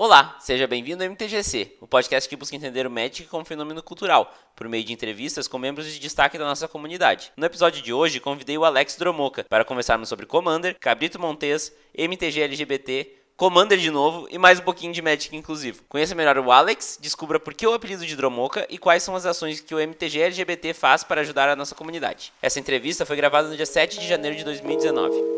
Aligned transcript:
Olá, 0.00 0.36
seja 0.38 0.64
bem-vindo 0.68 1.02
ao 1.02 1.10
MTGC, 1.10 1.74
o 1.80 1.86
podcast 1.88 2.28
que 2.28 2.36
busca 2.36 2.54
entender 2.54 2.86
o 2.86 2.90
Magic 2.90 3.24
como 3.24 3.44
fenômeno 3.44 3.82
cultural, 3.82 4.32
por 4.54 4.68
meio 4.68 4.84
de 4.84 4.92
entrevistas 4.92 5.48
com 5.48 5.58
membros 5.58 5.92
de 5.92 5.98
destaque 5.98 6.38
da 6.38 6.44
nossa 6.44 6.68
comunidade. 6.68 7.32
No 7.36 7.44
episódio 7.44 7.82
de 7.82 7.92
hoje, 7.92 8.20
convidei 8.20 8.56
o 8.56 8.64
Alex 8.64 8.94
Dromoca 8.94 9.44
para 9.48 9.64
conversarmos 9.64 10.08
sobre 10.08 10.24
Commander, 10.24 10.76
Cabrito 10.78 11.20
Montes, 11.20 11.72
MTG 11.92 12.42
LGBT, 12.42 13.12
Commander 13.36 13.76
de 13.76 13.90
novo 13.90 14.28
e 14.30 14.38
mais 14.38 14.60
um 14.60 14.62
pouquinho 14.62 14.92
de 14.92 15.02
Magic 15.02 15.36
inclusive. 15.36 15.80
Conheça 15.88 16.14
melhor 16.14 16.38
o 16.38 16.52
Alex, 16.52 16.96
descubra 17.02 17.40
por 17.40 17.52
que 17.52 17.66
o 17.66 17.74
apelido 17.74 18.06
de 18.06 18.14
Dromoca 18.14 18.68
e 18.70 18.78
quais 18.78 19.02
são 19.02 19.16
as 19.16 19.26
ações 19.26 19.60
que 19.60 19.74
o 19.74 19.80
MTG 19.80 20.20
LGBT 20.20 20.74
faz 20.74 21.02
para 21.02 21.22
ajudar 21.22 21.48
a 21.48 21.56
nossa 21.56 21.74
comunidade. 21.74 22.32
Essa 22.40 22.60
entrevista 22.60 23.04
foi 23.04 23.16
gravada 23.16 23.48
no 23.48 23.56
dia 23.56 23.66
7 23.66 23.98
de 23.98 24.06
janeiro 24.06 24.36
de 24.36 24.44
2019. 24.44 25.37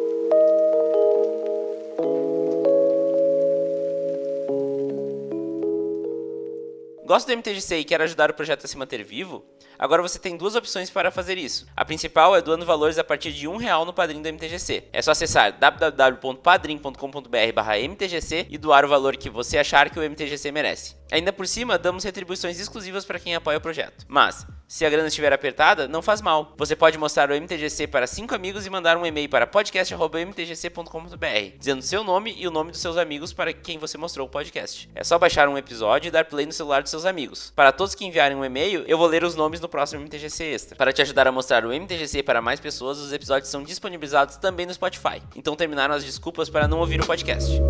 Gosta 7.10 7.26
do 7.26 7.34
MTGC 7.38 7.78
e 7.78 7.84
quer 7.84 8.00
ajudar 8.02 8.30
o 8.30 8.34
projeto 8.34 8.66
a 8.66 8.68
se 8.68 8.78
manter 8.78 9.02
vivo? 9.02 9.44
Agora 9.76 10.00
você 10.00 10.16
tem 10.16 10.36
duas 10.36 10.54
opções 10.54 10.90
para 10.90 11.10
fazer 11.10 11.36
isso. 11.36 11.66
A 11.76 11.84
principal 11.84 12.36
é 12.36 12.40
doando 12.40 12.64
valores 12.64 12.98
a 12.98 13.02
partir 13.02 13.32
de 13.32 13.48
um 13.48 13.56
real 13.56 13.84
no 13.84 13.92
padrinho 13.92 14.22
do 14.22 14.28
MTGC. 14.28 14.84
É 14.92 15.02
só 15.02 15.10
acessar 15.10 15.58
www.padrim.com.br/mtgc 15.58 18.46
e 18.48 18.56
doar 18.56 18.84
o 18.84 18.88
valor 18.88 19.16
que 19.16 19.28
você 19.28 19.58
achar 19.58 19.90
que 19.90 19.98
o 19.98 20.08
MTGC 20.08 20.52
merece. 20.52 20.99
Ainda 21.10 21.32
por 21.32 21.46
cima, 21.46 21.78
damos 21.78 22.04
retribuições 22.04 22.60
exclusivas 22.60 23.04
para 23.04 23.18
quem 23.18 23.34
apoia 23.34 23.58
o 23.58 23.60
projeto. 23.60 24.04
Mas, 24.08 24.46
se 24.70 24.86
a 24.86 24.90
grana 24.90 25.08
estiver 25.08 25.32
apertada, 25.32 25.88
não 25.88 26.00
faz 26.00 26.20
mal. 26.20 26.54
Você 26.56 26.76
pode 26.76 26.96
mostrar 26.96 27.28
o 27.30 27.34
MTGC 27.34 27.88
para 27.88 28.06
cinco 28.06 28.36
amigos 28.36 28.66
e 28.66 28.70
mandar 28.70 28.96
um 28.96 29.04
e-mail 29.04 29.28
para 29.28 29.44
podcast.mtgc.com.br, 29.46 31.58
dizendo 31.58 31.82
seu 31.82 32.04
nome 32.04 32.36
e 32.38 32.46
o 32.46 32.52
nome 32.52 32.70
dos 32.70 32.80
seus 32.80 32.96
amigos 32.96 33.32
para 33.32 33.52
quem 33.52 33.78
você 33.78 33.98
mostrou 33.98 34.28
o 34.28 34.30
podcast. 34.30 34.88
É 34.94 35.02
só 35.02 35.18
baixar 35.18 35.48
um 35.48 35.58
episódio 35.58 36.06
e 36.06 36.10
dar 36.12 36.24
play 36.24 36.46
no 36.46 36.52
celular 36.52 36.82
dos 36.82 36.90
seus 36.90 37.04
amigos. 37.04 37.52
Para 37.56 37.72
todos 37.72 37.96
que 37.96 38.06
enviarem 38.06 38.36
um 38.36 38.44
e-mail, 38.44 38.84
eu 38.86 38.96
vou 38.96 39.08
ler 39.08 39.24
os 39.24 39.34
nomes 39.34 39.60
no 39.60 39.68
próximo 39.68 40.02
MTGC 40.02 40.44
Extra. 40.44 40.76
Para 40.76 40.92
te 40.92 41.02
ajudar 41.02 41.26
a 41.26 41.32
mostrar 41.32 41.66
o 41.66 41.72
MTGC 41.72 42.22
para 42.22 42.40
mais 42.40 42.60
pessoas, 42.60 42.98
os 42.98 43.12
episódios 43.12 43.50
são 43.50 43.64
disponibilizados 43.64 44.36
também 44.36 44.66
no 44.66 44.74
Spotify. 44.74 45.20
Então 45.34 45.56
terminaram 45.56 45.94
as 45.94 46.04
desculpas 46.04 46.48
para 46.48 46.68
não 46.68 46.78
ouvir 46.78 47.00
o 47.00 47.06
podcast. 47.06 47.60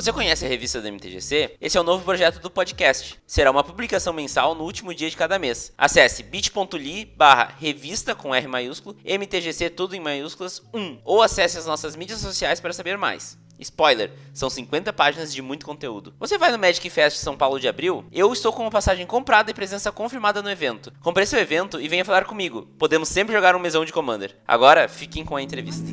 Você 0.00 0.14
conhece 0.14 0.46
a 0.46 0.48
revista 0.48 0.80
do 0.80 0.90
MTGC? 0.90 1.56
Esse 1.60 1.76
é 1.76 1.80
o 1.80 1.84
novo 1.84 2.02
projeto 2.02 2.40
do 2.40 2.50
podcast. 2.50 3.20
Será 3.26 3.50
uma 3.50 3.62
publicação 3.62 4.14
mensal 4.14 4.54
no 4.54 4.64
último 4.64 4.94
dia 4.94 5.10
de 5.10 5.16
cada 5.16 5.38
mês. 5.38 5.74
Acesse 5.76 6.22
bit.ly 6.22 7.04
barra 7.04 7.52
revista 7.60 8.14
com 8.14 8.34
R 8.34 8.48
maiúsculo, 8.48 8.96
MTGC 9.04 9.68
tudo 9.68 9.94
em 9.94 10.00
maiúsculas 10.00 10.62
1 10.72 11.00
ou 11.04 11.20
acesse 11.20 11.58
as 11.58 11.66
nossas 11.66 11.96
mídias 11.96 12.20
sociais 12.20 12.60
para 12.60 12.72
saber 12.72 12.96
mais. 12.96 13.36
Spoiler, 13.58 14.10
são 14.32 14.48
50 14.48 14.90
páginas 14.90 15.34
de 15.34 15.42
muito 15.42 15.66
conteúdo. 15.66 16.14
Você 16.18 16.38
vai 16.38 16.50
no 16.50 16.58
Magic 16.58 16.88
Fest 16.88 17.18
São 17.18 17.36
Paulo 17.36 17.60
de 17.60 17.68
abril? 17.68 18.02
Eu 18.10 18.32
estou 18.32 18.54
com 18.54 18.62
uma 18.62 18.70
passagem 18.70 19.04
comprada 19.04 19.50
e 19.50 19.54
presença 19.54 19.92
confirmada 19.92 20.40
no 20.40 20.50
evento. 20.50 20.90
Compre 21.00 21.26
seu 21.26 21.38
evento 21.38 21.78
e 21.78 21.88
venha 21.88 22.06
falar 22.06 22.24
comigo. 22.24 22.66
Podemos 22.78 23.10
sempre 23.10 23.34
jogar 23.34 23.54
um 23.54 23.60
mesão 23.60 23.84
de 23.84 23.92
Commander. 23.92 24.34
Agora, 24.48 24.88
fiquem 24.88 25.26
com 25.26 25.36
a 25.36 25.42
entrevista. 25.42 25.84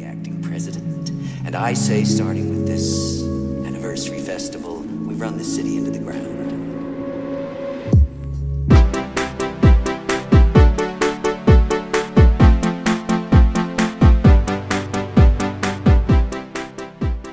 Anniversary 3.88 4.20
Festival, 4.20 4.80
we 5.08 5.14
run 5.16 5.38
the 5.38 5.44
city 5.46 5.78
into 5.78 5.90
the 5.90 6.00
ground. 6.00 6.28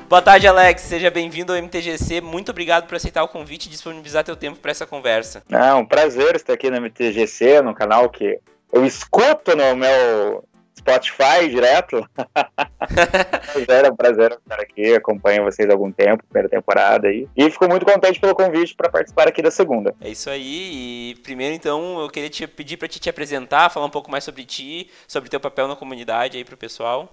Boa 0.07 0.21
tarde, 0.21 0.47
Alex. 0.47 0.83
Seja 0.83 1.11
bem-vindo 1.11 1.51
ao 1.51 1.59
MTGC. 1.61 2.21
Muito 2.21 2.51
obrigado 2.51 2.87
por 2.87 2.95
aceitar 2.95 3.21
o 3.23 3.27
convite 3.27 3.65
e 3.65 3.69
disponibilizar 3.69 4.23
teu 4.23 4.37
tempo 4.37 4.57
para 4.59 4.71
essa 4.71 4.85
conversa. 4.85 5.43
É 5.51 5.73
um 5.73 5.85
prazer 5.85 6.37
estar 6.37 6.53
aqui 6.53 6.69
no 6.69 6.77
MTGC, 6.77 7.61
no 7.61 7.75
canal 7.75 8.09
que 8.09 8.39
eu 8.71 8.85
escuto 8.85 9.57
no 9.57 9.75
meu 9.75 10.45
Spotify 10.77 11.49
direto. 11.49 12.07
Era 13.67 13.91
um 13.91 13.95
prazer 13.95 14.33
estar 14.33 14.59
aqui, 14.59 14.93
acompanho 14.93 15.43
vocês 15.43 15.69
há 15.69 15.73
algum 15.73 15.91
tempo, 15.91 16.23
primeira 16.29 16.49
temporada 16.49 17.07
aí. 17.07 17.27
E 17.35 17.49
fico 17.49 17.67
muito 17.67 17.85
contente 17.85 18.19
pelo 18.19 18.35
convite 18.35 18.75
para 18.75 18.89
participar 18.89 19.27
aqui 19.27 19.41
da 19.41 19.51
segunda. 19.51 19.95
É 20.01 20.09
isso 20.09 20.29
aí. 20.29 21.11
E 21.11 21.15
primeiro 21.23 21.55
então 21.55 21.99
eu 21.99 22.09
queria 22.09 22.29
te 22.29 22.45
pedir 22.47 22.77
para 22.77 22.87
te, 22.87 22.99
te 22.99 23.09
apresentar, 23.09 23.69
falar 23.69 23.85
um 23.85 23.91
pouco 23.91 24.11
mais 24.11 24.23
sobre 24.23 24.43
ti, 24.43 24.89
sobre 25.07 25.29
teu 25.29 25.39
papel 25.39 25.67
na 25.67 25.75
comunidade 25.75 26.37
aí 26.37 26.43
pro 26.43 26.57
pessoal. 26.57 27.09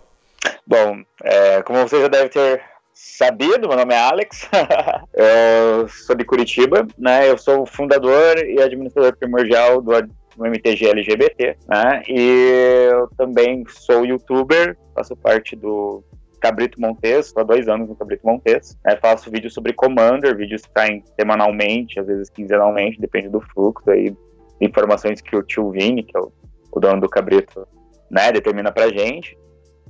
Bom, 0.66 1.02
é, 1.22 1.62
como 1.62 1.86
você 1.86 2.00
já 2.00 2.08
deve 2.08 2.28
ter 2.28 2.62
sabido, 2.92 3.68
meu 3.68 3.76
nome 3.76 3.94
é 3.94 3.98
Alex, 3.98 4.48
eu 5.14 5.88
sou 5.88 6.14
de 6.14 6.24
Curitiba, 6.24 6.86
né? 6.98 7.30
Eu 7.30 7.38
sou 7.38 7.64
fundador 7.64 8.38
e 8.38 8.60
administrador 8.60 9.16
primordial 9.16 9.80
do 9.80 9.92
no 10.36 10.46
MTG 10.46 10.88
LGBT, 10.88 11.56
né? 11.68 12.02
E 12.08 12.88
eu 12.90 13.08
também 13.16 13.64
sou 13.68 14.04
youtuber, 14.04 14.76
faço 14.94 15.16
parte 15.16 15.56
do 15.56 16.02
Cabrito 16.40 16.80
Montes, 16.80 17.26
estou 17.26 17.42
há 17.42 17.44
dois 17.44 17.68
anos 17.68 17.88
no 17.88 17.94
Cabrito 17.94 18.26
Montes. 18.26 18.76
Né? 18.84 18.96
Faço 18.96 19.30
vídeos 19.30 19.54
sobre 19.54 19.72
Commander, 19.72 20.36
vídeos 20.36 20.62
que 20.62 20.72
saem 20.76 21.04
semanalmente, 21.18 22.00
às 22.00 22.06
vezes 22.06 22.28
quinzenalmente, 22.28 23.00
depende 23.00 23.28
do 23.28 23.40
fluxo 23.40 23.88
aí, 23.90 24.14
informações 24.60 25.20
que 25.20 25.36
o 25.36 25.42
tio 25.42 25.70
Vini, 25.70 26.02
que 26.02 26.16
é 26.16 26.20
o, 26.20 26.32
o 26.72 26.80
dono 26.80 27.00
do 27.00 27.08
Cabrito, 27.08 27.66
né, 28.10 28.32
determina 28.32 28.72
pra 28.72 28.88
gente. 28.88 29.38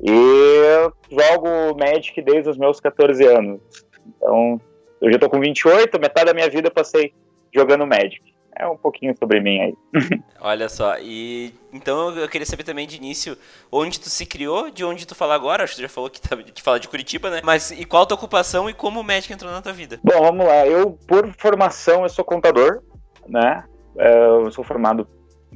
E 0.03 0.11
eu 0.11 0.93
jogo 1.11 1.79
Magic 1.79 2.21
desde 2.23 2.51
os 2.51 2.59
meus 2.59 2.81
14 2.81 3.25
anos. 3.27 3.61
Então, 4.07 4.61
eu 5.01 5.13
já 5.13 5.19
tô 5.19 5.31
com 5.31 5.41
28, 5.41 5.99
metade 6.01 6.27
da 6.27 6.35
minha 6.35 6.51
vida 6.51 6.69
eu 6.69 6.73
passei 6.73 7.15
jogando 7.55 7.87
Magic 7.87 8.31
é 8.57 8.67
um 8.67 8.77
pouquinho 8.77 9.15
sobre 9.19 9.41
mim 9.41 9.61
aí. 9.61 9.75
Olha 10.41 10.69
só, 10.69 10.97
e 10.99 11.55
então 11.73 12.11
eu 12.17 12.29
queria 12.29 12.47
saber 12.47 12.65
também 12.65 12.87
de 12.87 12.97
início 12.97 13.37
onde 13.71 13.99
tu 13.99 14.09
se 14.09 14.27
criou, 14.27 14.71
de 14.71 14.85
onde 14.85 15.07
tu 15.07 15.15
fala 15.15 15.35
agora, 15.35 15.65
acho 15.65 15.75
que 15.75 15.81
tu 15.81 15.83
já 15.83 15.89
falou 15.89 16.11
que, 16.11 16.21
tá, 16.21 16.37
que 16.37 16.62
fala 16.62 16.79
de 16.79 16.89
Curitiba, 16.89 17.31
né? 17.31 17.41
Mas 17.43 17.71
e 17.71 17.85
qual 17.85 18.03
a 18.03 18.07
tua 18.07 18.17
ocupação 18.17 18.69
e 18.69 18.75
como 18.75 19.01
o 19.01 19.05
médico 19.05 19.33
entrou 19.33 19.51
na 19.51 19.62
tua 19.62 19.73
vida? 19.73 19.99
Bom, 20.03 20.21
vamos 20.21 20.47
lá. 20.47 20.67
Eu, 20.67 20.99
por 21.07 21.33
formação, 21.39 22.03
eu 22.03 22.09
sou 22.09 22.25
contador, 22.25 22.83
né? 23.27 23.65
É, 23.97 24.25
eu 24.27 24.51
sou 24.51 24.65
formado 24.65 25.07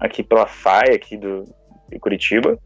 aqui 0.00 0.22
pela 0.22 0.46
FAI, 0.46 0.94
aqui 0.94 1.16
do, 1.16 1.44
de 1.88 1.98
Curitiba. 1.98 2.58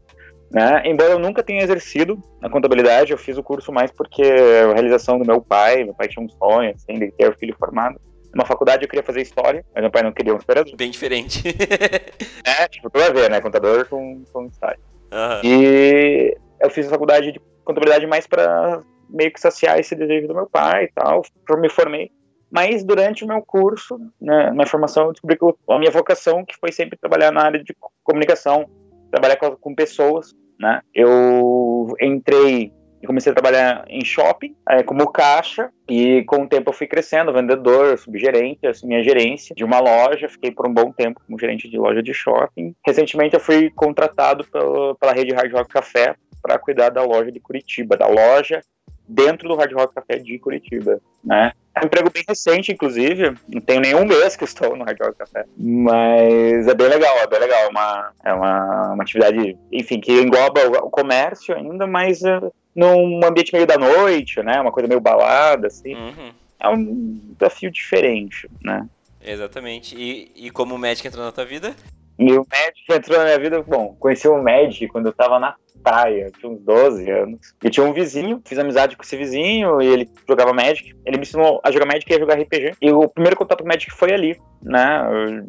Né? 0.51 0.83
Embora 0.85 1.11
eu 1.11 1.19
nunca 1.19 1.41
tenha 1.41 1.63
exercido 1.63 2.21
a 2.41 2.49
contabilidade, 2.49 3.11
eu 3.11 3.17
fiz 3.17 3.37
o 3.37 3.43
curso 3.43 3.71
mais 3.71 3.89
porque 3.89 4.21
a 4.21 4.73
realização 4.73 5.17
do 5.17 5.25
meu 5.25 5.41
pai, 5.41 5.83
meu 5.85 5.93
pai 5.93 6.09
tinha 6.09 6.25
um 6.25 6.29
sonho, 6.29 6.73
assim, 6.75 6.99
de 6.99 7.09
ter 7.11 7.29
o 7.29 7.37
filho 7.37 7.55
formado. 7.57 7.99
Numa 8.33 8.45
faculdade 8.45 8.83
eu 8.83 8.89
queria 8.89 9.03
fazer 9.03 9.21
história, 9.21 9.65
mas 9.73 9.81
meu 9.81 9.91
pai 9.91 10.03
não 10.03 10.11
queria 10.11 10.33
um 10.33 10.37
historiador. 10.37 10.75
Bem 10.75 10.91
diferente. 10.91 11.43
é, 12.45 12.67
tipo, 12.67 12.89
tudo 12.89 13.03
a 13.03 13.09
ver, 13.09 13.29
né? 13.29 13.41
Contador 13.41 13.87
com, 13.87 14.23
com 14.31 14.45
história. 14.45 14.79
Uhum. 15.11 15.41
E 15.43 16.37
eu 16.61 16.69
fiz 16.69 16.87
a 16.87 16.91
faculdade 16.91 17.31
de 17.31 17.41
contabilidade 17.65 18.07
mais 18.07 18.25
para 18.25 18.81
meio 19.09 19.31
que 19.31 19.39
saciar 19.39 19.79
esse 19.79 19.95
desejo 19.95 20.27
do 20.27 20.35
meu 20.35 20.47
pai 20.47 20.85
e 20.85 20.91
tal. 20.93 21.21
Eu 21.49 21.57
me 21.57 21.69
formei. 21.69 22.11
Mas 22.49 22.83
durante 22.83 23.23
o 23.23 23.27
meu 23.27 23.41
curso, 23.41 23.97
né, 24.19 24.51
na 24.51 24.65
formação, 24.65 25.05
eu 25.05 25.11
descobri 25.13 25.37
que 25.37 25.45
a 25.69 25.79
minha 25.79 25.91
vocação, 25.91 26.43
que 26.45 26.55
foi 26.57 26.71
sempre 26.71 26.97
trabalhar 26.97 27.31
na 27.31 27.43
área 27.43 27.63
de 27.63 27.75
comunicação, 28.03 28.69
trabalhar 29.09 29.37
com, 29.37 29.55
com 29.55 29.75
pessoas, 29.75 30.33
né? 30.59 30.81
Eu 30.93 31.95
entrei 32.01 32.73
e 33.01 33.07
comecei 33.07 33.31
a 33.31 33.35
trabalhar 33.35 33.83
em 33.87 34.03
shopping, 34.05 34.55
é, 34.69 34.83
como 34.83 35.11
caixa, 35.11 35.69
e 35.89 36.23
com 36.25 36.43
o 36.43 36.47
tempo 36.47 36.69
eu 36.69 36.73
fui 36.73 36.87
crescendo, 36.87 37.33
vendedor, 37.33 37.97
subgerente, 37.97 38.67
assumi 38.67 38.95
a 38.95 39.03
gerência 39.03 39.55
de 39.55 39.63
uma 39.63 39.79
loja, 39.79 40.29
fiquei 40.29 40.51
por 40.51 40.67
um 40.67 40.73
bom 40.73 40.91
tempo 40.91 41.21
como 41.25 41.39
gerente 41.39 41.69
de 41.69 41.77
loja 41.77 42.01
de 42.03 42.13
shopping. 42.13 42.75
Recentemente 42.85 43.33
eu 43.33 43.39
fui 43.39 43.69
contratado 43.71 44.45
pelo, 44.45 44.95
pela 44.95 45.13
rede 45.13 45.33
Hard 45.33 45.51
Rock 45.51 45.69
Café 45.69 46.15
para 46.41 46.59
cuidar 46.59 46.89
da 46.89 47.03
loja 47.03 47.31
de 47.31 47.39
Curitiba, 47.39 47.97
da 47.97 48.07
loja 48.07 48.61
dentro 49.07 49.47
do 49.47 49.55
Hard 49.55 49.73
Rock 49.73 49.95
Café 49.95 50.17
de 50.17 50.39
Curitiba, 50.39 51.01
né? 51.23 51.51
É 51.73 51.81
um 51.81 51.85
emprego 51.85 52.09
bem 52.09 52.23
recente, 52.27 52.71
inclusive. 52.71 53.33
Não 53.47 53.61
tenho 53.61 53.79
nenhum 53.79 54.05
mês 54.05 54.35
que 54.35 54.43
estou 54.43 54.75
no 54.75 54.83
Hard 54.83 54.97
Rock 55.01 55.17
Café. 55.17 55.45
Mas 55.57 56.67
é 56.67 56.73
bem 56.73 56.87
legal, 56.87 57.17
é 57.17 57.27
bem 57.27 57.39
legal. 57.39 57.61
É 57.61 57.67
uma, 57.69 58.11
é 58.25 58.33
uma, 58.33 58.93
uma 58.93 59.03
atividade, 59.03 59.57
enfim, 59.71 59.99
que 59.99 60.11
engloba 60.11 60.59
o, 60.67 60.87
o 60.87 60.89
comércio 60.89 61.55
ainda, 61.55 61.87
mas 61.87 62.21
uh, 62.23 62.51
num 62.75 63.19
ambiente 63.25 63.53
meio 63.53 63.65
da 63.65 63.77
noite, 63.77 64.41
né? 64.41 64.59
Uma 64.59 64.71
coisa 64.71 64.87
meio 64.87 65.01
balada, 65.01 65.67
assim. 65.67 65.93
Uhum. 65.95 66.31
É 66.59 66.69
um 66.69 67.19
desafio 67.39 67.71
diferente, 67.71 68.49
né? 68.63 68.87
Exatamente. 69.23 69.95
E, 69.95 70.31
e 70.35 70.51
como 70.51 70.75
o 70.75 70.79
Magic 70.79 71.07
entrou 71.07 71.23
na 71.23 71.31
tua 71.31 71.45
vida? 71.45 71.75
E 72.17 72.31
o 72.33 72.45
Magic 72.49 72.85
entrou 72.89 73.17
na 73.17 73.25
minha 73.25 73.39
vida, 73.39 73.61
bom, 73.61 73.95
conheci 73.99 74.27
o 74.27 74.41
Magic 74.41 74.87
quando 74.87 75.07
eu 75.07 75.13
tava 75.13 75.39
na 75.39 75.55
praia, 75.81 76.31
tinha 76.39 76.51
uns 76.51 76.61
12 76.61 77.09
anos. 77.09 77.39
E 77.63 77.69
tinha 77.69 77.85
um 77.85 77.93
vizinho, 77.93 78.41
fiz 78.45 78.59
amizade 78.59 78.95
com 78.95 79.03
esse 79.03 79.17
vizinho, 79.17 79.81
e 79.81 79.87
ele 79.87 80.09
jogava 80.27 80.53
Magic. 80.53 80.95
Ele 81.05 81.17
me 81.17 81.23
ensinou 81.23 81.59
a 81.63 81.71
jogar 81.71 81.85
Magic 81.85 82.11
e 82.11 82.15
a 82.15 82.19
jogar 82.19 82.39
RPG. 82.39 82.75
E 82.81 82.91
o 82.91 83.07
primeiro 83.07 83.37
contato 83.37 83.61
com 83.61 83.67
Magic 83.67 83.91
foi 83.91 84.13
ali, 84.13 84.39
né? 84.61 85.07
Eu 85.09 85.45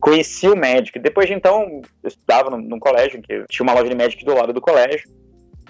conheci 0.00 0.48
o 0.48 0.56
Magic. 0.56 0.98
Depois 0.98 1.26
de 1.26 1.34
então, 1.34 1.82
eu 2.02 2.08
estudava 2.08 2.50
num, 2.50 2.58
num 2.58 2.78
colégio, 2.78 3.20
que 3.20 3.44
tinha 3.48 3.64
uma 3.64 3.74
loja 3.74 3.88
de 3.88 3.96
Magic 3.96 4.24
do 4.24 4.34
lado 4.34 4.52
do 4.52 4.60
colégio. 4.60 5.10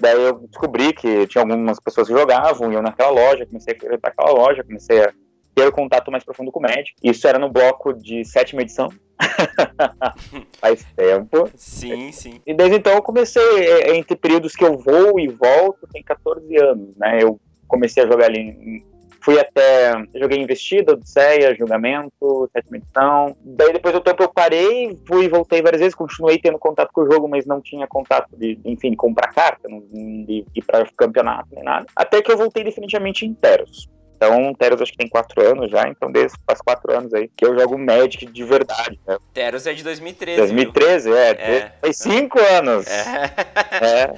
Daí 0.03 0.21
eu 0.21 0.41
descobri 0.49 0.93
que 0.93 1.29
tinha 1.29 1.45
algumas 1.45 1.79
pessoas 1.79 2.09
que 2.09 2.13
jogavam, 2.13 2.73
e 2.73 2.75
eu 2.75 2.83
naquela 2.83 3.11
loja, 3.11 3.47
comecei 3.47 3.73
a 3.73 3.79
frequentar 3.79 4.09
aquela 4.09 4.33
loja, 4.33 4.65
comecei 4.65 5.01
a 5.01 5.13
ter 5.55 5.69
o 5.69 5.71
contato 5.71 6.11
mais 6.11 6.25
profundo 6.25 6.51
com 6.51 6.59
o 6.59 6.63
Magic. 6.63 6.93
Isso 7.01 7.29
era 7.29 7.39
no 7.39 7.49
bloco 7.49 7.93
de 7.93 8.25
sétima 8.25 8.63
edição. 8.63 8.89
Faz 10.59 10.85
tempo. 10.97 11.49
Sim, 11.55 12.11
sim. 12.11 12.41
E 12.45 12.53
desde 12.53 12.79
então 12.79 12.95
eu 12.95 13.03
comecei, 13.03 13.41
é, 13.61 13.91
é, 13.91 13.97
entre 13.97 14.17
períodos 14.17 14.57
que 14.57 14.65
eu 14.65 14.77
vou 14.77 15.21
e 15.21 15.29
volto, 15.29 15.87
tem 15.93 16.03
14 16.03 16.57
anos, 16.57 16.97
né? 16.97 17.23
Eu 17.23 17.39
comecei 17.69 18.03
a 18.03 18.07
jogar 18.09 18.25
ali 18.25 18.85
fui 19.23 19.39
até. 19.39 19.93
Joguei 20.15 20.41
Investida, 20.41 20.93
Odisseia, 20.93 21.55
Julgamento, 21.55 22.51
sétima 22.53 22.77
edição. 22.77 23.37
Daí 23.41 23.73
depois 23.73 23.95
do 23.95 24.01
tempo 24.01 24.23
eu 24.23 24.29
parei, 24.29 24.99
fui 25.07 25.25
e 25.25 25.29
voltei 25.29 25.63
várias 25.63 25.81
vezes, 25.81 25.95
continuei 25.95 26.39
tendo 26.39 26.59
contato 26.59 26.91
com 26.93 27.03
o 27.03 27.11
jogo, 27.11 27.29
mas 27.29 27.47
não 27.47 27.61
tinha 27.61 27.87
contato 27.87 28.29
de, 28.37 28.59
enfim, 28.65 28.91
de 28.91 28.97
comprar 28.97 29.33
carta, 29.33 29.69
de 29.69 30.45
ir 30.55 30.63
para 30.67 30.87
campeonato 30.97 31.49
nem 31.53 31.65
nada. 31.65 31.87
Até 31.97 32.21
que 32.21 32.31
eu 32.31 32.37
voltei 32.37 32.65
definitivamente 32.65 33.25
em 33.25 33.35
Teros. 33.35 33.89
Então, 34.23 34.55
Teros 34.55 34.81
acho 34.81 34.93
que 34.93 34.99
tem 34.99 35.09
quatro 35.09 35.43
anos 35.45 35.69
já, 35.69 35.89
então 35.89 36.11
desde 36.13 36.39
faz 36.47 36.61
quatro 36.61 36.97
anos 36.97 37.13
aí 37.13 37.29
que 37.37 37.45
eu 37.45 37.59
jogo 37.59 37.77
Magic 37.77 38.25
de 38.25 38.45
verdade. 38.45 39.01
Né? 39.05 39.19
Teros 39.35 39.67
é 39.67 39.73
de 39.73 39.83
2013. 39.83 40.39
2013, 40.39 41.09
viu? 41.09 41.19
é. 41.19 41.31
é. 41.31 41.73
Faz 41.81 41.97
cinco 41.97 42.39
anos. 42.39 42.87
É. 42.87 43.25
é. 43.83 44.15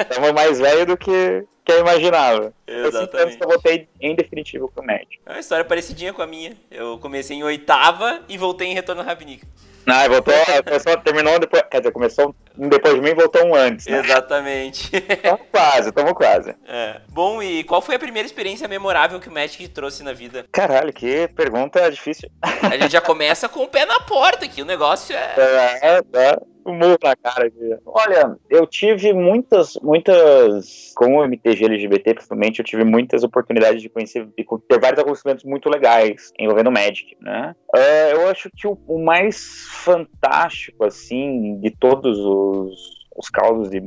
Estamos 0.08 0.32
mais 0.32 0.58
velho 0.58 0.86
do 0.86 0.96
que, 0.96 1.44
que 1.64 1.72
eu 1.72 1.80
imaginava. 1.80 2.52
Exatamente. 2.66 3.38
Foi 3.38 3.46
eu 3.46 3.50
voltei 3.50 3.88
em 4.00 4.14
definitivo 4.14 4.70
pro 4.72 4.84
Magic. 4.84 5.18
É 5.24 5.30
uma 5.32 5.40
história 5.40 5.64
parecidinha 5.64 6.12
com 6.12 6.22
a 6.22 6.26
minha. 6.26 6.56
Eu 6.70 6.98
comecei 6.98 7.36
em 7.36 7.42
oitava 7.42 8.22
e 8.28 8.36
voltei 8.36 8.68
em 8.68 8.74
Retorno 8.74 9.02
Ravnica. 9.02 9.46
Não, 9.86 10.08
voltou, 10.08 10.34
começou, 10.64 10.96
terminou 10.98 11.38
depois, 11.38 11.62
quer 11.70 11.80
dizer, 11.80 11.92
começou 11.92 12.34
um 12.58 12.68
depois 12.70 12.94
de 12.94 13.00
mim 13.02 13.10
e 13.10 13.14
voltou 13.14 13.44
um 13.44 13.54
antes. 13.54 13.86
Né? 13.86 13.98
Exatamente. 13.98 14.90
Estamos 14.96 15.40
quase, 15.50 15.88
estamos 15.90 16.12
quase. 16.14 16.54
É. 16.66 17.00
Bom, 17.08 17.42
e 17.42 17.64
qual 17.64 17.82
foi 17.82 17.96
a 17.96 17.98
primeira 17.98 18.24
experiência 18.24 18.66
memorável 18.66 19.20
que 19.20 19.28
o 19.28 19.32
Magic 19.32 19.68
trouxe 19.68 20.02
na 20.02 20.14
vida? 20.14 20.46
Caralho, 20.50 20.92
que 20.92 21.28
pergunta 21.28 21.90
difícil. 21.90 22.30
A 22.40 22.78
gente 22.78 22.92
já 22.92 23.00
começa 23.00 23.46
com 23.46 23.64
o 23.64 23.68
pé 23.68 23.84
na 23.84 24.00
porta 24.00 24.46
aqui, 24.46 24.62
o 24.62 24.66
negócio 24.66 25.14
é... 25.14 25.34
É, 25.84 25.98
é 26.28 26.36
um 26.40 26.53
murro 26.72 26.98
na 27.02 27.16
cara 27.16 27.46
aqui. 27.46 27.76
Olha, 27.84 28.36
eu 28.48 28.66
tive 28.66 29.12
muitas, 29.12 29.74
muitas, 29.82 30.92
com 30.96 31.16
o 31.16 31.24
MTG 31.24 31.64
LGBT, 31.64 32.14
principalmente, 32.14 32.58
eu 32.58 32.64
tive 32.64 32.84
muitas 32.84 33.22
oportunidades 33.22 33.82
de 33.82 33.88
conhecer 33.88 34.28
e 34.36 34.44
ter 34.44 34.80
vários 34.80 35.00
acontecimentos 35.00 35.44
muito 35.44 35.68
legais 35.68 36.32
envolvendo 36.38 36.70
Magic, 36.70 37.16
né? 37.20 37.54
Uh, 37.74 38.12
eu 38.12 38.28
acho 38.28 38.50
que 38.50 38.66
o, 38.66 38.78
o, 38.86 39.04
mais 39.04 39.66
fantástico, 39.84 40.84
assim, 40.84 41.58
de 41.60 41.70
todos 41.70 42.18
os, 42.18 42.74
os 43.16 43.28
causos 43.28 43.70
de. 43.70 43.78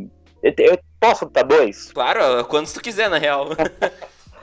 Eu, 0.44 0.53
eu 0.57 0.80
posso 1.00 1.25
botar 1.25 1.44
dois? 1.44 1.91
Claro, 1.91 2.45
quantos 2.45 2.73
tu 2.73 2.81
quiser, 2.81 3.09
na 3.09 3.18
real. 3.18 3.50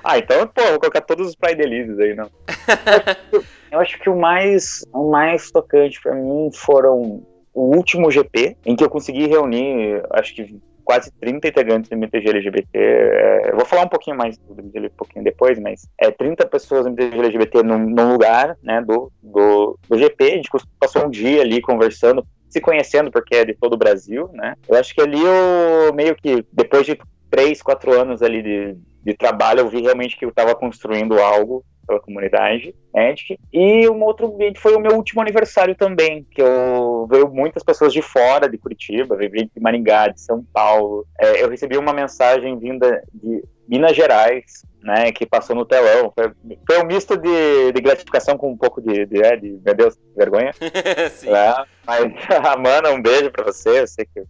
Ah, 0.06 0.19
então, 0.19 0.46
pô, 0.46 0.60
vou 0.62 0.80
colocar 0.80 1.00
todos 1.00 1.28
os 1.28 1.34
Pride 1.34 1.62
aí, 1.62 2.14
não. 2.14 2.30
eu 3.72 3.80
acho 3.80 3.98
que 3.98 4.10
o 4.10 4.14
mais, 4.14 4.84
o 4.92 5.10
mais 5.10 5.50
tocante 5.50 5.98
para 6.02 6.14
mim 6.14 6.50
foram 6.52 7.26
o 7.54 7.74
último 7.74 8.10
GP, 8.10 8.56
em 8.66 8.74
que 8.74 8.84
eu 8.84 8.90
consegui 8.90 9.26
reunir, 9.26 10.02
acho 10.10 10.34
que 10.34 10.60
quase 10.84 11.10
30 11.12 11.48
integrantes 11.48 11.88
do 11.88 11.94
MTG 11.94 12.28
LGBT. 12.28 12.68
É, 12.74 13.50
eu 13.50 13.56
vou 13.56 13.64
falar 13.64 13.84
um 13.84 13.88
pouquinho 13.88 14.16
mais 14.16 14.36
do 14.36 14.60
MTG 14.60 14.86
um 14.86 14.96
pouquinho 14.96 15.24
depois, 15.24 15.58
mas 15.58 15.88
é 15.98 16.10
30 16.10 16.46
pessoas 16.46 16.84
do 16.84 16.90
MTG 16.90 17.18
LGBT 17.18 17.62
num, 17.62 17.78
num 17.78 18.12
lugar 18.12 18.56
né, 18.62 18.82
do, 18.82 19.10
do, 19.22 19.78
do 19.88 19.98
GP. 19.98 20.24
A 20.24 20.36
gente 20.36 20.50
passou 20.78 21.06
um 21.06 21.10
dia 21.10 21.40
ali 21.40 21.62
conversando, 21.62 22.26
se 22.48 22.60
conhecendo, 22.60 23.10
porque 23.10 23.36
é 23.36 23.44
de 23.44 23.54
todo 23.54 23.72
o 23.72 23.78
Brasil, 23.78 24.28
né? 24.32 24.54
Eu 24.68 24.76
acho 24.76 24.94
que 24.94 25.00
ali 25.00 25.20
eu 25.20 25.92
meio 25.94 26.14
que, 26.14 26.44
depois 26.52 26.84
de 26.84 26.98
três, 27.30 27.62
quatro 27.62 27.98
anos 27.98 28.22
ali 28.22 28.42
de, 28.42 28.76
de 29.02 29.14
trabalho, 29.14 29.60
eu 29.60 29.68
vi 29.68 29.80
realmente 29.80 30.16
que 30.16 30.24
eu 30.24 30.28
estava 30.28 30.54
construindo 30.54 31.18
algo 31.18 31.64
pela 31.84 32.00
comunidade 32.00 32.75
Magic. 32.94 33.38
E 33.52 33.88
um 33.88 34.02
outro 34.02 34.26
ambiente 34.26 34.60
foi 34.60 34.75
o 34.75 34.81
meu 34.81 34.92
último 34.92 35.20
aniversário 35.20 35.75
também, 35.75 36.26
que 36.31 36.40
eu 36.40 37.06
veio 37.10 37.28
muitas 37.28 37.62
pessoas 37.62 37.92
de 37.92 38.00
fora 38.00 38.48
de 38.48 38.56
Curitiba, 38.56 39.16
veio 39.16 39.32
de 39.32 39.60
Maringá, 39.60 40.08
de 40.08 40.20
São 40.20 40.44
Paulo. 40.52 41.06
É, 41.19 41.42
eu 41.42 41.48
recebi 41.48 41.76
uma 41.76 41.92
mensagem 41.92 42.58
vinda 42.58 43.02
de 43.12 43.42
Minas 43.69 43.96
Gerais, 43.96 44.64
né, 44.82 45.10
que 45.10 45.26
passou 45.26 45.56
no 45.56 45.64
telão. 45.64 46.12
Foi, 46.14 46.32
foi 46.66 46.82
um 46.82 46.86
misto 46.86 47.16
de, 47.16 47.72
de, 47.72 47.81
gratificação 47.81 48.37
com 48.37 48.52
um 48.52 48.56
pouco 48.56 48.80
de, 48.80 49.06
de, 49.06 49.22
é, 49.22 49.37
de 49.37 49.58
meu 49.64 49.75
Deus, 49.75 49.98
vergonha. 50.16 50.52
Sim. 51.10 51.30
É, 51.30 51.64
mas, 51.87 52.12
Amanda, 52.46 52.92
um 52.92 53.02
beijo 53.02 53.30
pra 53.30 53.44
você, 53.44 53.80
eu 53.80 53.87
sei 53.87 54.06
que 54.06 54.22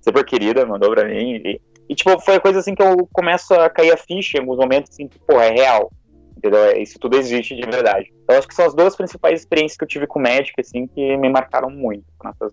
super 0.00 0.24
querida, 0.24 0.66
mandou 0.66 0.90
pra 0.90 1.06
mim. 1.06 1.40
E, 1.44 1.60
e, 1.88 1.94
tipo, 1.94 2.18
foi 2.20 2.36
a 2.36 2.40
coisa 2.40 2.60
assim 2.60 2.74
que 2.74 2.82
eu 2.82 3.08
começo 3.12 3.52
a 3.54 3.68
cair 3.68 3.92
a 3.92 3.96
ficha 3.96 4.36
em 4.36 4.40
alguns 4.40 4.58
momentos, 4.58 4.90
assim, 4.90 5.08
que, 5.08 5.18
pô, 5.18 5.40
é 5.40 5.50
real 5.50 5.90
entendeu? 6.36 6.64
É, 6.64 6.78
isso 6.78 6.98
tudo 6.98 7.16
existe 7.16 7.54
de 7.54 7.62
verdade. 7.62 8.12
Então 8.24 8.36
acho 8.36 8.48
que 8.48 8.54
são 8.54 8.66
as 8.66 8.74
duas 8.74 8.96
principais 8.96 9.40
experiências 9.40 9.76
que 9.76 9.84
eu 9.84 9.88
tive 9.88 10.06
com 10.06 10.18
o 10.18 10.22
Magic, 10.22 10.52
assim, 10.58 10.86
que 10.86 11.16
me 11.16 11.28
marcaram 11.28 11.70
muito. 11.70 12.04
Essas 12.24 12.52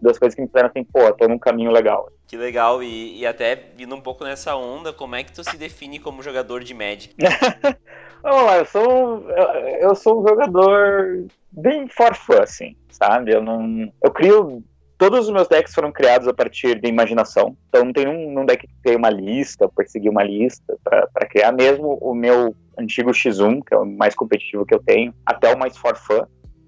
duas 0.00 0.18
coisas 0.18 0.34
que 0.34 0.40
me 0.40 0.48
fizeram 0.48 0.68
assim, 0.68 0.84
pô, 0.84 1.12
tô 1.12 1.28
num 1.28 1.38
caminho 1.38 1.70
legal. 1.70 2.10
Que 2.26 2.36
legal, 2.36 2.82
e, 2.82 3.18
e 3.18 3.26
até 3.26 3.56
vindo 3.76 3.94
um 3.94 4.00
pouco 4.00 4.24
nessa 4.24 4.54
onda, 4.54 4.92
como 4.92 5.16
é 5.16 5.24
que 5.24 5.32
tu 5.32 5.42
se 5.42 5.56
define 5.56 5.98
como 5.98 6.22
jogador 6.22 6.62
de 6.62 6.72
Magic? 6.72 7.14
Vamos 8.22 8.42
lá, 8.44 8.58
eu 8.58 8.66
sou, 8.66 9.30
eu, 9.30 9.44
eu 9.80 9.94
sou 9.94 10.20
um 10.20 10.28
jogador 10.28 11.26
bem 11.50 11.88
for 11.88 12.14
fun, 12.14 12.42
assim, 12.42 12.76
sabe? 12.90 13.34
Eu 13.34 13.42
não. 13.42 13.92
Eu 14.02 14.10
crio 14.12 14.62
todos 15.00 15.20
os 15.20 15.30
meus 15.32 15.48
decks 15.48 15.72
foram 15.72 15.90
criados 15.90 16.28
a 16.28 16.34
partir 16.34 16.78
de 16.78 16.86
imaginação. 16.86 17.56
Então 17.70 17.86
não 17.86 17.92
tem 17.92 18.06
um, 18.06 18.38
um 18.38 18.44
deck 18.44 18.66
que 18.66 18.82
tem 18.82 18.96
uma 18.96 19.08
lista, 19.08 19.66
perseguir 19.74 20.10
uma 20.10 20.22
lista 20.22 20.76
para 20.84 21.26
criar. 21.26 21.52
Mesmo 21.52 21.98
o 22.02 22.14
meu 22.14 22.54
antigo 22.78 23.10
X1, 23.10 23.62
que 23.66 23.74
é 23.74 23.78
o 23.78 23.86
mais 23.86 24.14
competitivo 24.14 24.66
que 24.66 24.74
eu 24.74 24.82
tenho, 24.82 25.14
até 25.24 25.54
o 25.54 25.58
mais 25.58 25.74
for 25.78 25.98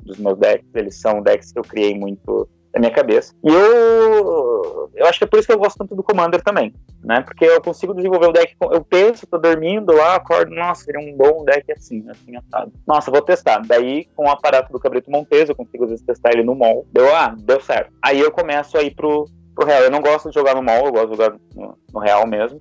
dos 0.02 0.16
meus 0.16 0.38
decks, 0.38 0.66
eles 0.74 0.98
são 0.98 1.22
decks 1.22 1.52
que 1.52 1.58
eu 1.58 1.62
criei 1.62 1.94
muito 1.94 2.48
da 2.72 2.80
minha 2.80 2.90
cabeça. 2.90 3.34
E 3.44 3.48
eu, 3.48 4.90
eu 4.94 5.06
acho 5.06 5.18
que 5.18 5.24
é 5.24 5.26
por 5.26 5.38
isso 5.38 5.46
que 5.46 5.52
eu 5.52 5.58
gosto 5.58 5.78
tanto 5.78 5.94
do 5.94 6.02
Commander 6.02 6.42
também, 6.42 6.74
né? 7.04 7.20
Porque 7.20 7.44
eu 7.44 7.60
consigo 7.60 7.94
desenvolver 7.94 8.28
o 8.28 8.32
deck, 8.32 8.56
eu 8.60 8.82
penso, 8.82 9.26
tô 9.26 9.38
dormindo 9.38 9.92
lá, 9.92 10.16
acordo, 10.16 10.54
nossa, 10.54 10.84
seria 10.84 11.00
um 11.00 11.14
bom 11.14 11.44
deck 11.44 11.70
assim, 11.70 12.04
assim, 12.08 12.36
assado. 12.36 12.72
Nossa, 12.86 13.10
vou 13.10 13.20
testar. 13.20 13.62
Daí, 13.66 14.06
com 14.16 14.24
o 14.24 14.30
aparato 14.30 14.72
do 14.72 14.80
Cabrito 14.80 15.10
Montes, 15.10 15.48
eu 15.48 15.54
consigo 15.54 15.84
às 15.84 15.90
vezes 15.90 16.04
testar 16.04 16.32
ele 16.32 16.42
no 16.42 16.54
mall. 16.54 16.86
Deu, 16.90 17.14
ah, 17.14 17.34
deu 17.38 17.60
certo. 17.60 17.92
Aí 18.02 18.18
eu 18.18 18.30
começo 18.30 18.78
a 18.78 18.82
ir 18.82 18.94
pro, 18.94 19.26
pro 19.54 19.66
real. 19.66 19.82
Eu 19.82 19.90
não 19.90 20.00
gosto 20.00 20.30
de 20.30 20.34
jogar 20.34 20.54
no 20.54 20.62
mall, 20.62 20.86
eu 20.86 20.92
gosto 20.92 21.10
de 21.10 21.16
jogar 21.16 21.36
no, 21.54 21.78
no 21.92 22.00
real 22.00 22.26
mesmo. 22.26 22.60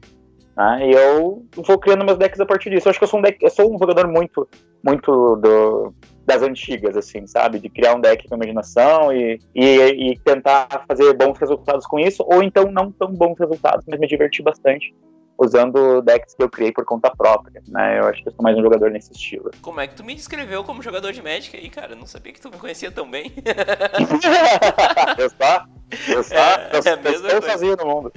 Né? 0.58 0.89
E 0.89 0.91
eu 0.91 1.46
vou 1.56 1.80
criando 1.80 2.06
meus 2.06 2.18
decks 2.18 2.39
a 2.39 2.46
partir 2.46 2.70
disso. 2.70 2.88
Eu 2.88 2.89
acho 2.91 3.00
que 3.00 3.06
eu 3.06 3.10
sou 3.10 3.20
um 3.20 3.24
deck, 3.24 3.38
eu 3.41 3.50
sou 3.50 3.74
um 3.74 3.80
jogador 3.80 4.08
muito, 4.08 4.48
muito 4.84 5.36
do, 5.38 5.94
das 6.26 6.42
antigas, 6.42 6.96
assim, 6.96 7.26
sabe? 7.28 7.60
De 7.60 7.70
criar 7.70 7.96
um 7.96 8.02
deck 8.02 8.28
com 8.28 8.36
imaginação 8.36 9.12
e, 9.14 9.40
e, 9.56 10.12
e, 10.12 10.20
tentar 10.20 10.68
fazer 10.88 11.14
bons 11.14 11.38
resultados 11.38 11.86
com 11.86 12.00
isso, 12.00 12.24
ou 12.28 12.42
então 12.42 12.72
não 12.72 12.92
tão 12.92 13.12
bons 13.12 13.38
resultados, 13.40 13.86
mas 13.88 14.00
me 14.00 14.08
divertir 14.08 14.44
bastante 14.44 14.94
usando 15.38 16.02
decks 16.04 16.36
que 16.36 16.44
eu 16.44 16.50
criei 16.50 16.72
por 16.72 16.86
conta 16.86 17.10
própria, 17.10 17.64
né? 17.68 18.00
Eu 18.00 18.06
acho 18.06 18.22
que 18.22 18.30
eu 18.30 18.34
sou 18.34 18.44
mais 18.44 18.56
um 18.56 18.62
jogador 18.62 18.92
nesse 18.92 19.12
estilo. 19.12 19.50
Como 19.62 19.80
é 19.80 19.88
que 19.88 19.96
tu 19.96 20.04
me 20.04 20.14
descreveu 20.14 20.64
como 20.64 20.84
jogador 20.84 21.12
de 21.12 21.22
Magic 21.22 21.58
aí, 21.58 21.68
cara? 21.68 21.94
Eu 21.94 21.98
não 21.98 22.06
sabia 22.06 22.32
que 22.32 22.40
tu 22.40 22.52
me 22.52 22.58
conhecia 22.58 22.92
tão 22.92 23.10
bem. 23.10 23.34
eu 25.18 25.30
só, 25.32 25.66
eu 26.08 26.24
só, 26.24 26.36
é, 26.36 26.70
eu, 26.74 27.30
é 27.30 27.36
eu 27.36 27.42
sozinho 27.42 27.76
no 27.76 27.88
mundo. 27.88 28.14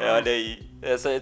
É, 0.00 0.10
olha 0.10 0.32
aí. 0.32 0.58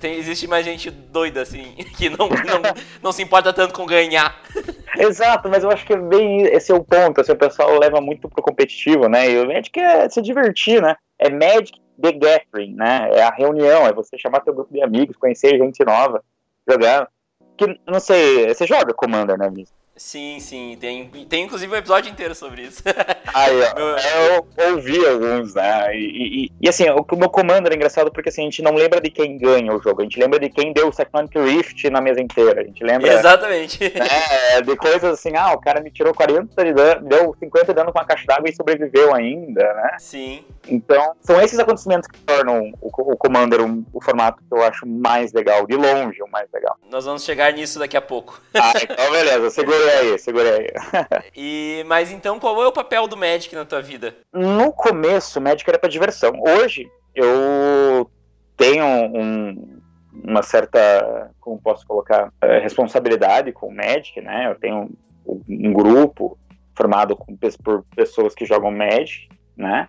Tem, 0.01 0.15
existe 0.15 0.47
mais 0.47 0.65
gente 0.65 0.91
doida, 0.91 1.43
assim, 1.43 1.75
que 1.97 2.09
não, 2.11 2.29
não, 2.29 2.75
não 3.03 3.13
se 3.13 3.23
importa 3.23 3.53
tanto 3.53 3.73
com 3.75 3.87
ganhar. 3.87 4.41
Exato, 4.99 5.49
mas 5.49 5.65
eu 5.65 5.71
acho 5.71 5.87
que 5.87 5.93
é 5.93 5.97
bem 5.97 6.43
esse 6.43 6.71
é 6.71 6.75
o 6.75 6.85
ponto. 6.85 7.21
Assim, 7.21 7.33
o 7.33 7.37
pessoal 7.37 7.79
leva 7.79 8.01
muito 8.01 8.29
pro 8.29 8.43
competitivo, 8.43 9.09
né? 9.09 9.31
E 9.31 9.39
o 9.39 9.47
Magic 9.47 9.79
é 9.79 10.09
se 10.09 10.21
divertir, 10.21 10.83
né? 10.83 10.97
É 11.19 11.31
Magic 11.31 11.81
The 12.01 12.13
Gathering, 12.13 12.75
né? 12.75 13.09
É 13.13 13.23
a 13.23 13.31
reunião, 13.31 13.87
é 13.87 13.93
você 13.93 14.19
chamar 14.19 14.41
teu 14.41 14.55
grupo 14.55 14.73
de 14.73 14.83
amigos, 14.83 15.17
conhecer 15.17 15.57
gente 15.57 15.85
nova, 15.85 16.23
jogar. 16.69 17.09
Que, 17.57 17.79
não 17.87 18.01
sei, 18.01 18.49
você 18.53 18.67
joga 18.67 18.95
Commander, 18.95 19.39
né, 19.39 19.49
Vinícius? 19.49 19.82
Sim, 20.03 20.41
sim. 20.41 20.77
Tem, 20.81 21.07
tem 21.07 21.45
inclusive 21.45 21.73
um 21.73 21.77
episódio 21.77 22.11
inteiro 22.11 22.35
sobre 22.35 22.63
isso. 22.63 22.83
Aí, 23.33 23.57
ó, 23.63 23.97
eu 24.59 24.75
ouvi 24.75 25.07
alguns, 25.07 25.55
né? 25.55 25.97
E, 25.97 26.45
e, 26.45 26.53
e, 26.61 26.69
assim, 26.69 26.85
o 26.91 27.17
meu 27.17 27.31
comando 27.31 27.67
era 27.67 27.75
engraçado 27.75 28.11
porque 28.11 28.29
assim, 28.29 28.43
a 28.43 28.45
gente 28.45 28.63
não 28.63 28.75
lembra 28.75 29.01
de 29.01 29.09
quem 29.11 29.39
ganha 29.39 29.73
o 29.73 29.81
jogo, 29.81 30.01
a 30.01 30.05
gente 30.05 30.19
lembra 30.19 30.41
de 30.41 30.51
quem 30.51 30.73
deu 30.73 30.89
o 30.89 30.93
Cyclonic 30.93 31.39
Rift 31.39 31.89
na 31.89 32.01
mesa 32.01 32.21
inteira. 32.21 32.63
A 32.63 32.65
gente 32.65 32.83
lembra. 32.83 33.13
Exatamente. 33.13 33.79
Né, 33.81 34.61
de 34.63 34.77
coisas 34.77 35.05
assim, 35.05 35.37
ah, 35.37 35.53
o 35.53 35.61
cara 35.61 35.81
me 35.81 35.91
tirou 35.91 36.13
40 36.13 36.65
de 36.65 36.75
dano, 36.75 37.09
deu 37.09 37.37
50 37.39 37.67
de 37.67 37.73
dano 37.73 37.93
com 37.93 38.01
a 38.01 38.05
caixa 38.05 38.27
d'água 38.27 38.51
e 38.51 38.57
sobreviveu 38.57 39.15
ainda, 39.15 39.63
né? 39.63 39.97
Sim. 40.01 40.45
Então, 40.69 41.15
são 41.21 41.41
esses 41.41 41.59
acontecimentos 41.59 42.09
que 42.09 42.19
tornam 42.21 42.73
o, 42.81 43.13
o 43.13 43.17
Commander 43.17 43.61
um, 43.61 43.85
o 43.93 44.03
formato 44.03 44.43
que 44.43 44.53
eu 44.53 44.63
acho 44.65 44.85
mais 44.85 45.33
legal, 45.33 45.65
de 45.65 45.77
longe 45.77 46.21
o 46.23 46.29
mais 46.29 46.49
legal. 46.53 46.77
Nós 46.91 47.05
vamos 47.05 47.25
chegar 47.25 47.53
nisso 47.53 47.79
daqui 47.79 47.97
a 47.97 48.03
pouco. 48.03 48.41
Ah, 48.55 48.73
então 48.83 49.11
beleza, 49.13 49.51
segurei 49.51 49.92
aí, 49.93 50.19
segurei 50.19 50.53
aí. 50.53 50.69
e, 51.37 51.85
mas 51.87 52.11
então, 52.11 52.39
qual 52.39 52.63
é 52.63 52.67
o 52.67 52.73
papel 52.73 53.07
do 53.07 53.17
Magic 53.17 53.55
na 53.55 53.65
tua 53.65 53.81
vida? 53.81 54.15
No 54.33 54.73
começo, 54.73 55.39
o 55.39 55.43
Magic 55.43 55.69
era 55.69 55.79
pra 55.79 55.89
diversão. 55.89 56.33
Hoje, 56.41 56.91
eu 57.15 58.11
tenho 58.57 58.85
um, 58.85 59.81
uma 60.25 60.43
certa, 60.43 61.31
como 61.41 61.61
posso 61.61 61.87
colocar, 61.87 62.33
é, 62.41 62.59
responsabilidade 62.59 63.53
com 63.53 63.69
o 63.69 63.75
Magic, 63.75 64.21
né? 64.21 64.51
Eu 64.51 64.55
tenho 64.57 64.91
um, 65.27 65.43
um 65.49 65.73
grupo 65.73 66.39
formado 66.77 67.17
com, 67.17 67.37
por 67.63 67.85
pessoas 67.95 68.35
que 68.35 68.47
jogam 68.47 68.71
Magic, 68.71 69.29
né? 69.57 69.89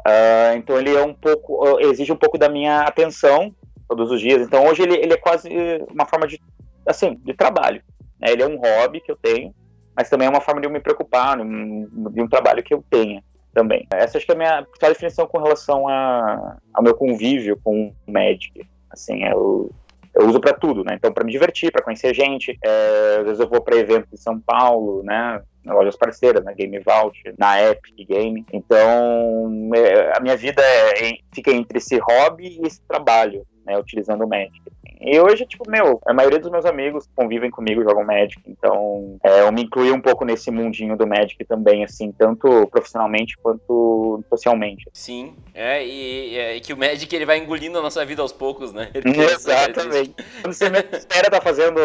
Uh, 0.00 0.56
então 0.56 0.78
ele 0.78 0.94
é 0.94 1.02
um 1.02 1.14
pouco, 1.14 1.78
exige 1.80 2.12
um 2.12 2.16
pouco 2.16 2.38
da 2.38 2.48
minha 2.48 2.82
atenção 2.82 3.54
todos 3.88 4.10
os 4.10 4.20
dias. 4.20 4.42
Então 4.42 4.66
hoje 4.66 4.82
ele, 4.82 4.96
ele 4.96 5.12
é 5.12 5.18
quase 5.18 5.48
uma 5.90 6.06
forma 6.06 6.26
de, 6.26 6.40
assim, 6.86 7.20
de 7.22 7.34
trabalho. 7.34 7.82
Né? 8.20 8.30
Ele 8.30 8.42
é 8.42 8.46
um 8.46 8.56
hobby 8.56 9.00
que 9.00 9.10
eu 9.10 9.16
tenho, 9.16 9.54
mas 9.96 10.08
também 10.08 10.26
é 10.26 10.30
uma 10.30 10.40
forma 10.40 10.60
de 10.60 10.66
eu 10.66 10.70
me 10.70 10.80
preocupar, 10.80 11.36
de 11.36 11.42
um, 11.42 12.10
de 12.10 12.22
um 12.22 12.28
trabalho 12.28 12.62
que 12.62 12.74
eu 12.74 12.84
tenha 12.90 13.22
também. 13.54 13.86
Essa 13.92 14.18
acho 14.18 14.26
que 14.26 14.32
é 14.32 14.34
a 14.34 14.38
minha 14.38 14.62
principal 14.62 14.90
definição 14.90 15.26
com 15.26 15.38
relação 15.38 15.88
a, 15.88 16.56
ao 16.72 16.82
meu 16.82 16.94
convívio 16.94 17.58
com 17.62 17.94
o 18.06 18.12
Magic. 18.12 18.66
Assim, 18.90 19.24
eu, 19.24 19.70
eu 20.14 20.26
uso 20.26 20.40
para 20.40 20.52
tudo, 20.52 20.84
né? 20.84 20.94
Então, 20.94 21.12
para 21.12 21.24
me 21.24 21.32
divertir, 21.32 21.72
para 21.72 21.82
conhecer 21.82 22.14
gente, 22.14 22.58
é, 22.62 23.16
às 23.20 23.24
vezes 23.24 23.40
eu 23.40 23.48
vou 23.48 23.60
para 23.60 23.76
eventos 23.76 24.12
em 24.12 24.16
São 24.16 24.38
Paulo, 24.38 25.02
né? 25.02 25.40
Lojas 25.64 25.96
parceiras, 25.96 26.44
na 26.44 26.52
Game 26.52 26.78
Vault, 26.80 27.18
na 27.38 27.62
Epic 27.62 28.06
Game. 28.06 28.44
Então, 28.52 29.70
é, 29.74 30.16
a 30.16 30.20
minha 30.20 30.36
vida 30.36 30.62
é, 30.62 31.16
fica 31.32 31.50
entre 31.50 31.78
esse 31.78 31.96
hobby 31.98 32.58
e 32.60 32.66
esse 32.66 32.82
trabalho, 32.82 33.46
né? 33.64 33.78
Utilizando 33.78 34.24
o 34.24 34.28
Magic. 34.28 34.60
E 35.04 35.20
hoje, 35.20 35.44
tipo, 35.44 35.68
meu, 35.70 36.00
a 36.06 36.14
maioria 36.14 36.38
dos 36.38 36.50
meus 36.50 36.64
amigos 36.64 37.06
convivem 37.14 37.50
comigo, 37.50 37.82
jogam 37.82 38.04
Magic, 38.04 38.40
então 38.46 39.18
é, 39.22 39.42
eu 39.42 39.52
me 39.52 39.62
incluí 39.64 39.92
um 39.92 40.00
pouco 40.00 40.24
nesse 40.24 40.50
mundinho 40.50 40.96
do 40.96 41.06
Magic 41.06 41.44
também, 41.44 41.84
assim, 41.84 42.10
tanto 42.10 42.66
profissionalmente 42.68 43.36
quanto 43.36 44.24
socialmente. 44.30 44.88
Sim, 44.92 45.34
é, 45.54 45.84
e, 45.84 46.38
é, 46.38 46.60
que 46.60 46.72
o 46.72 46.76
Magic 46.76 47.14
ele 47.14 47.26
vai 47.26 47.38
engolindo 47.38 47.78
a 47.78 47.82
nossa 47.82 48.04
vida 48.04 48.22
aos 48.22 48.32
poucos, 48.32 48.72
né? 48.72 48.90
Exatamente. 49.04 50.14
Quando 50.40 50.54
você 50.54 50.66
espera 50.96 51.30
tá 51.30 51.40
fazendo 51.40 51.80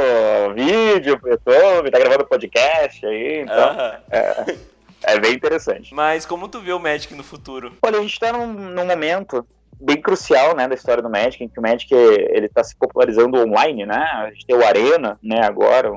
vídeo 0.56 1.20
pro 1.20 1.32
YouTube, 1.32 1.92
tá 1.92 2.00
gravando 2.00 2.26
podcast 2.26 3.06
aí, 3.06 3.42
então. 3.42 3.74
Uh 3.74 3.78
-huh. 3.78 4.00
é, 4.12 4.56
é 5.04 5.20
bem 5.20 5.34
interessante. 5.34 5.94
Mas 5.94 6.26
como 6.26 6.48
tu 6.48 6.60
vê 6.62 6.74
o 6.74 6.80
Magic 6.80 7.14
no 7.14 7.24
futuro? 7.24 7.74
Olha, 7.82 8.00
a 8.00 8.02
gente 8.02 8.20
tá 8.20 8.32
num, 8.32 8.48
num 8.54 8.86
momento 8.86 9.46
bem 9.80 10.02
crucial, 10.02 10.56
né, 10.56 10.68
da 10.68 10.76
história 10.76 11.02
do 11.02 11.10
Magic, 11.10 11.44
em 11.44 11.48
que 11.48 11.60
o 11.60 11.62
Magic 11.62 11.94
ele 11.94 12.48
está 12.48 12.64
se 12.64 12.76
popularizando 12.76 13.40
online, 13.40 13.86
né? 13.86 13.96
A 13.96 14.30
gente 14.32 14.46
tem 14.46 14.56
o 14.56 14.66
Arena, 14.66 15.18
né, 15.24 15.42
agora. 15.44 15.92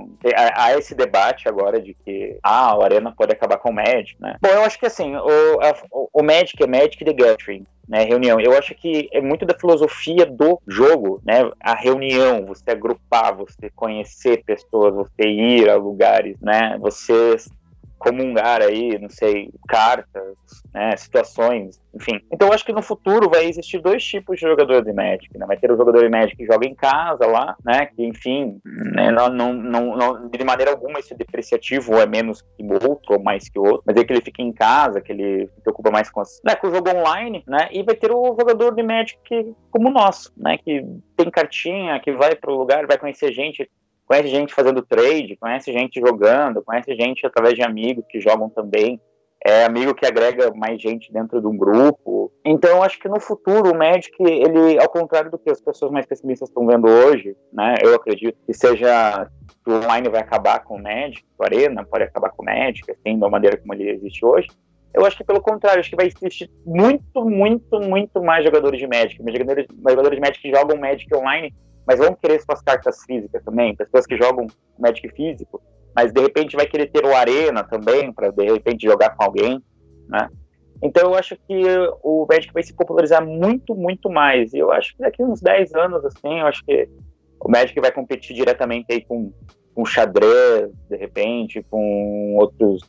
há 0.55 0.77
esse 0.79 0.95
debate 0.95 1.49
agora 1.49 1.81
de 1.81 1.95
que 1.95 2.39
ah, 2.43 2.77
o 2.77 2.83
Arena 2.83 3.13
pode 3.17 3.33
acabar 3.33 3.59
com 3.59 3.71
o 3.71 3.75
Magic, 3.75 4.17
né? 4.21 4.37
Bom, 4.41 4.49
eu 4.49 4.63
acho 4.63 4.79
que 4.79 4.87
assim, 4.87 5.15
o, 5.17 5.61
a, 5.61 5.75
o 6.13 6.23
Magic 6.23 6.63
é 6.63 6.67
Magic 6.67 7.05
the 7.05 7.13
Gathering. 7.13 7.67
Né, 7.89 8.05
reunião. 8.05 8.41
Eu 8.41 8.57
acho 8.57 8.77
que 8.77 9.09
é 9.13 9.21
muito 9.21 9.45
da 9.45 9.59
filosofia 9.59 10.25
do 10.25 10.59
jogo, 10.69 11.21
né? 11.27 11.51
A 11.61 11.75
reunião, 11.75 12.47
você 12.47 12.71
agrupar, 12.71 13.35
você 13.35 13.69
conhecer 13.75 14.45
pessoas, 14.45 14.95
você 14.95 15.29
ir 15.29 15.69
a 15.69 15.75
lugares, 15.75 16.37
né? 16.41 16.79
Você 16.81 17.37
comungar 18.03 18.61
aí, 18.61 18.99
não 18.99 19.09
sei, 19.09 19.51
cartas, 19.69 20.35
né, 20.75 20.97
situações, 20.97 21.81
enfim. 21.95 22.21
Então 22.33 22.49
eu 22.49 22.55
acho 22.55 22.65
que 22.65 22.73
no 22.73 22.83
futuro 22.83 23.31
vai 23.31 23.45
existir 23.47 23.81
dois 23.81 24.05
tipos 24.05 24.41
de 24.41 24.43
jogador 24.43 24.85
de 24.85 24.93
Magic, 24.93 25.39
né? 25.39 25.47
Vai 25.47 25.57
ter 25.57 25.71
o 25.71 25.77
jogador 25.77 26.03
de 26.03 26.09
Magic 26.09 26.37
que 26.37 26.45
joga 26.45 26.67
em 26.67 26.75
casa 26.75 27.25
lá, 27.27 27.57
né, 27.65 27.87
que 27.87 28.05
enfim, 28.05 28.61
né, 28.65 29.13
não, 29.13 29.29
não, 29.29 29.97
não, 29.97 30.29
de 30.29 30.45
maneira 30.45 30.73
alguma 30.73 30.99
esse 30.99 31.15
depreciativo 31.15 31.95
é 31.95 32.07
menos 32.07 32.43
que 32.43 32.65
o 32.65 32.73
outro 32.73 33.15
ou 33.15 33.23
mais 33.23 33.49
que 33.49 33.59
o 33.59 33.63
outro, 33.63 33.85
mas 33.87 33.97
é 33.97 34.05
que 34.05 34.13
ele 34.13 34.21
fica 34.21 34.43
em 34.43 34.53
casa, 34.53 35.01
que 35.01 35.13
ele 35.13 35.47
se 35.47 35.61
preocupa 35.61 35.91
mais 35.91 36.11
com, 36.11 36.21
as, 36.21 36.41
né, 36.45 36.57
com 36.57 36.67
o 36.67 36.75
jogo 36.75 36.91
online, 36.91 37.45
né, 37.47 37.69
e 37.71 37.83
vai 37.85 37.95
ter 37.95 38.11
o 38.11 38.37
jogador 38.39 38.75
de 38.75 38.83
Magic 38.83 39.19
que, 39.25 39.55
como 39.71 39.89
o 39.89 39.93
nosso, 39.93 40.33
né, 40.37 40.59
que 40.59 40.85
tem 41.17 41.31
cartinha, 41.31 42.01
que 42.01 42.13
vai 42.13 42.35
para 42.35 42.51
o 42.51 42.59
lugar, 42.59 42.87
vai 42.87 42.99
conhecer 42.99 43.33
gente 43.33 43.71
conhece 44.13 44.29
gente 44.29 44.53
fazendo 44.53 44.83
trade, 44.83 45.39
conhece 45.41 45.73
gente 45.73 45.99
jogando, 45.99 46.63
conhece 46.63 46.95
gente 46.95 47.27
através 47.27 47.55
de 47.55 47.63
amigos 47.63 48.05
que 48.07 48.21
jogam 48.21 48.51
também, 48.51 49.01
é 49.45 49.65
amigo 49.65 49.95
que 49.95 50.05
agrega 50.05 50.53
mais 50.55 50.81
gente 50.81 51.11
dentro 51.11 51.41
de 51.41 51.47
um 51.47 51.57
grupo. 51.57 52.31
Então, 52.45 52.83
acho 52.83 52.99
que 52.99 53.09
no 53.09 53.19
futuro 53.19 53.73
o 53.73 53.77
Magic, 53.77 54.15
ele, 54.21 54.79
ao 54.79 54.89
contrário 54.89 55.31
do 55.31 55.39
que 55.39 55.51
as 55.51 55.63
pessoas 55.63 55.91
mais 55.91 56.05
pessimistas 56.05 56.51
estão 56.51 56.67
vendo 56.67 56.87
hoje, 56.87 57.35
né, 57.51 57.77
eu 57.83 57.95
acredito 57.95 58.37
que 58.47 58.53
seja 58.53 59.27
que 59.65 59.71
o 59.71 59.77
online 59.77 60.11
vai 60.11 60.21
acabar 60.21 60.63
com 60.63 60.77
o 60.77 60.83
Magic, 60.83 61.25
o 61.39 61.45
Arena 61.45 61.83
pode 61.83 62.05
acabar 62.05 62.31
com 62.31 62.43
o 62.43 62.45
Magic, 62.47 62.89
assim, 62.91 63.19
da 63.19 63.31
maneira 63.31 63.57
como 63.57 63.73
ele 63.73 63.91
existe 63.91 64.25
hoje. 64.25 64.49
Eu 64.95 65.07
acho 65.07 65.17
que 65.17 65.25
pelo 65.25 65.41
contrário, 65.41 65.81
acho 65.81 65.89
que 65.89 65.97
vai 65.97 66.07
existir 66.07 66.51
muito, 66.67 67.25
muito, 67.25 67.81
muito 67.81 68.23
mais 68.23 68.45
jogadores 68.45 68.79
de 68.79 68.87
Magic, 68.87 69.17
jogadores, 69.17 69.67
jogadores 69.71 70.17
de 70.17 70.21
Magic 70.21 70.43
que 70.43 70.55
jogam 70.55 70.77
Magic 70.77 71.17
online 71.17 71.53
mas 71.87 71.99
vão 71.99 72.15
querer 72.15 72.41
suas 72.41 72.63
cartas 72.63 73.03
físicas 73.05 73.43
também, 73.45 73.75
pessoas 73.75 74.07
que 74.07 74.17
jogam 74.17 74.47
Magic 74.79 75.09
físico, 75.11 75.61
mas 75.95 76.13
de 76.13 76.21
repente 76.21 76.57
vai 76.57 76.67
querer 76.67 76.91
ter 76.91 77.05
o 77.05 77.15
Arena 77.15 77.65
também, 77.65 78.13
para 78.13 78.31
de 78.31 78.45
repente 78.45 78.87
jogar 78.87 79.11
com 79.17 79.25
alguém, 79.25 79.63
né? 80.09 80.29
Então 80.83 81.11
eu 81.11 81.15
acho 81.15 81.37
que 81.37 81.63
o 82.03 82.27
Magic 82.29 82.53
vai 82.53 82.63
se 82.63 82.75
popularizar 82.75 83.25
muito, 83.25 83.75
muito 83.75 84.11
mais. 84.11 84.53
E 84.53 84.59
eu 84.59 84.73
acho 84.73 84.97
que 84.97 85.03
daqui 85.03 85.23
uns 85.23 85.41
10 85.41 85.75
anos, 85.75 86.05
assim, 86.05 86.41
eu 86.41 86.47
acho 86.47 86.65
que 86.65 86.89
o 87.41 87.49
Magic 87.49 87.79
vai 87.81 87.93
competir 87.93 88.35
diretamente 88.35 88.87
aí 88.91 89.05
com, 89.05 89.33
com 89.75 89.85
xadrez, 89.85 90.73
de 90.89 90.97
repente, 90.97 91.65
com 91.71 92.37
outros, 92.37 92.83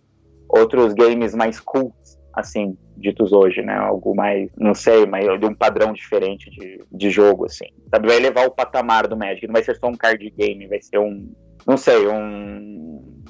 outros 0.49 0.93
games 0.93 1.35
mais 1.35 1.59
cultos, 1.59 2.17
assim, 2.33 2.77
ditos 2.97 3.31
hoje, 3.31 3.61
né? 3.61 3.75
Algo 3.75 4.15
mais, 4.15 4.49
não 4.57 4.73
sei, 4.73 5.05
mas 5.05 5.25
de 5.39 5.45
um 5.45 5.53
padrão 5.53 5.93
diferente 5.93 6.49
de, 6.49 6.83
de 6.91 7.09
jogo, 7.09 7.45
assim. 7.45 7.67
Sabe, 7.89 8.07
vai 8.07 8.19
levar 8.19 8.47
o 8.47 8.51
patamar 8.51 9.07
do 9.07 9.17
Magic, 9.17 9.45
não 9.45 9.53
vai 9.53 9.63
ser 9.63 9.77
só 9.77 9.87
um 9.87 9.95
card 9.95 10.29
game, 10.31 10.67
vai 10.67 10.81
ser 10.81 10.97
um, 10.97 11.31
não 11.65 11.77
sei, 11.77 12.07
um, 12.07 13.23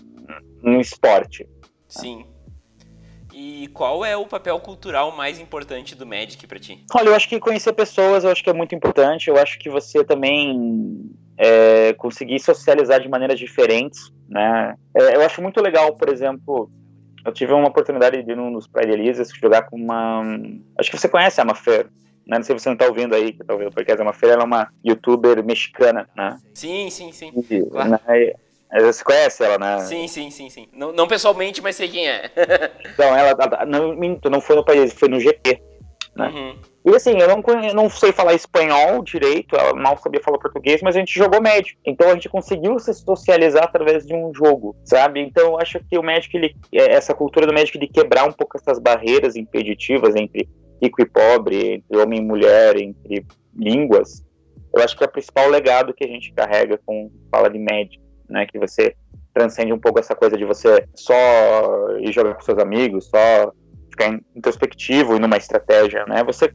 um 0.64 0.80
esporte. 0.80 1.48
Sim. 1.88 2.26
E 3.34 3.68
qual 3.74 4.06
é 4.06 4.16
o 4.16 4.28
papel 4.28 4.60
cultural 4.60 5.16
mais 5.16 5.40
importante 5.40 5.96
do 5.96 6.06
Magic 6.06 6.46
para 6.46 6.60
ti? 6.60 6.86
Olha, 6.94 7.10
eu 7.10 7.16
acho 7.16 7.28
que 7.28 7.40
conhecer 7.40 7.74
pessoas, 7.74 8.24
eu 8.24 8.30
acho 8.30 8.44
que 8.44 8.50
é 8.50 8.54
muito 8.54 8.76
importante. 8.76 9.28
Eu 9.28 9.38
acho 9.38 9.58
que 9.58 9.72
você 9.72 10.04
também 10.04 11.10
é, 11.38 11.94
conseguir 11.94 12.40
socializar 12.40 13.02
de 13.02 13.10
maneiras 13.10 13.40
diferentes, 13.40 14.00
né? 14.30 14.76
É, 14.96 15.16
eu 15.16 15.22
acho 15.22 15.42
muito 15.42 15.60
legal, 15.62 15.96
por 15.96 16.10
exemplo, 16.10 16.70
eu 17.26 17.32
tive 17.32 17.54
uma 17.54 17.68
oportunidade 17.68 18.22
de 18.22 18.32
ir 18.32 18.36
num 18.36 18.52
dos 18.52 18.68
Pride 18.68 18.92
Elias 18.92 19.30
jogar 19.30 19.64
com 19.64 19.78
uma. 19.78 20.24
Acho 20.78 20.92
que 20.92 20.98
você 20.98 21.08
conhece 21.08 21.40
a 21.40 21.46
Mafer. 21.46 21.88
Né? 22.26 22.38
Não 22.38 22.44
sei 22.44 22.58
se 22.58 22.64
você 22.64 22.70
não 22.70 22.78
tá 22.78 22.88
ouvindo 22.88 23.16
aí, 23.16 23.34
que 23.34 23.44
tá 23.44 23.54
ouvindo 23.54 23.72
porque 23.72 23.92
a 23.92 24.04
Mafer 24.04 24.32
ela 24.32 24.44
é 24.44 24.46
uma 24.46 24.70
youtuber 24.86 25.44
mexicana, 25.44 26.10
né? 26.16 26.38
Sim, 26.54 26.90
sim, 26.90 27.12
sim. 27.12 27.32
E, 27.50 27.62
claro. 27.66 27.90
né? 27.90 28.34
Você 28.82 29.04
conhece 29.04 29.44
ela, 29.44 29.58
né? 29.60 29.80
Sim, 29.86 30.08
sim, 30.08 30.32
sim, 30.32 30.50
sim. 30.50 30.68
Não, 30.74 30.92
não 30.92 31.08
pessoalmente, 31.08 31.62
mas 31.62 31.76
sei 31.76 31.88
quem 31.88 32.08
é. 32.08 32.32
então, 32.92 33.16
ela, 33.16 33.30
ela 33.32 33.66
não, 33.66 33.94
não 33.96 34.42
foi 34.42 34.56
no 34.56 34.66
país, 34.66 34.94
foi 34.94 35.10
no 35.10 35.20
GP. 35.20 35.62
Né? 36.16 36.28
Uhum. 36.28 36.73
E 36.86 36.94
assim, 36.96 37.18
eu 37.18 37.28
não, 37.30 37.42
eu 37.64 37.74
não 37.74 37.90
sei 37.90 38.12
falar 38.12 38.34
espanhol 38.34 39.02
direito, 39.04 39.56
ela 39.56 39.74
mal 39.74 39.98
sabia 39.98 40.22
falar 40.22 40.38
português, 40.38 40.82
mas 40.82 40.96
a 40.96 41.00
gente 41.00 41.18
jogou 41.18 41.42
Magic. 41.42 41.78
Então 41.86 42.10
a 42.10 42.14
gente 42.14 42.28
conseguiu 42.28 42.78
se 42.78 42.94
socializar 42.94 43.64
através 43.64 44.06
de 44.06 44.14
um 44.14 44.34
jogo, 44.34 44.76
sabe? 44.84 45.22
Então 45.22 45.52
eu 45.52 45.60
acho 45.60 45.80
que 45.80 45.98
o 45.98 46.04
Magic, 46.04 46.36
ele, 46.36 46.56
é, 46.74 46.94
essa 46.94 47.14
cultura 47.14 47.48
do 47.48 47.54
Magic 47.54 47.78
de 47.80 47.88
quebrar 47.88 48.28
um 48.28 48.34
pouco 48.34 48.58
essas 48.58 48.80
barreiras 48.80 49.38
impeditivas 49.38 50.14
entre 50.16 50.50
rico 50.82 51.02
e 51.02 51.06
pobre, 51.06 51.76
entre 51.76 51.98
homem 51.98 52.20
e 52.20 52.24
mulher, 52.24 52.76
entre 52.76 53.26
línguas, 53.56 54.22
eu 54.74 54.84
acho 54.84 54.98
que 54.98 55.04
é 55.04 55.08
o 55.08 55.12
principal 55.12 55.48
legado 55.50 55.94
que 55.94 56.04
a 56.04 56.08
gente 56.08 56.34
carrega 56.34 56.80
com 56.86 57.12
fala 57.32 57.50
de 57.50 57.60
Magic, 57.60 58.02
né? 58.28 58.46
Que 58.46 58.58
você 58.58 58.96
transcende 59.34 59.72
um 59.72 59.80
pouco 59.80 60.00
essa 60.00 60.16
coisa 60.16 60.36
de 60.36 60.44
você 60.44 60.86
só 60.96 61.16
ir 62.00 62.12
jogar 62.12 62.34
com 62.34 62.42
seus 62.42 62.58
amigos, 62.58 63.06
só 63.06 63.54
ficar 63.90 64.20
introspectivo 64.36 65.16
e 65.16 65.20
numa 65.20 65.38
estratégia, 65.38 66.06
né? 66.08 66.24
Você 66.24 66.52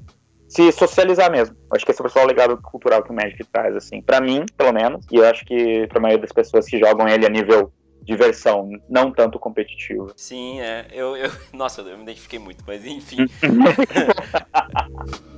se 0.49 0.73
socializar 0.73 1.31
mesmo. 1.31 1.55
Acho 1.73 1.85
que 1.85 1.93
esse 1.93 2.01
é 2.01 2.03
o 2.03 2.05
principal 2.05 2.27
legado 2.27 2.57
cultural 2.63 3.03
que 3.03 3.11
o 3.11 3.15
Magic 3.15 3.45
traz, 3.45 3.77
assim, 3.77 4.01
para 4.01 4.21
mim, 4.21 4.45
pelo 4.57 4.73
menos, 4.73 5.05
e 5.13 5.17
eu 5.17 5.27
acho 5.27 5.45
que 5.45 5.87
pra 5.89 6.01
maioria 6.01 6.23
das 6.23 6.33
pessoas 6.33 6.67
que 6.67 6.79
jogam 6.79 7.07
ele 7.07 7.27
a 7.27 7.29
nível 7.29 7.73
diversão, 8.03 8.71
não 8.89 9.13
tanto 9.13 9.39
competitivo. 9.39 10.11
Sim, 10.17 10.61
é. 10.61 10.87
Eu, 10.91 11.15
eu, 11.17 11.31
nossa, 11.53 11.83
eu 11.83 11.97
me 11.97 12.05
identifiquei 12.05 12.39
muito, 12.39 12.65
mas 12.67 12.85
enfim. 12.87 13.19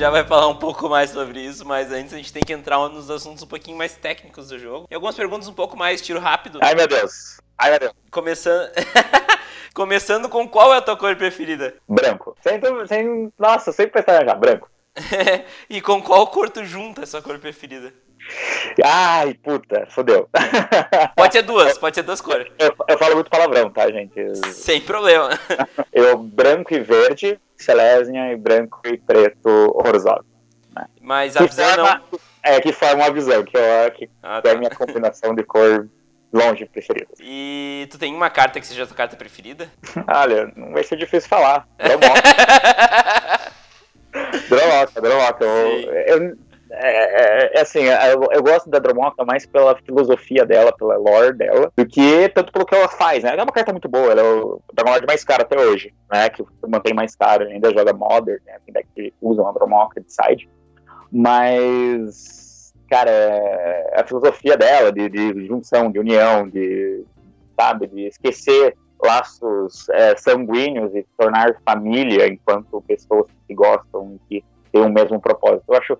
já 0.00 0.08
vai 0.08 0.24
falar 0.24 0.48
um 0.48 0.56
pouco 0.56 0.88
mais 0.88 1.10
sobre 1.10 1.42
isso, 1.42 1.62
mas 1.66 1.92
antes 1.92 2.14
a 2.14 2.16
gente 2.16 2.32
tem 2.32 2.42
que 2.42 2.54
entrar 2.54 2.78
nos 2.88 3.10
assuntos 3.10 3.42
um 3.42 3.46
pouquinho 3.46 3.76
mais 3.76 3.94
técnicos 3.94 4.48
do 4.48 4.58
jogo. 4.58 4.86
E 4.90 4.94
algumas 4.94 5.14
perguntas 5.14 5.46
um 5.46 5.52
pouco 5.52 5.76
mais 5.76 6.00
tiro 6.00 6.18
rápido. 6.18 6.58
Ai, 6.62 6.74
meu 6.74 6.88
Deus. 6.88 7.38
Ai, 7.58 7.68
meu 7.68 7.80
Deus. 7.80 7.92
Começando. 8.10 8.70
Começando 9.74 10.26
com 10.30 10.48
qual 10.48 10.72
é 10.72 10.78
a 10.78 10.80
tua 10.80 10.96
cor 10.96 11.14
preferida? 11.16 11.74
Branco. 11.86 12.34
Sem, 12.40 12.58
sem, 12.88 13.30
nossa, 13.38 13.72
sempre 13.72 14.02
pensar 14.02 14.24
já, 14.24 14.34
branco. 14.34 14.70
e 15.68 15.82
com 15.82 16.02
qual 16.02 16.26
cor 16.28 16.48
tu 16.48 16.64
junta 16.64 17.02
essa 17.02 17.20
cor 17.20 17.38
preferida? 17.38 17.92
Ai, 18.84 19.34
puta, 19.34 19.86
fodeu. 19.90 20.28
Pode 21.16 21.32
ser 21.32 21.42
duas, 21.42 21.78
pode 21.78 21.94
ser 21.94 22.02
duas 22.02 22.20
cores. 22.20 22.46
Eu, 22.58 22.74
eu 22.88 22.98
falo 22.98 23.14
muito 23.14 23.30
palavrão, 23.30 23.70
tá, 23.70 23.90
gente? 23.90 24.14
Sem 24.52 24.80
problema. 24.80 25.30
Eu, 25.92 26.16
branco 26.18 26.72
e 26.74 26.80
verde, 26.80 27.38
Selesnia, 27.56 28.32
e 28.32 28.36
branco 28.36 28.80
e 28.84 28.96
preto, 28.96 29.48
Orzhov. 29.74 30.24
Né? 30.74 30.86
Mas 31.00 31.36
a 31.36 31.40
que 31.40 31.48
visão 31.48 31.66
forma, 31.74 32.02
não... 32.12 32.20
É, 32.42 32.60
que 32.60 32.72
forma 32.72 33.04
a 33.04 33.10
visão, 33.10 33.44
que, 33.44 33.56
eu, 33.56 33.90
que 33.92 34.08
ah, 34.22 34.38
é 34.38 34.40
tá. 34.40 34.48
é 34.48 34.52
a 34.52 34.58
minha 34.58 34.70
combinação 34.70 35.34
de 35.34 35.42
cor 35.42 35.88
longe 36.32 36.64
preferida. 36.64 37.10
E 37.20 37.86
tu 37.90 37.98
tem 37.98 38.14
uma 38.14 38.30
carta 38.30 38.60
que 38.60 38.66
seja 38.66 38.84
a 38.84 38.86
tua 38.86 38.96
carta 38.96 39.16
preferida? 39.16 39.70
Olha, 40.08 40.50
não 40.56 40.72
vai 40.72 40.84
ser 40.84 40.96
difícil 40.96 41.28
falar. 41.28 41.68
Dromoca. 41.76 42.22
Dromoca, 44.48 45.00
Dromoca. 45.00 45.44
Eu, 45.44 45.92
eu, 46.28 46.38
é, 46.72 47.48
é, 47.48 47.58
é, 47.58 47.60
assim, 47.60 47.80
eu, 47.80 48.28
eu, 48.30 48.42
gosto 48.42 48.70
da 48.70 48.78
Dromoca 48.78 49.24
mais 49.24 49.44
pela 49.44 49.76
filosofia 49.76 50.46
dela, 50.46 50.72
pela 50.72 50.96
lore 50.96 51.32
dela, 51.32 51.72
do 51.76 51.86
que 51.86 52.28
tanto 52.28 52.52
pelo 52.52 52.64
que 52.64 52.74
ela 52.74 52.88
faz, 52.88 53.24
né? 53.24 53.30
Ela 53.30 53.42
é 53.42 53.44
uma 53.44 53.52
carta 53.52 53.72
muito 53.72 53.88
boa, 53.88 54.12
ela 54.12 54.20
é 54.20 54.24
o 54.24 54.60
Dragonlord 54.72 55.06
mais 55.06 55.24
caro 55.24 55.42
até 55.42 55.58
hoje, 55.58 55.92
né? 56.10 56.28
Que 56.28 56.44
mantém 56.68 56.94
mais 56.94 57.16
caro, 57.16 57.44
ainda 57.46 57.72
joga 57.72 57.92
Modern, 57.92 58.40
né? 58.46 58.56
Tem 58.72 58.84
que 58.94 59.14
usa 59.20 59.42
uma 59.42 59.52
Dromoca 59.52 60.00
de 60.00 60.12
side. 60.12 60.48
Mas 61.12 62.40
cara, 62.90 63.10
é 63.10 64.00
a 64.00 64.04
filosofia 64.04 64.56
dela 64.56 64.90
de, 64.90 65.08
de, 65.08 65.46
junção, 65.46 65.90
de 65.90 66.00
união, 66.00 66.48
de, 66.48 67.04
sabe, 67.58 67.86
de 67.86 68.06
esquecer 68.08 68.76
laços 69.02 69.88
é, 69.90 70.16
sanguíneos 70.16 70.94
e 70.94 71.06
tornar 71.16 71.56
família 71.64 72.26
enquanto 72.26 72.82
pessoas 72.82 73.26
que 73.46 73.54
gostam 73.54 74.18
e 74.28 74.40
que 74.40 74.44
têm 74.72 74.82
o 74.82 74.90
mesmo 74.90 75.20
propósito. 75.20 75.64
Eu 75.68 75.76
acho, 75.76 75.98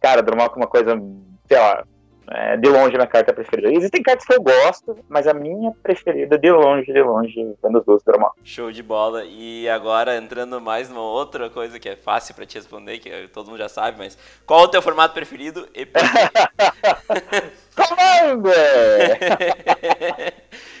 cara, 0.00 0.22
Drummond 0.22 0.52
é 0.52 0.56
uma 0.56 0.66
coisa, 0.66 1.00
sei 1.46 1.58
lá, 1.58 1.84
é, 2.30 2.56
de 2.58 2.68
longe 2.68 2.94
minha 2.94 3.06
carta 3.06 3.32
preferida. 3.32 3.72
Existem 3.72 4.02
cartas 4.02 4.26
que 4.26 4.34
eu 4.34 4.42
gosto, 4.42 4.98
mas 5.08 5.26
a 5.26 5.32
minha 5.32 5.72
preferida, 5.82 6.36
de 6.36 6.50
longe, 6.50 6.92
de 6.92 7.02
longe, 7.02 7.54
são 7.60 7.74
as 7.76 7.84
duas 7.84 8.02
Drummond. 8.02 8.32
Show 8.44 8.70
de 8.70 8.82
bola. 8.82 9.24
E 9.24 9.68
agora, 9.68 10.16
entrando 10.16 10.60
mais 10.60 10.90
numa 10.90 11.00
outra 11.00 11.48
coisa 11.48 11.78
que 11.78 11.88
é 11.88 11.96
fácil 11.96 12.34
para 12.34 12.44
te 12.44 12.56
responder, 12.56 12.98
que 12.98 13.28
todo 13.28 13.46
mundo 13.46 13.58
já 13.58 13.68
sabe, 13.68 13.96
mas 13.98 14.18
qual 14.46 14.62
o 14.62 14.68
teu 14.68 14.82
formato 14.82 15.14
preferido 15.14 15.66
e 15.74 15.86
por 15.86 16.02
quê? 16.02 16.08
Commander! 17.74 19.18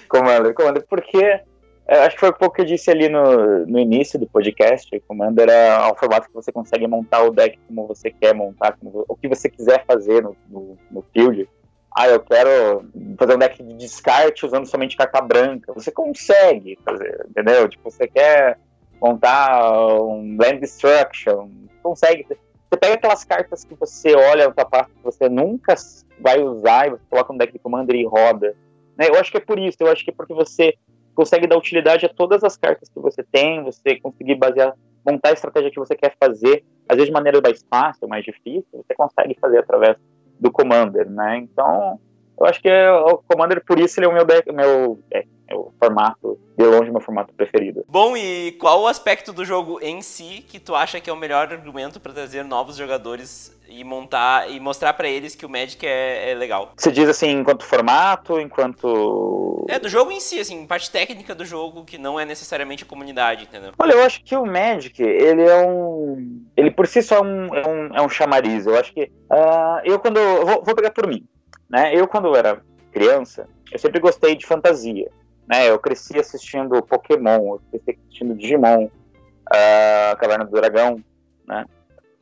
Commander, 0.08 0.54
Commander, 0.54 0.84
porque 0.88 1.40
acho 1.88 2.16
que 2.16 2.20
foi 2.20 2.28
um 2.28 2.34
pouco 2.34 2.56
que 2.56 2.60
eu 2.60 2.66
disse 2.66 2.90
ali 2.90 3.08
no, 3.08 3.66
no 3.66 3.78
início 3.78 4.18
do 4.18 4.26
podcast. 4.26 4.88
Commander 5.08 5.48
é 5.48 5.90
um 5.90 5.94
formato 5.94 6.28
que 6.28 6.34
você 6.34 6.52
consegue 6.52 6.86
montar 6.86 7.22
o 7.22 7.30
deck 7.30 7.58
como 7.66 7.86
você 7.86 8.10
quer 8.10 8.34
montar, 8.34 8.76
como, 8.76 9.04
o 9.08 9.16
que 9.16 9.26
você 9.26 9.48
quiser 9.48 9.84
fazer 9.86 10.22
no, 10.22 10.36
no, 10.48 10.76
no 10.90 11.02
field. 11.12 11.48
Ah, 11.96 12.06
eu 12.08 12.20
quero 12.20 12.84
fazer 13.18 13.34
um 13.34 13.38
deck 13.38 13.62
de 13.62 13.74
descarte 13.74 14.44
usando 14.44 14.66
somente 14.66 14.96
carta 14.96 15.20
branca. 15.20 15.72
Você 15.72 15.90
consegue 15.90 16.78
fazer, 16.84 17.26
entendeu? 17.28 17.68
Tipo, 17.68 17.90
você 17.90 18.06
quer 18.06 18.58
montar 19.00 19.64
um 20.02 20.36
Land 20.38 20.60
Destruction, 20.60 21.48
consegue. 21.82 22.26
Você 22.28 22.76
pega 22.78 22.94
aquelas 22.94 23.24
cartas 23.24 23.64
que 23.64 23.74
você 23.74 24.14
olha 24.14 24.52
na 24.54 24.64
parte 24.64 24.92
que 24.92 25.02
você 25.02 25.28
nunca 25.28 25.74
vai 26.20 26.42
usar 26.42 26.86
e 26.86 26.90
você 26.90 27.02
coloca 27.08 27.32
no 27.32 27.38
deck 27.38 27.52
de 27.52 27.58
Commander 27.58 27.96
e 27.96 28.06
roda. 28.06 28.54
Né? 28.96 29.08
Eu 29.08 29.14
acho 29.14 29.30
que 29.30 29.38
é 29.38 29.40
por 29.40 29.58
isso, 29.58 29.78
eu 29.80 29.90
acho 29.90 30.04
que 30.04 30.10
é 30.10 30.14
porque 30.14 30.34
você 30.34 30.74
consegue 31.18 31.48
dar 31.48 31.58
utilidade 31.58 32.06
a 32.06 32.08
todas 32.08 32.44
as 32.44 32.56
cartas 32.56 32.88
que 32.88 33.00
você 33.00 33.24
tem, 33.24 33.64
você 33.64 33.98
conseguir 33.98 34.36
basear, 34.36 34.72
montar 35.04 35.30
a 35.30 35.32
estratégia 35.32 35.68
que 35.68 35.78
você 35.80 35.96
quer 35.96 36.14
fazer, 36.16 36.64
às 36.88 36.94
vezes 36.94 37.08
de 37.08 37.12
maneira 37.12 37.40
mais 37.40 37.60
fácil, 37.68 38.06
mais 38.06 38.24
difícil, 38.24 38.64
você 38.72 38.94
consegue 38.94 39.36
fazer 39.40 39.58
através 39.58 39.96
do 40.38 40.52
Commander, 40.52 41.10
né? 41.10 41.38
Então, 41.38 41.98
eu 42.38 42.46
acho 42.46 42.62
que 42.62 42.70
o 42.70 43.18
Commander, 43.26 43.64
por 43.64 43.80
isso, 43.80 43.98
ele 43.98 44.06
é 44.06 44.08
o 44.08 44.12
meu, 44.12 44.24
deck, 44.24 44.52
meu 44.52 45.00
é, 45.12 45.24
é 45.48 45.54
o 45.54 45.72
formato, 45.82 46.38
de 46.56 46.64
longe, 46.64 46.90
meu 46.90 47.00
formato 47.00 47.32
preferido. 47.34 47.84
Bom, 47.88 48.16
e 48.16 48.52
qual 48.52 48.82
o 48.82 48.86
aspecto 48.86 49.32
do 49.32 49.44
jogo 49.44 49.78
em 49.80 50.02
si 50.02 50.44
que 50.46 50.60
tu 50.60 50.74
acha 50.74 51.00
que 51.00 51.08
é 51.08 51.12
o 51.12 51.16
melhor 51.16 51.50
argumento 51.52 51.98
para 51.98 52.12
trazer 52.12 52.44
novos 52.44 52.76
jogadores 52.76 53.56
e 53.68 53.84
montar 53.84 54.50
e 54.50 54.58
mostrar 54.58 54.92
para 54.94 55.08
eles 55.08 55.34
que 55.34 55.46
o 55.46 55.48
Magic 55.48 55.86
é, 55.86 56.30
é, 56.30 56.34
legal? 56.34 56.72
Você 56.76 56.90
diz 56.90 57.08
assim, 57.08 57.30
enquanto 57.30 57.64
formato, 57.64 58.38
enquanto. 58.38 59.64
É, 59.68 59.78
do 59.78 59.88
jogo 59.88 60.10
em 60.10 60.20
si, 60.20 60.38
assim, 60.38 60.66
parte 60.66 60.90
técnica 60.90 61.34
do 61.34 61.44
jogo 61.44 61.84
que 61.84 61.96
não 61.96 62.18
é 62.18 62.24
necessariamente 62.24 62.84
a 62.84 62.86
comunidade, 62.86 63.44
entendeu? 63.44 63.72
Olha, 63.78 63.92
eu 63.92 64.02
acho 64.02 64.22
que 64.22 64.36
o 64.36 64.44
Magic, 64.44 65.02
ele 65.02 65.42
é 65.42 65.66
um. 65.66 66.44
Ele 66.56 66.70
por 66.70 66.86
si 66.86 67.02
só 67.02 67.16
é 67.16 67.22
um, 67.22 67.54
é 67.54 67.68
um, 67.68 67.96
é 67.96 68.02
um 68.02 68.08
chamariz. 68.08 68.66
Eu 68.66 68.78
acho 68.78 68.92
que. 68.92 69.04
Uh, 69.30 69.80
eu 69.84 69.98
quando. 69.98 70.20
Vou, 70.44 70.62
vou 70.62 70.74
pegar 70.74 70.90
por 70.90 71.06
mim. 71.06 71.26
Né? 71.70 71.94
Eu, 71.94 72.08
quando 72.08 72.34
era 72.34 72.62
criança, 72.92 73.46
eu 73.70 73.78
sempre 73.78 74.00
gostei 74.00 74.34
de 74.34 74.46
fantasia. 74.46 75.10
Né? 75.48 75.70
Eu 75.70 75.78
cresci 75.78 76.18
assistindo 76.18 76.82
Pokémon, 76.82 77.54
eu 77.54 77.60
cresci 77.70 77.98
assistindo 77.98 78.34
Digimon, 78.34 78.84
uh, 78.84 80.16
Caverna 80.18 80.44
do 80.44 80.52
Dragão, 80.52 81.02
né? 81.46 81.64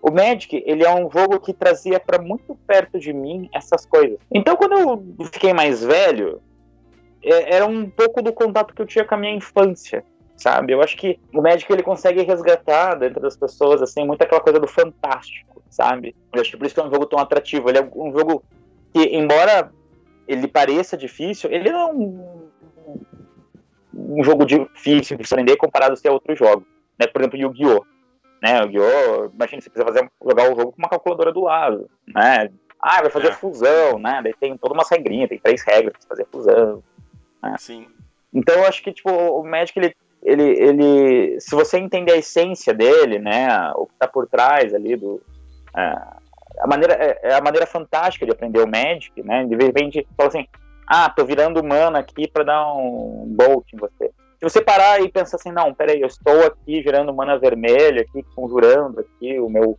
O 0.01 0.11
Magic, 0.13 0.63
ele 0.65 0.85
é 0.85 0.95
um 0.95 1.11
jogo 1.11 1.41
que 1.41 1.53
trazia 1.53 1.99
para 1.99 2.23
muito 2.23 2.55
perto 2.67 2.99
de 2.99 3.13
mim 3.13 3.49
essas 3.53 3.85
coisas. 3.85 4.19
Então, 4.31 4.55
quando 4.55 4.79
eu 4.79 5.25
fiquei 5.33 5.53
mais 5.53 5.83
velho, 5.83 6.41
é, 7.25 7.57
era 7.57 7.67
um 7.67 7.91
pouco 7.91 8.23
do 8.23 8.33
contato 8.33 8.73
que 8.73 8.81
eu 8.81 8.87
tinha 8.87 9.05
com 9.05 9.17
a 9.17 9.19
minha 9.19 9.35
infância, 9.35 10.05
sabe? 10.37 10.73
Eu 10.73 10.81
acho 10.81 10.97
que 10.97 11.19
o 11.35 11.43
Magic 11.43 11.73
ele 11.73 11.83
consegue 11.83 12.23
resgatar 12.23 12.95
dentro 12.95 13.21
das 13.21 13.37
pessoas 13.37 13.83
assim 13.83 14.07
muito 14.07 14.23
aquela 14.23 14.41
coisa 14.41 14.61
do 14.61 14.69
fantástico, 14.69 15.61
sabe? 15.69 16.15
Eu 16.33 16.41
acho 16.41 16.53
que 16.53 16.57
por 16.57 16.67
isso 16.67 16.75
que 16.75 16.81
é 16.81 16.85
um 16.85 16.91
jogo 16.91 17.07
tão 17.07 17.19
atrativo. 17.19 17.69
Ele 17.69 17.79
é 17.79 17.91
um 17.97 18.13
jogo 18.13 18.45
que, 18.95 19.03
embora 19.17 19.73
ele 20.29 20.47
pareça 20.47 20.97
difícil, 20.97 21.51
ele 21.51 21.71
não 21.71 21.81
é 21.81 21.93
um, 21.93 22.36
um 23.97 24.23
jogo 24.23 24.45
difícil 24.45 25.17
de 25.17 25.25
aprender 25.25 25.57
comparado 25.57 25.95
a 25.95 26.13
outros 26.13 26.39
jogos. 26.39 26.67
Né? 26.99 27.07
Por 27.07 27.21
exemplo, 27.21 27.39
Yu-Gi-Oh! 27.39 27.85
Né? 28.43 28.61
Yu-Gi-Oh! 28.63 29.31
Imagina, 29.35 29.63
você 29.63 29.71
precisa 29.71 29.85
fazer, 29.85 30.11
jogar 30.23 30.53
o 30.53 30.57
jogo 30.57 30.73
com 30.73 30.79
uma 30.79 30.89
calculadora 30.89 31.33
do 31.33 31.43
lado. 31.43 31.89
Né? 32.07 32.51
Ah, 32.81 33.01
vai 33.01 33.11
fazer 33.11 33.29
é. 33.29 33.33
fusão, 33.33 33.99
né? 33.99 34.21
Daí 34.23 34.35
tem 34.39 34.57
toda 34.57 34.75
uma 34.75 34.85
regrinha, 34.89 35.27
tem 35.27 35.39
três 35.39 35.63
regras 35.63 35.95
para 35.99 36.09
fazer 36.09 36.27
fusão. 36.31 36.83
Né? 37.43 37.55
Sim. 37.59 37.87
Então 38.33 38.55
eu 38.55 38.67
acho 38.67 38.83
que 38.83 38.93
tipo, 38.93 39.11
o 39.11 39.43
Magic, 39.43 39.79
ele, 39.79 39.97
ele, 40.23 40.43
ele, 40.43 41.41
se 41.41 41.55
você 41.55 41.79
entender 41.79 42.13
a 42.13 42.19
essência 42.19 42.75
dele, 42.75 43.19
né? 43.19 43.49
O 43.77 43.87
que 43.87 43.95
está 43.95 44.07
por 44.07 44.27
trás 44.29 44.75
ali 44.75 44.95
do. 44.95 45.15
Uh, 45.75 46.17
a 46.61 46.67
maneira, 46.67 46.95
é, 46.95 47.31
é 47.31 47.35
a 47.35 47.41
maneira 47.41 47.67
fantástica 47.67 48.27
de 48.27 48.33
aprender 48.33 48.61
o 48.61 48.69
Magic, 48.69 49.23
né? 49.23 49.45
De 49.45 49.57
repente, 49.57 50.07
fala 50.17 50.29
assim, 50.29 50.47
ah, 50.87 51.11
tô 51.11 51.25
virando 51.25 51.63
mana 51.65 51.99
aqui 51.99 52.29
para 52.29 52.45
dar 52.45 52.73
um 52.75 53.25
bolt 53.27 53.67
em 53.73 53.77
você. 53.77 54.13
Se 54.39 54.43
você 54.43 54.63
parar 54.63 55.01
e 55.01 55.11
pensar 55.11 55.37
assim, 55.37 55.51
não, 55.51 55.73
peraí, 55.75 56.01
eu 56.01 56.07
estou 56.07 56.47
aqui 56.47 56.83
gerando 56.83 57.15
mana 57.15 57.39
vermelha, 57.39 58.03
aqui 58.03 58.23
conjurando 58.35 59.01
aqui 59.01 59.41
o 59.41 59.49
meu 59.49 59.79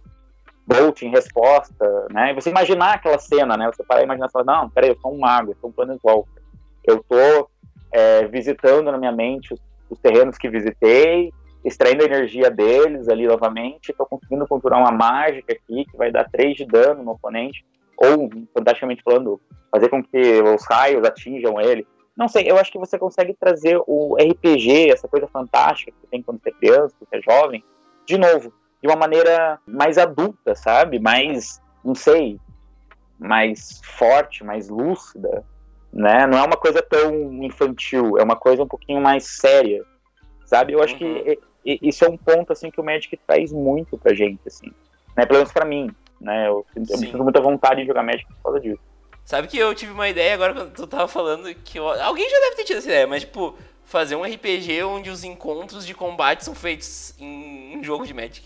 bolt 0.65 1.01
em 1.03 1.11
resposta, 1.11 2.07
né? 2.11 2.31
E 2.31 2.33
você 2.33 2.49
imaginar 2.49 2.95
aquela 2.95 3.19
cena, 3.19 3.55
né? 3.55 3.67
Você 3.67 3.83
parar 3.83 4.01
e 4.01 4.03
imaginar, 4.03 4.29
falar, 4.29 4.45
não, 4.45 4.69
peraí, 4.69 4.89
eu 4.89 4.97
sou 4.99 5.13
um 5.13 5.19
mago, 5.19 5.51
eu 5.51 5.57
sou 5.61 5.69
um 5.69 5.73
planeswalker. 5.73 6.43
Eu 6.83 7.03
tô 7.07 7.49
é, 7.91 8.27
visitando 8.27 8.91
na 8.91 8.97
minha 8.97 9.11
mente 9.11 9.53
os, 9.53 9.61
os 9.89 9.99
terrenos 9.99 10.37
que 10.37 10.49
visitei, 10.49 11.31
extraindo 11.63 12.03
a 12.03 12.07
energia 12.07 12.49
deles 12.49 13.07
ali 13.07 13.27
novamente, 13.27 13.91
estou 13.91 14.05
conseguindo 14.05 14.47
conjurar 14.47 14.79
uma 14.79 14.91
mágica 14.91 15.53
aqui 15.53 15.85
que 15.85 15.97
vai 15.97 16.11
dar 16.11 16.29
3 16.29 16.55
de 16.57 16.65
dano 16.65 17.03
no 17.03 17.11
oponente, 17.11 17.63
ou, 17.97 18.29
fantasticamente 18.53 19.03
falando, 19.03 19.41
fazer 19.71 19.89
com 19.89 20.03
que 20.03 20.41
os 20.41 20.65
raios 20.65 21.03
atinjam 21.05 21.59
ele. 21.59 21.87
Não 22.15 22.27
sei, 22.27 22.49
eu 22.49 22.57
acho 22.57 22.71
que 22.71 22.79
você 22.79 22.97
consegue 22.97 23.33
trazer 23.33 23.79
o 23.85 24.15
RPG, 24.15 24.89
essa 24.89 25.07
coisa 25.07 25.27
fantástica 25.27 25.91
que 25.91 26.07
tem 26.07 26.21
quando 26.21 26.41
você 26.41 26.49
é 26.49 26.53
criança, 26.53 26.95
quando 26.97 27.09
você 27.09 27.17
é 27.17 27.21
jovem, 27.21 27.63
de 28.05 28.17
novo, 28.17 28.53
de 28.81 28.87
uma 28.87 28.95
maneira 28.95 29.59
mais 29.67 29.97
adulta, 29.97 30.55
sabe? 30.55 30.99
Mais, 30.99 31.61
não 31.83 31.93
sei, 31.93 32.39
mais 33.19 33.81
forte, 33.83 34.43
mais 34.43 34.69
lúcida, 34.69 35.43
né? 35.93 36.25
Não 36.25 36.37
é 36.37 36.43
uma 36.43 36.57
coisa 36.57 36.81
tão 36.81 37.43
infantil, 37.43 38.17
é 38.17 38.23
uma 38.23 38.35
coisa 38.35 38.63
um 38.63 38.67
pouquinho 38.67 39.01
mais 39.01 39.25
séria, 39.25 39.83
sabe? 40.45 40.73
Eu 40.73 40.81
acho 40.81 40.93
uhum. 40.95 40.99
que 40.99 41.39
isso 41.65 42.05
é 42.05 42.09
um 42.09 42.17
ponto, 42.17 42.53
assim, 42.53 42.71
que 42.71 42.79
o 42.79 42.83
Magic 42.83 43.17
traz 43.27 43.51
muito 43.51 43.97
pra 43.97 44.13
gente, 44.13 44.41
assim. 44.47 44.71
Né? 45.15 45.25
Pelo 45.25 45.39
menos 45.39 45.51
pra 45.51 45.65
mim, 45.65 45.91
né? 46.19 46.47
Eu, 46.47 46.65
eu 46.75 46.97
sinto 46.97 47.23
muita 47.23 47.41
vontade 47.41 47.81
de 47.81 47.87
jogar 47.87 48.03
Magic 48.03 48.25
por 48.25 48.43
causa 48.43 48.59
disso. 48.59 48.79
Sabe 49.25 49.47
que 49.47 49.57
eu 49.57 49.75
tive 49.75 49.91
uma 49.91 50.07
ideia 50.07 50.33
agora 50.33 50.53
quando 50.53 50.71
tu 50.71 50.87
tava 50.87 51.07
falando 51.07 51.53
que 51.53 51.77
eu... 51.77 51.87
alguém 51.87 52.29
já 52.29 52.39
deve 52.39 52.55
ter 52.55 52.63
tido 52.63 52.77
essa 52.77 52.87
ideia, 52.87 53.05
mas 53.05 53.23
tipo, 53.23 53.55
fazer 53.83 54.15
um 54.15 54.23
RPG 54.23 54.83
onde 54.83 55.09
os 55.09 55.23
encontros 55.23 55.85
de 55.85 55.93
combate 55.93 56.45
são 56.45 56.55
feitos 56.55 57.13
em 57.19 57.77
um 57.77 57.83
jogo 57.83 58.05
de 58.05 58.13
Magic. 58.13 58.45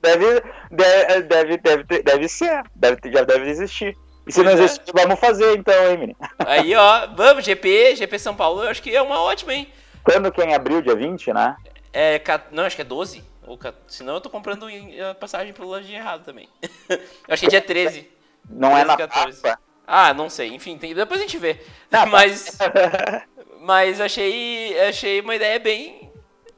deve, 0.00 0.42
deve, 0.70 1.22
deve, 1.22 1.56
deve, 1.56 2.02
deve 2.02 2.28
ser, 2.28 2.62
deve, 2.74 2.98
já 3.12 3.22
deve 3.24 3.48
existir. 3.48 3.96
E 4.26 4.32
se 4.32 4.42
não 4.42 4.52
existe, 4.52 4.80
é. 4.88 4.92
vamos 4.92 5.18
fazer 5.18 5.56
então, 5.56 5.90
hein, 5.90 5.98
menino? 5.98 6.18
Aí, 6.38 6.74
ó, 6.74 7.08
vamos, 7.14 7.44
GP, 7.44 7.96
GP 7.96 8.18
São 8.18 8.36
Paulo, 8.36 8.62
eu 8.62 8.68
acho 8.70 8.82
que 8.82 8.94
é 8.94 9.02
uma 9.02 9.20
ótima, 9.20 9.54
hein? 9.54 9.68
Quando 10.04 10.30
que 10.30 10.40
é 10.42 10.46
em 10.46 10.54
abril, 10.54 10.80
dia 10.82 10.94
20, 10.94 11.32
né? 11.32 11.56
É, 11.92 12.20
não, 12.50 12.64
acho 12.64 12.76
que 12.76 12.82
é 12.82 12.84
12. 12.84 13.22
Ou, 13.46 13.58
senão 13.86 14.14
eu 14.14 14.20
tô 14.20 14.30
comprando 14.30 14.66
a 15.10 15.14
passagem 15.14 15.52
pro 15.52 15.66
lojinha 15.66 15.98
errado 15.98 16.24
também. 16.24 16.48
eu 16.88 16.98
é 17.28 17.36
dia 17.36 17.60
13. 17.60 18.08
Não 18.48 18.70
13, 18.70 18.82
é 18.82 18.84
na 18.84 18.96
14. 18.96 19.42
Papa. 19.42 19.60
Ah, 19.86 20.14
não 20.14 20.30
sei. 20.30 20.54
Enfim, 20.54 20.78
tem, 20.78 20.94
depois 20.94 21.20
a 21.20 21.24
gente 21.24 21.38
vê. 21.38 21.60
Não, 21.90 22.06
mas 22.06 22.58
mas 23.60 24.00
achei, 24.00 24.78
achei 24.80 25.20
uma 25.20 25.34
ideia 25.34 25.58
bem 25.58 26.10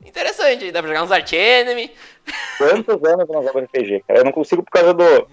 interessante. 0.04 0.70
Dá 0.70 0.80
pra 0.80 0.88
jogar 0.88 1.04
uns 1.04 1.12
Arch 1.12 1.32
Enemy. 1.32 1.90
Quantos 2.58 3.02
anos 3.04 3.28
eu 3.28 3.34
não 3.34 3.42
jogo 3.42 3.60
RPG, 3.60 4.04
cara? 4.06 4.20
Eu 4.20 4.24
não 4.24 4.32
consigo 4.32 4.62
por 4.62 4.70
causa 4.70 4.94
do... 4.94 5.28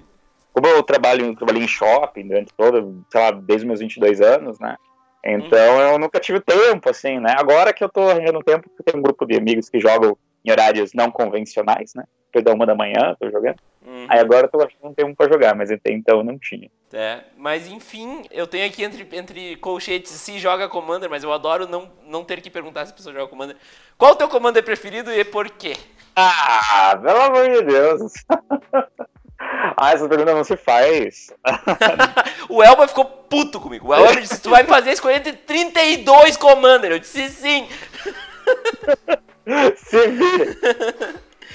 Como 0.54 0.68
eu 0.68 0.84
trabalho, 0.84 1.34
trabalhei 1.36 1.64
em 1.64 1.68
shopping 1.68 2.28
durante 2.28 2.54
todo, 2.58 3.06
sei 3.10 3.22
lá, 3.22 3.32
desde 3.32 3.66
meus 3.66 3.80
22 3.80 4.20
anos, 4.20 4.60
né? 4.60 4.76
Então 5.24 5.78
hum. 5.78 5.80
eu 5.80 6.00
nunca 6.00 6.20
tive 6.20 6.42
tempo, 6.42 6.90
assim, 6.90 7.20
né? 7.20 7.34
Agora 7.38 7.72
que 7.72 7.82
eu 7.82 7.88
tô 7.88 8.02
arranjando 8.02 8.44
tempo, 8.44 8.68
porque 8.70 8.92
tem 8.92 9.00
um 9.00 9.04
grupo 9.04 9.26
de 9.26 9.38
amigos 9.38 9.70
que 9.70 9.80
jogam 9.80 10.18
em 10.44 10.52
horários 10.52 10.94
não 10.94 11.12
convencionais, 11.12 11.94
né? 11.96 12.04
Da 12.44 12.54
uma 12.54 12.66
da 12.66 12.74
manhã, 12.74 13.16
tô 13.20 13.30
jogando. 13.30 13.58
Uhum. 13.86 14.06
Aí 14.08 14.20
agora 14.20 14.46
eu 14.46 14.50
tô 14.50 14.62
achando 14.62 14.86
um 14.86 14.94
tempo 14.94 15.14
pra 15.16 15.28
jogar, 15.28 15.54
mas 15.54 15.70
até 15.70 15.92
então 15.92 16.24
não 16.24 16.40
tinha. 16.40 16.70
É, 16.94 17.22
mas 17.38 17.68
enfim, 17.68 18.24
eu 18.32 18.48
tenho 18.48 18.66
aqui 18.66 18.84
entre, 18.84 19.08
entre 19.18 19.56
colchetes 19.58 20.12
se 20.12 20.40
joga 20.40 20.70
Commander, 20.70 21.10
mas 21.10 21.24
eu 21.24 21.34
adoro 21.34 21.68
não, 21.68 21.92
não 22.06 22.24
ter 22.24 22.40
que 22.40 22.50
perguntar 22.50 22.86
se 22.86 22.94
a 22.94 22.96
pessoa 22.96 23.14
joga 23.14 23.28
Commander. 23.28 23.58
Qual 23.98 24.12
o 24.12 24.16
teu 24.16 24.30
Commander 24.30 24.64
preferido 24.64 25.12
e 25.12 25.26
por 25.26 25.50
quê? 25.50 25.76
Ah, 26.16 26.98
pelo 27.02 27.22
amor 27.22 27.50
de 27.50 27.64
Deus. 27.64 28.14
ah, 29.78 29.92
essa 29.92 30.08
pergunta 30.08 30.34
não 30.34 30.44
se 30.44 30.56
faz. 30.56 31.34
o 32.48 32.64
Elba 32.64 32.88
ficou 32.88 33.06
puto 33.06 33.60
comigo. 33.60 33.90
O 33.90 33.94
Elba 33.94 34.22
disse: 34.22 34.42
Tu 34.42 34.50
vai 34.50 34.64
me 34.64 34.70
fazer 34.70 34.92
escolher 34.92 35.18
entre 35.18 35.34
32 35.34 36.38
Commander. 36.38 36.92
Eu 36.92 37.00
disse 37.00 37.30
sim. 37.30 37.68
se 39.76 40.08
vira. 40.08 40.58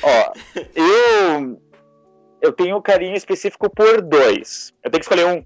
Ó, 0.02 0.32
eu 0.74 1.60
eu 2.40 2.52
tenho 2.52 2.76
um 2.76 2.82
carinho 2.82 3.16
específico 3.16 3.68
por 3.68 4.00
dois. 4.00 4.72
Eu 4.82 4.90
tenho 4.90 5.00
que 5.00 5.04
escolher 5.04 5.26
um. 5.26 5.44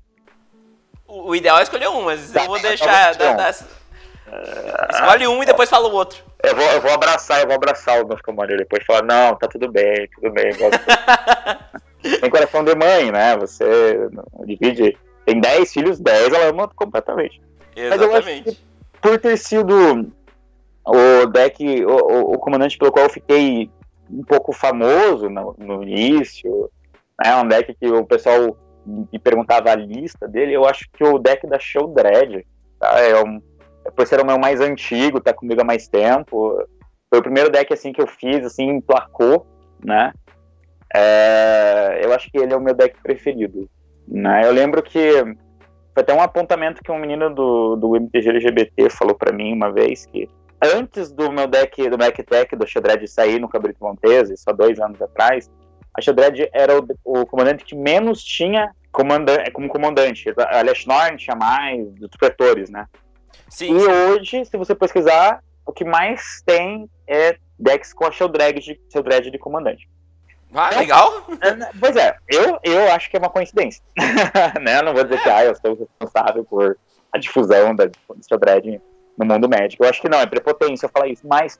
O, 1.06 1.30
o 1.30 1.36
ideal 1.36 1.58
é 1.58 1.62
escolher 1.62 1.88
um, 1.88 2.02
mas 2.02 2.30
tá, 2.30 2.42
eu 2.42 2.46
vou 2.46 2.60
deixar. 2.60 3.14
Da, 3.14 3.32
da, 3.32 3.50
uh, 3.50 4.92
escolhe 4.92 5.26
um 5.26 5.42
e 5.42 5.46
depois 5.46 5.70
fala 5.70 5.88
o 5.88 5.92
outro. 5.92 6.22
Eu 6.42 6.54
vou, 6.54 6.64
eu 6.66 6.80
vou 6.80 6.92
abraçar, 6.92 7.40
eu 7.40 7.46
vou 7.46 7.56
abraçar 7.56 8.02
o 8.02 8.08
nosso 8.08 8.22
comandante 8.22 8.58
depois 8.58 8.84
falar, 8.84 9.02
não, 9.02 9.36
tá 9.36 9.46
tudo 9.46 9.70
bem, 9.70 10.08
tudo 10.14 10.32
bem. 10.32 10.52
tem 12.20 12.30
coração 12.30 12.64
de 12.64 12.74
mãe, 12.74 13.10
né? 13.10 13.36
Você 13.36 14.08
divide. 14.46 14.96
Tem 15.26 15.38
10 15.38 15.72
filhos, 15.72 16.00
10 16.00 16.32
ela 16.32 16.46
ama 16.46 16.68
completamente. 16.68 17.40
Exatamente. 17.76 18.58
Por 19.00 19.18
ter 19.18 19.36
sido 19.36 20.10
o 20.86 21.26
deck, 21.26 21.84
o, 21.84 21.90
o, 21.90 22.34
o 22.34 22.38
comandante 22.38 22.78
pelo 22.78 22.92
qual 22.92 23.06
eu 23.06 23.10
fiquei 23.10 23.70
um 24.10 24.22
pouco 24.24 24.52
famoso 24.52 25.28
no, 25.28 25.54
no 25.58 25.82
início, 25.82 26.70
é 27.24 27.34
um 27.36 27.46
deck 27.46 27.74
que 27.74 27.86
o 27.86 28.04
pessoal 28.04 28.56
me 28.84 29.18
perguntava 29.18 29.70
a 29.70 29.76
lista 29.76 30.26
dele, 30.26 30.54
eu 30.54 30.64
acho 30.64 30.88
que 30.92 31.04
o 31.04 31.18
deck 31.18 31.46
da 31.46 31.58
Show 31.58 31.88
Dread, 31.88 32.46
tá? 32.78 32.98
É 32.98 33.22
um, 33.22 33.40
por 33.94 34.06
ser 34.06 34.20
o 34.20 34.26
meu 34.26 34.38
mais 34.38 34.60
antigo, 34.60 35.20
tá 35.20 35.32
comigo 35.32 35.60
há 35.60 35.64
mais 35.64 35.86
tempo. 35.86 36.66
Foi 37.08 37.18
o 37.18 37.22
primeiro 37.22 37.50
deck 37.50 37.72
assim 37.72 37.92
que 37.92 38.00
eu 38.00 38.06
fiz, 38.06 38.44
assim, 38.44 38.64
emplacou, 38.68 39.46
né? 39.84 40.12
É, 40.94 42.00
eu 42.02 42.12
acho 42.12 42.30
que 42.30 42.38
ele 42.38 42.52
é 42.52 42.56
o 42.56 42.60
meu 42.60 42.74
deck 42.74 42.96
preferido. 43.02 43.68
Né? 44.08 44.42
Eu 44.44 44.52
lembro 44.52 44.82
que 44.82 45.22
foi 45.94 46.02
até 46.02 46.12
um 46.12 46.20
apontamento 46.20 46.82
que 46.82 46.90
um 46.90 46.98
menino 46.98 47.32
do, 47.32 47.76
do 47.76 47.96
MTG 47.96 48.30
LGBT 48.30 48.90
falou 48.90 49.14
para 49.14 49.32
mim 49.32 49.52
uma 49.52 49.72
vez 49.72 50.06
que 50.06 50.28
antes 50.62 51.10
do 51.10 51.30
meu 51.32 51.46
deck, 51.46 51.88
do 51.88 51.98
Mac 51.98 52.16
Tech, 52.16 52.54
do 52.54 52.66
Shadred 52.66 53.06
sair 53.08 53.38
no 53.38 53.48
Cabrito 53.48 53.82
Montese, 53.82 54.36
só 54.36 54.52
dois 54.52 54.78
anos 54.78 55.00
atrás, 55.00 55.50
a 55.94 56.00
Shadred 56.00 56.48
era 56.52 56.78
o, 56.78 56.86
o, 57.04 57.26
comandante 57.26 57.64
que 57.64 57.74
menos 57.74 58.22
tinha 58.22 58.70
comandante, 58.92 59.50
como 59.50 59.68
comandante. 59.68 60.32
A 60.36 60.62
Leshnorn 60.62 61.16
tinha 61.16 61.36
mais, 61.36 61.86
dos 61.94 62.10
pretores, 62.18 62.70
né? 62.70 62.86
Sim. 63.48 63.76
E 63.76 63.86
hoje, 63.86 64.44
se 64.44 64.56
você 64.56 64.74
pesquisar, 64.74 65.42
o 65.66 65.72
que 65.72 65.84
mais 65.84 66.42
tem 66.46 66.88
é 67.06 67.36
decks 67.58 67.92
com 67.92 68.06
a 68.06 68.12
Sheldred 68.12 68.60
de, 68.60 68.80
Sheldred 68.92 69.30
de 69.30 69.38
comandante. 69.38 69.88
Ah, 70.54 70.68
então, 70.70 70.80
legal! 70.80 71.26
Pois 71.78 71.96
é, 71.96 72.16
eu, 72.28 72.58
eu 72.62 72.92
acho 72.92 73.10
que 73.10 73.16
é 73.16 73.20
uma 73.20 73.30
coincidência. 73.30 73.82
né? 74.60 74.82
Não 74.82 74.92
vou 74.92 75.04
dizer 75.04 75.22
que 75.22 75.28
ah, 75.28 75.44
eu 75.44 75.54
sou 75.54 75.74
responsável 75.74 76.44
por 76.44 76.76
a 77.12 77.18
difusão 77.18 77.74
da 77.74 77.90
Sheldred 78.28 78.80
no 79.18 79.26
mundo 79.26 79.48
médico. 79.48 79.84
Eu 79.84 79.90
acho 79.90 80.00
que 80.00 80.08
não, 80.08 80.20
é 80.20 80.26
prepotência 80.26 80.88
falar 80.88 81.08
isso, 81.08 81.26
mas 81.26 81.58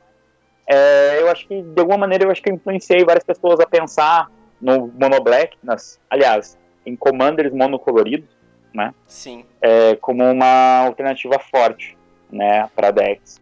é, 0.67 1.21
eu 1.21 1.29
acho 1.31 1.47
que, 1.49 1.63
de 1.63 1.81
alguma 1.81 1.99
maneira, 1.99 2.25
eu 2.25 2.31
acho 2.31 2.43
que 2.43 2.51
eu 2.51 2.55
influenciei 2.55 3.05
várias 3.05 3.25
pessoas 3.25 3.59
a 3.61 3.67
pensar 3.67 4.31
no 4.61 4.89
Mono 4.89 5.21
Black, 5.21 5.57
nas, 5.63 5.99
aliás, 6.09 6.59
em 6.87 6.95
Commanders 6.95 7.53
monocoloridos, 7.53 8.29
né? 8.73 8.95
Sim. 9.07 9.45
É, 9.61 9.97
como 9.97 10.23
uma 10.23 10.87
alternativa 10.87 11.39
forte, 11.39 11.97
né, 12.31 12.69
para 12.75 12.91
decks. 12.91 13.41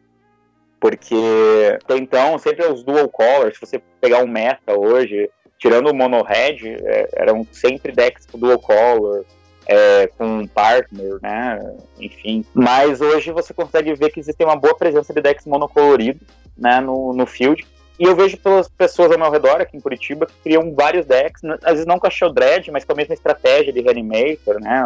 Porque, 0.80 1.78
até 1.82 1.96
então, 1.96 2.38
sempre 2.38 2.64
os 2.66 2.82
dual 2.84 3.08
colors, 3.08 3.54
se 3.54 3.60
você 3.60 3.82
pegar 4.00 4.22
um 4.22 4.28
meta 4.28 4.78
hoje, 4.78 5.28
tirando 5.58 5.90
o 5.90 5.94
mono 5.94 6.22
red, 6.22 6.58
é, 6.64 7.08
eram 7.14 7.46
sempre 7.50 7.92
decks 7.92 8.26
com 8.26 8.38
dual 8.38 8.58
color, 8.58 9.26
é, 9.68 10.06
com 10.06 10.24
um 10.24 10.46
partner, 10.46 11.18
né? 11.20 11.76
Enfim. 12.00 12.42
Mas 12.54 13.02
hoje 13.02 13.30
você 13.30 13.52
consegue 13.52 13.94
ver 13.94 14.10
que 14.10 14.18
existe 14.18 14.42
uma 14.42 14.56
boa 14.56 14.74
presença 14.74 15.12
de 15.12 15.20
decks 15.20 15.46
monocoloridos 15.46 16.26
né, 16.56 16.80
no, 16.80 17.12
no 17.12 17.26
field. 17.26 17.64
E 18.00 18.04
eu 18.04 18.16
vejo 18.16 18.38
pelas 18.38 18.68
pessoas 18.68 19.12
ao 19.12 19.18
meu 19.18 19.30
redor 19.30 19.60
aqui 19.60 19.76
em 19.76 19.80
Curitiba 19.80 20.24
que 20.24 20.32
criam 20.42 20.72
vários 20.74 21.04
decks, 21.04 21.42
às 21.64 21.72
vezes 21.72 21.86
não 21.86 21.98
com 21.98 22.06
a 22.06 22.10
Sheldred, 22.10 22.70
mas 22.70 22.84
com 22.84 22.92
a 22.92 22.96
mesma 22.96 23.12
estratégia 23.12 23.72
de 23.72 23.80
Reanimator, 23.80 24.58
né? 24.60 24.84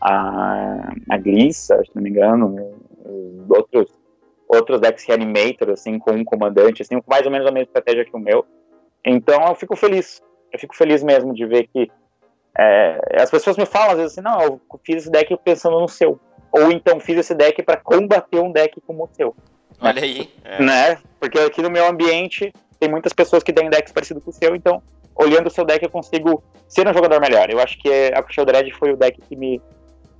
A, 0.00 0.92
a 1.10 1.18
Glissa, 1.18 1.82
se 1.84 1.90
não 1.94 2.02
me 2.02 2.10
engano, 2.10 2.74
outros, 3.48 3.88
outros 4.48 4.80
decks 4.80 5.04
Reanimator, 5.06 5.70
assim, 5.70 5.98
com 5.98 6.12
um 6.12 6.24
comandante, 6.24 6.82
assim, 6.82 7.00
mais 7.06 7.24
ou 7.26 7.30
menos 7.30 7.46
a 7.46 7.52
mesma 7.52 7.68
estratégia 7.68 8.04
que 8.04 8.16
o 8.16 8.18
meu. 8.18 8.44
Então 9.04 9.46
eu 9.46 9.54
fico 9.54 9.76
feliz, 9.76 10.22
eu 10.52 10.58
fico 10.58 10.74
feliz 10.74 11.02
mesmo 11.02 11.34
de 11.34 11.46
ver 11.46 11.68
que 11.72 11.90
é, 12.58 12.98
as 13.20 13.30
pessoas 13.30 13.56
me 13.56 13.66
falam 13.66 13.92
às 13.92 13.96
vezes 13.98 14.12
assim, 14.12 14.20
não, 14.20 14.40
eu 14.42 14.60
fiz 14.84 14.96
esse 14.96 15.10
deck 15.10 15.36
pensando 15.44 15.80
no 15.80 15.88
seu. 15.88 16.18
Ou 16.52 16.70
então 16.70 17.00
fiz 17.00 17.18
esse 17.18 17.34
deck 17.34 17.62
para 17.62 17.76
combater 17.76 18.38
um 18.38 18.52
deck 18.52 18.80
como 18.86 19.04
o 19.04 19.08
seu. 19.12 19.34
Olha 19.80 20.02
aí. 20.02 20.32
É. 20.44 20.62
Né? 20.62 20.98
Porque 21.18 21.38
aqui 21.38 21.60
no 21.60 21.70
meu 21.70 21.86
ambiente 21.86 22.52
tem 22.78 22.88
muitas 22.88 23.12
pessoas 23.12 23.42
que 23.42 23.52
têm 23.52 23.68
decks 23.68 23.92
parecidos 23.92 24.22
com 24.22 24.30
o 24.30 24.32
seu, 24.32 24.54
então 24.54 24.82
olhando 25.16 25.46
o 25.46 25.50
seu 25.50 25.64
deck 25.64 25.82
eu 25.82 25.90
consigo 25.90 26.42
ser 26.68 26.86
um 26.88 26.94
jogador 26.94 27.20
melhor. 27.20 27.50
Eu 27.50 27.60
acho 27.60 27.78
que 27.78 27.88
a 28.14 28.22
Crucial 28.22 28.46
Dread 28.46 28.70
foi 28.72 28.92
o 28.92 28.96
deck 28.96 29.20
que 29.20 29.36
me, 29.36 29.60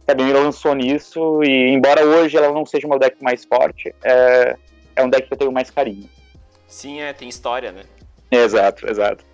sabe, 0.07 0.25
me 0.25 0.33
lançou 0.33 0.75
nisso, 0.75 1.43
e 1.43 1.71
embora 1.71 2.05
hoje 2.05 2.37
ela 2.37 2.53
não 2.53 2.65
seja 2.65 2.87
o 2.87 2.91
meu 2.91 2.99
deck 2.99 3.23
mais 3.23 3.45
forte, 3.45 3.95
é, 4.03 4.57
é 4.97 5.03
um 5.03 5.11
deck 5.11 5.27
que 5.27 5.35
eu 5.35 5.39
tenho 5.39 5.53
mais 5.53 5.71
carinho. 5.71 6.09
Sim, 6.67 7.01
é, 7.01 7.13
tem 7.13 7.29
história, 7.29 7.71
né? 7.71 7.83
Exato, 8.31 8.89
exato. 8.89 9.25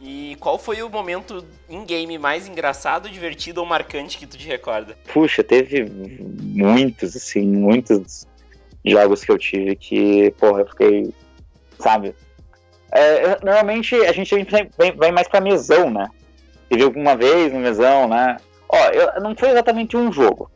E 0.00 0.36
qual 0.38 0.58
foi 0.58 0.82
o 0.82 0.88
momento 0.88 1.44
in-game 1.68 2.18
mais 2.18 2.46
engraçado, 2.46 3.10
divertido 3.10 3.60
ou 3.60 3.66
marcante 3.66 4.16
que 4.16 4.26
tu 4.26 4.38
te 4.38 4.46
recorda? 4.46 4.96
Puxa, 5.12 5.42
teve 5.42 5.84
muitos, 5.84 7.16
assim, 7.16 7.44
muitos 7.44 8.26
jogos 8.84 9.24
que 9.24 9.32
eu 9.32 9.38
tive 9.38 9.74
que, 9.74 10.30
porra, 10.38 10.60
eu 10.60 10.66
fiquei, 10.66 11.14
sabe? 11.80 12.14
É, 12.92 13.44
normalmente 13.44 13.94
a 13.96 14.12
gente 14.12 14.34
vem, 14.34 14.70
vem 14.96 15.12
mais 15.12 15.26
pra 15.26 15.40
mesão, 15.40 15.90
né? 15.90 16.08
Teve 16.68 16.84
alguma 16.84 17.16
vez 17.16 17.52
no 17.52 17.58
mesão, 17.58 18.08
né? 18.08 18.36
Ó, 18.68 18.88
eu, 18.90 19.20
não 19.20 19.34
foi 19.34 19.50
exatamente 19.50 19.96
um 19.96 20.12
jogo, 20.12 20.50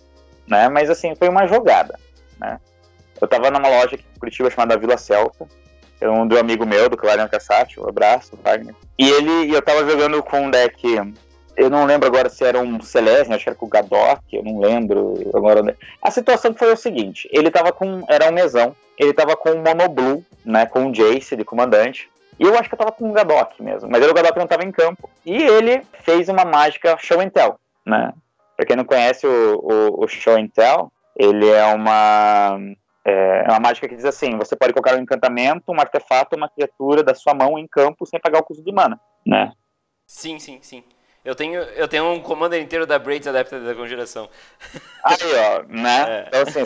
né? 0.46 0.68
Mas 0.68 0.88
assim, 0.88 1.14
foi 1.16 1.28
uma 1.28 1.46
jogada, 1.46 1.98
né? 2.38 2.61
Eu 3.20 3.26
tava 3.26 3.50
numa 3.50 3.68
loja 3.68 3.94
aqui 3.94 4.05
em 4.14 4.18
Curitiba 4.18 4.50
chamada 4.50 4.78
Vila 4.78 4.96
Celta, 4.96 5.46
é 6.03 6.11
um 6.11 6.27
do 6.27 6.38
amigo 6.38 6.67
meu, 6.67 6.88
do 6.88 6.97
Clarion 6.97 7.29
Cassati, 7.29 7.81
um 7.81 7.88
abraço, 7.88 8.38
Wagner. 8.43 8.75
E 8.99 9.09
ele, 9.09 9.55
eu 9.55 9.62
tava 9.62 9.88
jogando 9.88 10.23
com 10.23 10.43
um 10.43 10.51
deck 10.51 10.97
eu 11.57 11.69
não 11.69 11.85
lembro 11.85 12.09
agora 12.09 12.29
se 12.29 12.45
era 12.45 12.59
um 12.59 12.81
Celeste, 12.81 13.33
acho 13.33 13.45
que 13.45 13.51
era 13.51 13.59
com 13.59 13.67
o 13.67 13.69
Gadok, 13.69 14.23
eu 14.33 14.43
não 14.43 14.59
lembro 14.59 15.15
agora. 15.35 15.77
A 16.01 16.11
situação 16.11 16.55
foi 16.55 16.73
o 16.73 16.77
seguinte, 16.77 17.29
ele 17.33 17.51
tava 17.51 17.73
com, 17.73 18.05
era 18.09 18.29
um 18.29 18.33
mesão, 18.33 18.75
ele 18.99 19.12
tava 19.12 19.37
com 19.37 19.51
o 19.51 19.62
Monoblue, 19.62 20.25
né, 20.45 20.67
com 20.67 20.87
o 20.87 20.93
Jace 20.93 21.37
de 21.37 21.45
comandante, 21.45 22.09
e 22.38 22.45
eu 22.45 22.59
acho 22.59 22.69
que 22.69 22.75
eu 22.75 22.79
tava 22.79 22.93
com 22.93 23.11
o 23.11 23.12
Gadok 23.12 23.62
mesmo, 23.62 23.88
mas 23.91 24.05
o 24.05 24.15
Gadok 24.15 24.38
não 24.38 24.47
tava 24.47 24.65
em 24.65 24.73
campo. 24.73 25.09
E 25.25 25.43
ele 25.43 25.83
fez 26.01 26.29
uma 26.29 26.45
mágica 26.45 26.97
Show 26.99 27.21
and 27.21 27.29
Tell, 27.29 27.59
né? 27.87 28.12
Pra 28.57 28.67
quem 28.67 28.75
não 28.75 28.85
conhece 28.85 29.27
o, 29.27 29.61
o, 29.62 30.05
o 30.05 30.09
Show 30.09 30.37
and 30.37 30.49
Tell, 30.49 30.91
ele 31.17 31.49
é 31.49 31.65
uma 31.67 32.59
é, 33.05 33.45
é 33.47 33.51
uma 33.51 33.61
mágica 33.61 33.88
que 33.88 33.97
diz 33.97 34.05
assim: 34.05 34.37
você 34.37 34.55
pode 34.55 34.73
colocar 34.73 34.97
um 34.97 35.03
encantamento, 35.03 35.73
um 35.73 35.81
artefato, 35.81 36.37
uma 36.37 36.49
criatura 36.49 37.03
da 37.03 37.15
sua 37.15 37.35
mão 37.35 37.59
em 37.59 37.67
campo 37.67 38.07
sem 38.07 38.21
pagar 38.21 38.41
o 38.41 38.45
custo 38.45 38.62
de 38.62 38.73
mana, 38.73 39.01
né? 39.27 39.53
Sim, 40.07 40.38
sim, 40.38 40.59
sim. 40.62 40.85
Eu 41.25 41.37
tenho, 41.37 41.61
eu 41.61 41.87
tenho 41.87 42.05
um 42.11 42.21
comando 42.21 42.57
inteiro 42.57 42.85
da 42.85 42.99
Braids 42.99 43.29
Adapted 43.29 43.65
da 43.65 43.75
Conjuração. 43.75 44.29
Aí, 45.05 45.17
ó, 45.37 45.62
né? 45.69 46.05
É. 46.09 46.25
Então, 46.29 46.43
assim, 46.43 46.61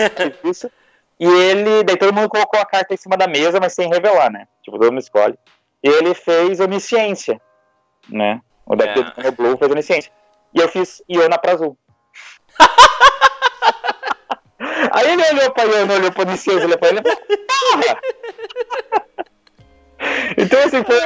isso. 0.45 0.71
E 1.19 1.27
ele, 1.27 1.83
daí 1.85 1.97
todo 1.97 2.15
mundo 2.15 2.29
colocou 2.29 2.61
a 2.61 2.67
carta 2.67 2.93
em 2.93 2.97
cima 2.97 3.17
da 3.17 3.27
mesa, 3.27 3.59
mas 3.61 3.75
sem 3.75 3.89
revelar, 3.89 4.31
né? 4.31 4.47
Tipo, 4.63 4.79
todo 4.79 4.91
mundo 4.91 5.01
escolhe. 5.01 5.39
E 5.83 5.89
ele 5.89 6.15
fez 6.15 6.61
onisciência, 6.61 7.41
né? 8.09 8.41
O 8.67 8.75
deck 8.75 8.99
é. 9.17 9.23
do 9.23 9.33
Blue 9.33 9.57
fez 9.57 9.71
onisciência. 9.71 10.13
E 10.55 10.61
eu 10.61 10.69
fiz 10.69 11.03
Iona 11.09 11.39
pra 11.39 11.53
azul. 11.53 11.77
Aí 14.97 15.13
ele 15.13 15.23
olhou 15.31 15.51
pra 15.53 15.65
Iona, 15.65 15.95
olhou 15.95 16.11
pra 16.11 16.23
onisciência, 16.23 16.65
olhou 16.65 16.79
pra 16.79 16.89
ele 16.89 17.01
e 17.01 17.03
falou, 17.03 17.19
porra! 17.47 18.01
então, 20.39 20.59
assim, 20.65 20.83
foi, 20.83 21.01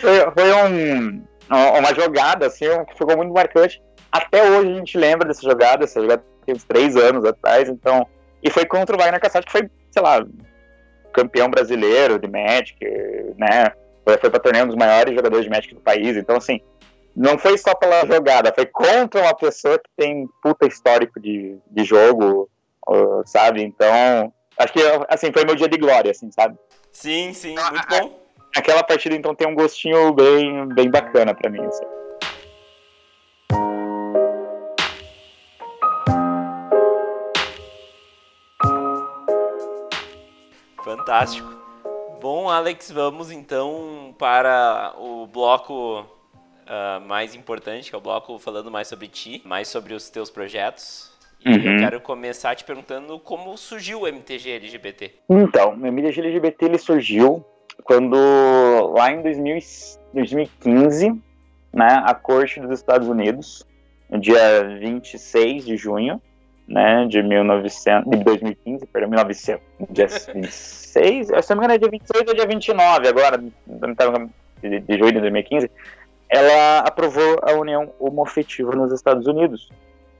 foi, 0.00 0.30
foi 0.30 0.52
um 0.52 1.24
uma 1.50 1.92
jogada, 1.92 2.46
assim, 2.46 2.66
que 2.86 2.96
ficou 2.96 3.16
muito 3.16 3.32
marcante. 3.32 3.82
Até 4.12 4.48
hoje 4.48 4.70
a 4.70 4.74
gente 4.74 4.96
lembra 4.96 5.26
dessa 5.26 5.42
jogada, 5.42 5.82
essa 5.82 6.00
jogada 6.00 6.24
tem 6.46 6.54
uns 6.54 6.62
três 6.62 6.96
anos 6.96 7.24
atrás, 7.24 7.68
então. 7.68 8.06
E 8.40 8.48
foi 8.48 8.64
contra 8.64 8.94
o 8.94 8.98
Wagner 8.98 9.20
Cassati, 9.20 9.46
que 9.46 9.52
foi, 9.52 9.68
sei 9.90 10.02
lá, 10.02 10.24
campeão 11.12 11.50
brasileiro 11.50 12.18
de 12.18 12.28
Magic, 12.28 12.78
né? 13.36 13.72
Foi, 14.04 14.16
foi 14.18 14.30
pra 14.30 14.38
torneio 14.38 14.66
um 14.66 14.68
dos 14.68 14.76
maiores 14.76 15.16
jogadores 15.16 15.44
de 15.44 15.50
Magic 15.50 15.74
do 15.74 15.80
país. 15.80 16.16
Então, 16.16 16.36
assim, 16.36 16.60
não 17.16 17.38
foi 17.38 17.58
só 17.58 17.74
pela 17.74 18.06
jogada, 18.06 18.52
foi 18.54 18.66
contra 18.66 19.20
uma 19.20 19.34
pessoa 19.34 19.78
que 19.78 19.90
tem 19.96 20.28
puta 20.40 20.66
histórico 20.66 21.18
de, 21.18 21.58
de 21.70 21.84
jogo, 21.84 22.48
sabe? 23.26 23.62
Então, 23.62 24.32
acho 24.58 24.72
que, 24.72 24.80
assim, 25.08 25.32
foi 25.32 25.44
meu 25.44 25.54
dia 25.54 25.68
de 25.68 25.78
glória, 25.78 26.10
assim, 26.10 26.30
sabe? 26.30 26.56
Sim, 26.92 27.32
sim, 27.32 27.54
muito 27.54 27.88
bom 27.88 28.24
aquela 28.54 28.84
partida 28.84 29.16
então 29.16 29.34
tem 29.34 29.48
um 29.48 29.54
gostinho 29.54 30.12
bem, 30.12 30.66
bem 30.68 30.90
bacana 30.90 31.34
para 31.34 31.50
mim. 31.50 31.64
Assim. 31.64 31.84
Fantástico. 40.84 41.52
Bom, 42.20 42.48
Alex, 42.48 42.90
vamos 42.90 43.30
então 43.30 44.14
para 44.18 44.94
o 44.96 45.26
bloco 45.26 46.00
uh, 46.00 47.00
mais 47.06 47.34
importante, 47.34 47.90
que 47.90 47.94
é 47.94 47.98
o 47.98 48.00
bloco 48.00 48.38
falando 48.38 48.70
mais 48.70 48.88
sobre 48.88 49.08
ti, 49.08 49.42
mais 49.44 49.68
sobre 49.68 49.92
os 49.92 50.08
teus 50.08 50.30
projetos. 50.30 51.13
Uhum. 51.46 51.54
eu 51.54 51.78
quero 51.78 52.00
começar 52.00 52.54
te 52.54 52.64
perguntando 52.64 53.18
como 53.18 53.56
surgiu 53.56 54.02
o 54.02 54.08
MTG 54.08 54.50
LGBT. 54.52 55.12
Então, 55.28 55.74
o 55.74 55.86
MTG 55.86 56.20
LGBT 56.20 56.64
ele 56.64 56.78
surgiu 56.78 57.44
quando 57.82 58.16
lá 58.96 59.10
em 59.12 59.20
2000, 59.22 59.58
2015, 60.12 61.10
né, 61.72 62.02
a 62.04 62.14
Corte 62.14 62.60
dos 62.60 62.70
Estados 62.70 63.08
Unidos, 63.08 63.66
no 64.08 64.18
dia 64.18 64.62
26 64.80 65.66
de 65.66 65.76
junho, 65.76 66.20
né, 66.66 67.06
de, 67.06 67.22
1900, 67.22 68.10
de 68.10 68.24
2015, 68.24 68.86
perdão, 68.86 69.10
1900, 69.10 69.62
dia 69.90 70.06
26, 70.06 71.26
se 71.26 71.50
não 71.50 71.56
me 71.56 71.66
engano 71.66 71.74
é 71.74 71.78
dia 71.78 71.90
26 71.90 72.28
ou 72.28 72.34
dia 72.34 72.46
29 72.46 73.08
agora, 73.08 73.38
de, 73.38 74.80
de 74.80 74.98
junho 74.98 75.12
de 75.12 75.20
2015, 75.20 75.70
ela 76.28 76.78
aprovou 76.80 77.38
a 77.42 77.52
união 77.52 77.92
homofetiva 77.98 78.74
nos 78.74 78.92
Estados 78.92 79.26
Unidos. 79.26 79.68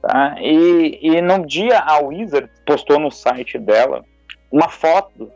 Tá? 0.05 0.35
E, 0.39 0.99
e 1.01 1.19
no 1.19 1.43
dia 1.47 1.79
a 1.79 1.97
Wizard 1.97 2.47
postou 2.63 2.99
no 2.99 3.09
site 3.09 3.57
dela 3.57 4.05
uma 4.51 4.69
foto 4.69 5.31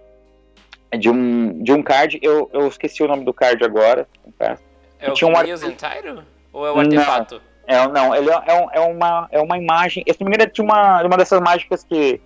de 0.95 1.10
um, 1.10 1.63
de 1.63 1.73
um 1.73 1.82
card, 1.82 2.19
eu, 2.21 2.47
eu 2.53 2.67
esqueci 2.67 3.01
o 3.01 3.08
nome 3.08 3.25
do 3.25 3.34
card 3.34 3.63
agora. 3.63 4.08
Tá? 4.38 4.60
É 4.99 5.10
o 5.10 5.13
tinha 5.15 5.27
um 5.27 5.36
ar... 5.36 5.47
Entire? 5.47 6.21
Ou 6.53 6.67
é 6.67 6.71
o 6.71 6.79
artefato? 6.79 7.41
Não, 7.67 7.75
é, 7.75 7.88
não 7.88 8.15
ele 8.15 8.29
é, 8.29 8.36
é, 8.36 8.69
é, 8.73 8.79
uma, 8.79 9.27
é 9.32 9.41
uma 9.41 9.58
imagem. 9.58 10.03
Esse 10.05 10.19
primeiro 10.19 10.43
é 10.43 10.45
de 10.45 10.62
uma, 10.62 11.01
uma 11.01 11.17
dessas 11.17 11.41
mágicas 11.41 11.84
que, 11.84 12.21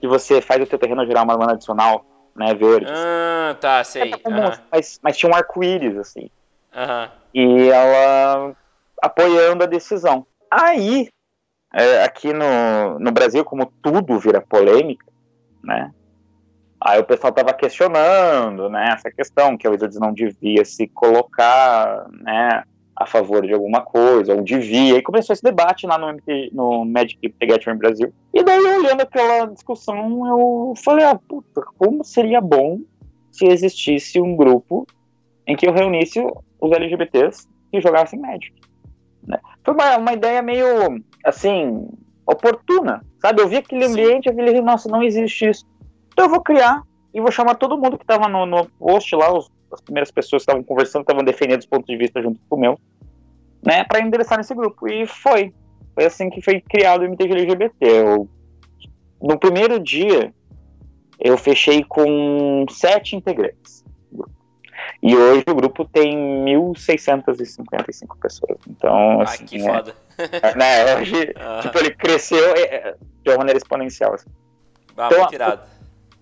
que 0.00 0.08
você 0.08 0.40
faz 0.40 0.60
o 0.60 0.66
seu 0.66 0.78
terreno 0.80 1.06
gerar 1.06 1.22
uma 1.22 1.36
mana 1.36 1.52
adicional, 1.52 2.04
né? 2.34 2.52
Verde. 2.54 2.90
Ah, 2.90 3.54
tá, 3.60 3.84
sei. 3.84 4.14
É 4.14 4.18
comum, 4.18 4.50
mas, 4.72 4.98
mas 5.00 5.16
tinha 5.16 5.30
um 5.30 5.34
arco-íris, 5.36 5.96
assim. 5.96 6.28
Uhum. 6.74 7.08
E 7.32 7.68
ela 7.68 8.52
apoiando 9.00 9.62
a 9.62 9.66
decisão. 9.68 10.26
Aí, 10.50 11.08
é, 11.74 12.04
aqui 12.04 12.32
no, 12.32 12.98
no 13.00 13.10
Brasil, 13.10 13.44
como 13.44 13.66
tudo 13.82 14.18
vira 14.18 14.40
polêmica, 14.40 15.04
né? 15.62 15.90
Aí 16.80 17.00
o 17.00 17.04
pessoal 17.04 17.30
estava 17.30 17.52
questionando, 17.52 18.68
né, 18.68 18.92
essa 18.92 19.10
questão 19.10 19.56
que 19.56 19.66
a 19.66 19.70
Wizards 19.70 19.98
não 19.98 20.12
devia 20.12 20.64
se 20.66 20.86
colocar, 20.86 22.06
né, 22.10 22.62
a 22.94 23.06
favor 23.06 23.44
de 23.44 23.54
alguma 23.54 23.80
coisa, 23.80 24.34
ou 24.34 24.42
devia, 24.42 24.98
e 24.98 25.02
começou 25.02 25.32
esse 25.32 25.42
debate 25.42 25.86
lá 25.86 25.96
no, 25.98 26.12
MT, 26.12 26.50
no 26.52 26.84
Magic 26.84 27.18
The 27.40 27.46
Gathering 27.46 27.78
Brasil. 27.78 28.12
E 28.32 28.42
daí, 28.42 28.60
olhando 28.60 29.00
aquela 29.00 29.46
discussão, 29.46 30.26
eu 30.26 30.74
falei, 30.84 31.06
ah, 31.06 31.18
puta, 31.18 31.62
como 31.78 32.04
seria 32.04 32.40
bom 32.40 32.80
se 33.32 33.46
existisse 33.46 34.20
um 34.20 34.36
grupo 34.36 34.86
em 35.46 35.56
que 35.56 35.66
eu 35.66 35.72
reunisse 35.72 36.20
os 36.60 36.70
LGBTs 36.70 37.48
que 37.72 37.80
jogassem 37.80 38.20
Magic. 38.20 38.54
Né? 39.26 39.38
Foi 39.62 39.74
uma, 39.74 39.96
uma 39.96 40.12
ideia 40.12 40.42
meio, 40.42 41.02
assim, 41.24 41.88
oportuna, 42.26 43.04
sabe? 43.20 43.40
Eu 43.40 43.48
vi 43.48 43.56
aquele 43.56 43.84
ambiente, 43.84 44.28
eu 44.28 44.34
falei, 44.34 44.60
nossa, 44.60 44.88
não 44.88 45.02
existe 45.02 45.48
isso. 45.48 45.64
Então 46.12 46.26
eu 46.26 46.30
vou 46.30 46.42
criar 46.42 46.82
e 47.12 47.20
vou 47.20 47.30
chamar 47.30 47.54
todo 47.56 47.78
mundo 47.78 47.96
que 47.96 48.04
estava 48.04 48.28
no, 48.28 48.46
no 48.46 48.66
post 48.78 49.14
lá, 49.14 49.32
os, 49.32 49.50
as 49.72 49.80
primeiras 49.80 50.10
pessoas 50.10 50.42
que 50.42 50.50
estavam 50.50 50.62
conversando, 50.62 51.02
estavam 51.02 51.24
defendendo 51.24 51.60
os 51.60 51.66
pontos 51.66 51.86
de 51.86 51.96
vista 51.96 52.22
junto 52.22 52.40
com 52.48 52.56
o 52.56 52.60
meu, 52.60 52.78
né, 53.64 53.84
para 53.84 54.00
endereçar 54.00 54.38
nesse 54.38 54.54
grupo. 54.54 54.88
E 54.88 55.06
foi. 55.06 55.52
Foi 55.94 56.04
assim 56.04 56.28
que 56.28 56.42
foi 56.42 56.60
criado 56.60 57.02
o 57.02 57.04
MTG 57.04 57.32
LGBT. 57.32 57.74
Eu, 57.80 58.28
no 59.22 59.38
primeiro 59.38 59.78
dia, 59.78 60.34
eu 61.20 61.38
fechei 61.38 61.84
com 61.84 62.66
sete 62.68 63.14
integrantes. 63.14 63.83
E 65.04 65.14
hoje 65.14 65.44
o 65.46 65.54
grupo 65.54 65.84
tem 65.84 66.16
1.655 66.46 68.18
pessoas. 68.18 68.58
Então, 68.66 69.20
ah, 69.20 69.24
assim, 69.24 69.44
que 69.44 69.56
é, 69.56 69.60
foda. 69.60 69.94
né, 70.56 70.96
hoje, 70.96 71.30
ah. 71.36 71.58
tipo, 71.60 71.78
ele 71.78 71.90
cresceu 71.90 72.54
é, 72.56 72.62
é, 72.62 72.94
de 73.22 73.30
uma 73.30 73.36
maneira 73.36 73.58
exponencial. 73.58 74.14
Assim. 74.14 74.30
Ah, 74.96 75.08
então, 75.08 75.18
muito 75.20 75.34
irado. 75.34 75.60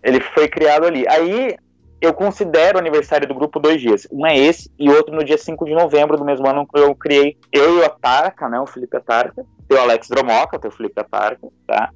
Ele 0.02 0.20
foi 0.20 0.48
criado 0.48 0.84
ali. 0.84 1.06
Aí 1.06 1.54
eu 2.00 2.12
considero 2.12 2.76
o 2.76 2.80
aniversário 2.80 3.28
do 3.28 3.34
grupo 3.36 3.60
dois 3.60 3.80
dias. 3.80 4.08
Um 4.10 4.26
é 4.26 4.36
esse 4.36 4.68
e 4.76 4.90
outro 4.90 5.14
no 5.14 5.22
dia 5.22 5.38
5 5.38 5.64
de 5.64 5.74
novembro 5.74 6.16
do 6.16 6.24
mesmo 6.24 6.48
ano 6.48 6.66
eu 6.74 6.92
criei 6.92 7.38
eu 7.52 7.76
e 7.76 7.80
o 7.82 7.84
Atarca, 7.84 8.48
né? 8.48 8.58
O 8.58 8.66
Felipe 8.66 8.96
Atarca, 8.96 9.46
o 9.70 9.76
Alex 9.76 10.08
Dromoca, 10.08 10.58
o 10.66 10.72
Felipe 10.72 11.00
Atarca, 11.00 11.46
tá? 11.68 11.90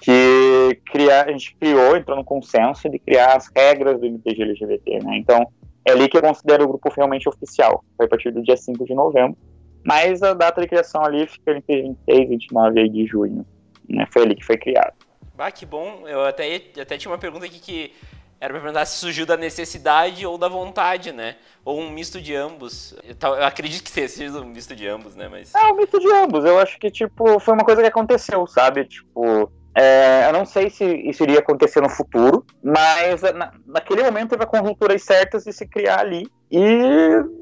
Que 0.00 0.80
cria, 0.90 1.24
a 1.24 1.30
gente 1.32 1.54
criou, 1.56 1.98
entrou 1.98 2.16
no 2.16 2.24
consenso 2.24 2.88
de 2.88 2.98
criar 2.98 3.36
as 3.36 3.50
regras 3.54 4.00
do 4.00 4.06
MTG 4.06 4.42
LGBT, 4.42 5.00
né? 5.04 5.18
Então, 5.18 5.46
é 5.84 5.92
ali 5.92 6.08
que 6.08 6.16
eu 6.16 6.22
considero 6.22 6.64
o 6.64 6.68
grupo 6.68 6.92
realmente 6.94 7.28
oficial. 7.28 7.84
Foi 7.96 8.06
a 8.06 8.08
partir 8.08 8.30
do 8.30 8.42
dia 8.42 8.56
5 8.56 8.84
de 8.84 8.94
novembro. 8.94 9.36
Mas 9.84 10.22
a 10.22 10.34
data 10.34 10.60
de 10.60 10.68
criação 10.68 11.02
ali 11.04 11.26
fica 11.26 11.52
entre 11.52 11.82
26 11.82 12.20
e 12.20 12.26
29 12.26 12.88
de 12.88 13.06
junho. 13.06 13.46
Né? 13.88 14.06
Foi 14.12 14.22
ali 14.22 14.34
que 14.34 14.44
foi 14.44 14.58
criado. 14.58 14.94
Ah, 15.38 15.50
que 15.50 15.64
bom. 15.64 16.06
Eu 16.06 16.22
até, 16.26 16.56
até 16.78 16.98
tinha 16.98 17.10
uma 17.10 17.16
pergunta 17.16 17.46
aqui 17.46 17.58
que 17.58 17.92
era 18.38 18.52
pra 18.52 18.60
perguntar 18.60 18.84
se 18.84 18.98
surgiu 18.98 19.24
da 19.24 19.36
necessidade 19.36 20.26
ou 20.26 20.36
da 20.36 20.48
vontade, 20.48 21.12
né? 21.12 21.36
Ou 21.64 21.78
um 21.78 21.90
misto 21.90 22.20
de 22.20 22.34
ambos. 22.34 22.94
Eu, 23.04 23.34
eu 23.36 23.44
acredito 23.44 23.84
que 23.84 23.92
tenha 23.92 24.08
sido 24.08 24.42
um 24.42 24.46
misto 24.46 24.74
de 24.76 24.86
ambos, 24.86 25.14
né? 25.16 25.28
Mas... 25.28 25.54
É, 25.54 25.66
um 25.72 25.76
misto 25.76 25.98
de 25.98 26.10
ambos. 26.12 26.44
Eu 26.44 26.58
acho 26.58 26.78
que, 26.78 26.90
tipo, 26.90 27.38
foi 27.40 27.54
uma 27.54 27.64
coisa 27.64 27.80
que 27.80 27.88
aconteceu, 27.88 28.46
sabe? 28.46 28.84
Tipo, 28.84 29.50
é, 29.74 30.26
eu 30.26 30.32
não 30.32 30.44
sei 30.44 30.68
se 30.70 30.84
isso 30.84 31.22
iria 31.22 31.38
acontecer 31.38 31.80
no 31.80 31.88
futuro, 31.88 32.44
mas 32.62 33.22
na, 33.22 33.52
naquele 33.66 34.02
momento 34.02 34.30
teve 34.30 34.44
as 34.44 34.50
conjunturas 34.50 35.02
certas 35.02 35.44
de 35.44 35.52
se 35.52 35.66
criar 35.66 36.00
ali. 36.00 36.26
E 36.50 36.68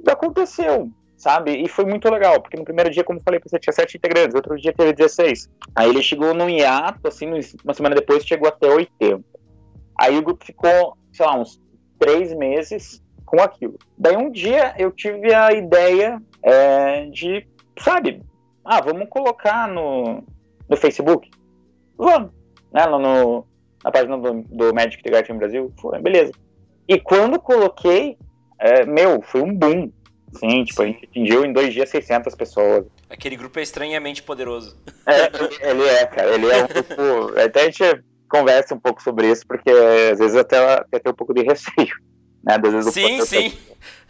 aconteceu 0.06 0.90
sabe? 1.18 1.50
E 1.62 1.68
foi 1.68 1.84
muito 1.84 2.08
legal, 2.08 2.40
porque 2.40 2.56
no 2.56 2.64
primeiro 2.64 2.90
dia, 2.90 3.02
como 3.02 3.18
eu 3.18 3.22
falei, 3.24 3.40
você 3.44 3.58
tinha 3.58 3.72
sete 3.72 3.96
integrantes, 3.96 4.36
outro 4.36 4.56
dia 4.56 4.72
teve 4.72 4.92
16. 4.92 5.50
Aí 5.74 5.90
ele 5.90 6.00
chegou 6.00 6.32
no 6.32 6.48
hiato, 6.48 7.08
assim, 7.08 7.28
uma 7.64 7.74
semana 7.74 7.96
depois 7.96 8.24
chegou 8.24 8.48
até 8.48 8.68
80. 8.68 9.22
Aí 10.00 10.16
o 10.16 10.22
grupo 10.22 10.44
ficou, 10.44 10.96
sei 11.12 11.26
lá, 11.26 11.34
uns 11.34 11.60
três 11.98 12.32
meses 12.32 13.02
com 13.26 13.42
aquilo. 13.42 13.76
Daí 13.98 14.16
um 14.16 14.30
dia 14.30 14.74
eu 14.78 14.92
tive 14.92 15.34
a 15.34 15.52
ideia 15.52 16.22
é, 16.40 17.06
de, 17.06 17.44
sabe, 17.80 18.22
ah, 18.64 18.80
vamos 18.80 19.08
colocar 19.08 19.68
no, 19.68 20.22
no 20.68 20.76
Facebook? 20.76 21.28
Vamos. 21.98 22.30
Né, 22.72 22.86
no, 22.86 23.44
na 23.84 23.90
página 23.90 24.16
do, 24.16 24.42
do 24.42 24.74
Magic 24.74 25.02
the 25.02 25.10
Gathering 25.10 25.38
Brasil. 25.38 25.72
Foi, 25.80 26.00
beleza. 26.00 26.32
E 26.86 26.98
quando 26.98 27.38
coloquei, 27.38 28.16
é, 28.58 28.86
meu, 28.86 29.20
foi 29.22 29.42
um 29.42 29.54
boom. 29.54 29.90
Sim, 30.32 30.64
tipo, 30.64 30.82
a 30.82 30.86
gente 30.86 31.04
atingiu 31.04 31.44
em 31.44 31.52
dois 31.52 31.72
dias 31.72 31.88
600 31.88 32.34
pessoas. 32.34 32.86
Aquele 33.10 33.36
grupo 33.36 33.58
é 33.58 33.62
estranhamente 33.62 34.22
poderoso. 34.22 34.76
É, 35.06 35.70
ele 35.70 35.84
é, 35.84 36.06
cara. 36.06 36.34
Ele 36.34 36.46
é 36.46 36.64
um 36.64 36.66
grupo. 36.66 36.94
Até 37.40 37.62
a 37.62 37.64
gente 37.64 38.04
conversa 38.28 38.74
um 38.74 38.78
pouco 38.78 39.02
sobre 39.02 39.30
isso, 39.30 39.46
porque 39.46 39.70
às 39.70 40.18
vezes 40.18 40.36
até, 40.36 40.58
até 40.92 41.10
um 41.10 41.14
pouco 41.14 41.32
de 41.32 41.42
receio. 41.42 41.96
Né? 42.44 42.58
Às 42.62 42.72
vezes 42.72 42.92
sim, 42.92 43.24
sim. 43.24 43.58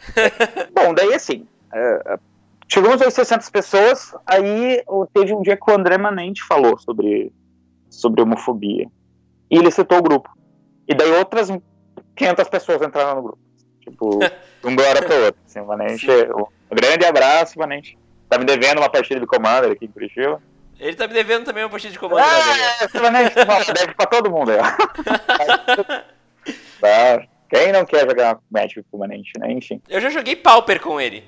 Bom, 0.75 0.93
daí 0.93 1.13
assim. 1.13 1.47
É, 1.73 2.19
chegamos 2.67 3.01
aos 3.01 3.13
600 3.13 3.49
pessoas, 3.49 4.13
aí 4.25 4.83
teve 5.13 5.33
um 5.33 5.41
dia 5.41 5.57
que 5.57 5.71
o 5.71 5.73
André 5.73 5.97
Manente 5.97 6.43
falou 6.43 6.77
sobre, 6.77 7.31
sobre 7.89 8.21
homofobia. 8.21 8.87
E 9.49 9.57
ele 9.57 9.71
citou 9.71 9.97
o 9.97 10.03
grupo. 10.03 10.29
E 10.87 10.93
daí 10.93 11.11
outras 11.11 11.49
500 12.15 12.49
pessoas 12.49 12.81
entraram 12.81 13.15
no 13.15 13.23
grupo. 13.23 13.39
Tipo, 13.81 14.19
um 14.63 14.75
hora 14.87 15.01
para 15.01 15.15
outro. 15.15 15.41
Assim, 15.45 15.61
Manente, 15.61 16.07
um 16.71 16.75
grande 16.75 17.05
abraço, 17.05 17.57
Manente. 17.57 17.97
Tá 18.27 18.37
me 18.37 18.45
devendo 18.45 18.79
uma 18.79 18.89
partida 18.89 19.19
de 19.19 19.25
Commander 19.25 19.71
aqui 19.71 19.85
em 19.85 19.91
Curitiba. 19.91 20.41
Ele 20.79 20.95
tá 20.95 21.07
me 21.07 21.13
devendo 21.13 21.45
também 21.45 21.63
uma 21.63 21.69
partida 21.69 21.91
de 21.91 21.99
Commander. 21.99 22.25
Ah, 22.25 22.87
é, 22.93 22.99
Manente, 22.99 23.35
deve 23.73 23.93
pra 23.95 24.05
todo 24.05 24.31
mundo 24.31 24.51
aí, 24.51 24.59
tá. 26.79 27.27
Quem 27.49 27.71
não 27.71 27.83
quer 27.83 28.07
jogar 28.07 28.37
Magic 28.49 28.83
com 28.91 28.97
o 28.97 28.99
Manente, 28.99 29.31
né? 29.39 29.51
Enfim. 29.51 29.81
Eu 29.89 29.99
já 29.99 30.11
joguei 30.11 30.35
Pauper 30.35 30.79
com 30.79 31.01
ele. 31.01 31.23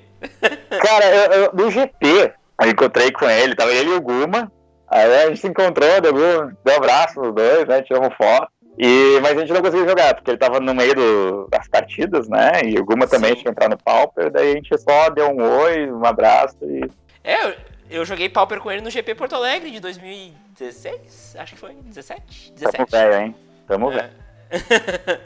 Cara, 0.80 1.04
eu, 1.04 1.32
eu, 1.32 1.52
no 1.52 1.68
GP, 1.68 2.32
eu 2.62 2.70
encontrei 2.70 3.10
com 3.10 3.28
ele, 3.28 3.56
tava 3.56 3.72
ele 3.72 3.90
e 3.90 3.94
o 3.94 4.00
Guma. 4.00 4.50
Aí 4.92 5.22
a 5.22 5.28
gente 5.28 5.40
se 5.40 5.48
encontrou, 5.48 6.00
deu, 6.02 6.12
deu 6.12 6.52
um 6.74 6.76
abraço 6.76 7.18
nos 7.18 7.34
dois, 7.34 7.66
né? 7.66 7.80
Tiramos 7.80 8.14
foto. 8.14 8.52
E, 8.78 9.18
mas 9.20 9.36
a 9.36 9.40
gente 9.40 9.52
não 9.52 9.62
conseguiu 9.62 9.88
jogar, 9.88 10.14
porque 10.14 10.30
ele 10.30 10.38
tava 10.38 10.60
no 10.60 10.74
meio 10.74 10.94
do, 10.94 11.48
das 11.50 11.66
partidas, 11.68 12.28
né? 12.28 12.62
E 12.64 12.78
o 12.78 12.84
Guma 12.84 13.06
também 13.06 13.34
tinha 13.34 13.50
entrado 13.50 13.70
no 13.70 13.78
Pauper, 13.78 14.30
daí 14.30 14.52
a 14.52 14.54
gente 14.54 14.78
só 14.78 15.10
deu 15.10 15.28
um 15.28 15.42
oi, 15.42 15.90
um 15.90 16.04
abraço 16.04 16.56
e. 16.62 16.90
É, 17.24 17.54
eu 17.90 18.04
joguei 18.04 18.28
Pauper 18.28 18.60
com 18.60 18.70
ele 18.70 18.80
no 18.80 18.90
GP 18.90 19.14
Porto 19.14 19.34
Alegre 19.34 19.70
de 19.70 19.80
2016, 19.80 21.36
acho 21.38 21.54
que 21.54 21.60
foi, 21.60 21.74
17? 21.84 22.52
17. 22.52 22.76
Tamo 22.76 22.86
velho, 22.90 23.22
hein? 23.22 23.36
Tamo 23.66 23.92
é. 23.92 23.96
velho. 23.96 24.22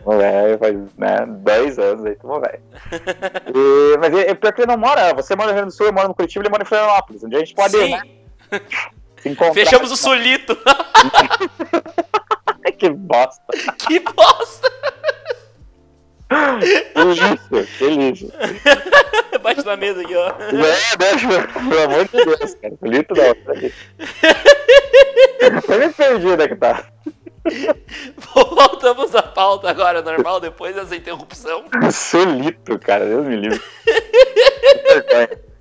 Tamo 0.04 0.18
velho, 0.18 0.58
faz 0.58 0.76
né, 0.96 1.26
10 1.26 1.78
anos 1.78 2.04
aí, 2.04 2.14
tamo 2.16 2.40
velho. 2.40 2.62
mas 4.00 4.14
é, 4.14 4.30
é 4.30 4.34
pior 4.34 4.52
que 4.52 4.60
ele 4.60 4.72
não 4.72 4.78
mora, 4.78 5.14
você 5.14 5.36
mora 5.36 5.48
no 5.48 5.54
Rio 5.54 5.62
Grande 5.62 5.74
do 5.74 5.76
Sul, 5.76 5.86
eu 5.86 5.92
moro 5.92 6.08
no 6.08 6.14
Curitiba, 6.14 6.42
ele 6.44 6.50
mora 6.50 6.62
em 6.62 6.66
Florianópolis, 6.66 7.22
onde 7.22 7.36
a 7.36 7.38
gente 7.38 7.54
pode 7.54 7.76
Sim. 7.76 7.84
ir, 7.84 7.90
né? 7.90 8.02
Fechamos 9.54 9.90
o 9.90 9.96
solito. 9.96 10.56
que 12.78 12.90
bosta. 12.90 13.52
Que 13.86 14.00
bosta. 14.00 14.72
Que 16.28 17.04
lixo, 17.04 17.78
que 17.78 17.88
lixo. 17.88 18.32
Bate 19.42 19.64
na 19.64 19.76
mesa 19.76 20.00
aqui, 20.02 20.16
ó. 20.16 20.28
É, 20.28 20.96
deixa, 20.96 21.28
pelo 21.68 21.82
amor 21.82 22.04
de 22.08 22.24
Deus, 22.24 22.54
cara. 22.54 22.74
Solito 22.80 23.14
não. 23.14 23.34
Tô 25.62 25.78
me 25.78 25.88
perdi 25.92 26.26
onde 26.26 26.42
é 26.42 26.48
que 26.48 26.56
tá. 26.56 26.84
Voltamos 28.34 29.14
à 29.14 29.22
pauta 29.22 29.70
agora, 29.70 30.02
normal, 30.02 30.40
depois 30.40 30.74
dessa 30.74 30.96
interrupção. 30.96 31.64
Solito, 31.92 32.76
cara, 32.80 33.06
Deus 33.06 33.24
me 33.24 33.36
livre. 33.36 33.62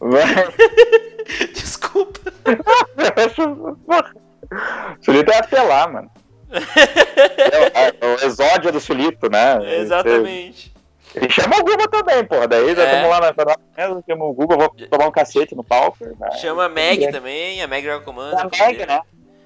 Desculpa. 1.52 2.32
Sulito 5.00 5.32
é 5.32 5.38
apelar, 5.38 5.92
mano. 5.92 6.10
é, 6.50 8.06
o, 8.06 8.14
exódio 8.26 8.72
do 8.72 8.80
Sulito, 8.80 9.30
né? 9.30 9.78
Exatamente. 9.78 10.72
Ele 11.14 11.28
chama 11.28 11.58
o 11.58 11.64
Google 11.64 11.88
também, 11.88 12.24
porra. 12.24 12.48
Daí 12.48 12.74
já 12.74 12.84
estamos 12.84 13.06
é. 13.06 13.08
lá 13.08 13.20
na 13.20 13.34
mesa, 13.76 14.04
chama 14.08 14.24
o 14.24 14.32
Google, 14.32 14.58
vou 14.58 14.68
tomar 14.88 15.08
um 15.08 15.12
cacete 15.12 15.54
no 15.54 15.64
palco. 15.64 16.04
Né? 16.04 16.30
Chama 16.40 16.64
a 16.64 16.68
Meg 16.68 17.04
é. 17.04 17.10
também, 17.10 17.62
a 17.62 17.66
Meg 17.66 17.84
joga 17.84 18.04
comando. 18.04 18.38
A 18.38 18.44
Meg, 18.44 18.86
né? 18.86 19.00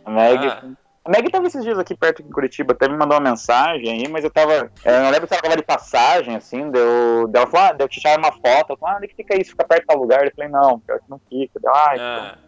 A 0.04 0.10
Meg. 0.10 0.46
Ah. 0.46 0.62
A 1.04 1.10
Meg 1.10 1.30
tava 1.30 1.46
esses 1.46 1.62
dias 1.62 1.78
aqui 1.78 1.94
perto 1.94 2.22
em 2.22 2.30
Curitiba, 2.30 2.72
até 2.72 2.88
me 2.88 2.96
mandou 2.96 3.18
uma 3.18 3.30
mensagem 3.30 3.90
aí, 3.90 4.08
mas 4.08 4.24
eu 4.24 4.30
tava. 4.30 4.72
Eu 4.82 5.00
não 5.02 5.10
lembro 5.10 5.28
se 5.28 5.34
ela 5.34 5.42
tava 5.42 5.56
de 5.56 5.62
passagem, 5.62 6.34
assim, 6.34 6.70
deu. 6.70 7.28
Deu, 7.28 7.46
falou, 7.46 7.68
ah, 7.68 7.72
deu 7.72 7.86
te 7.86 8.00
tirar 8.00 8.18
uma 8.18 8.32
foto. 8.32 8.70
Eu 8.72 8.76
falei, 8.78 8.94
ah, 8.94 8.98
onde 8.98 9.08
que 9.08 9.16
fica 9.16 9.38
isso? 9.38 9.50
Fica 9.50 9.64
perto 9.64 9.86
do 9.86 9.98
lugar? 9.98 10.24
Eu 10.24 10.32
falei, 10.34 10.50
não, 10.50 10.80
pior 10.80 10.98
que 10.98 11.10
não 11.10 11.20
fica. 11.28 11.60
Deu, 11.60 11.70
ah, 11.74 11.94
ah. 11.98 12.38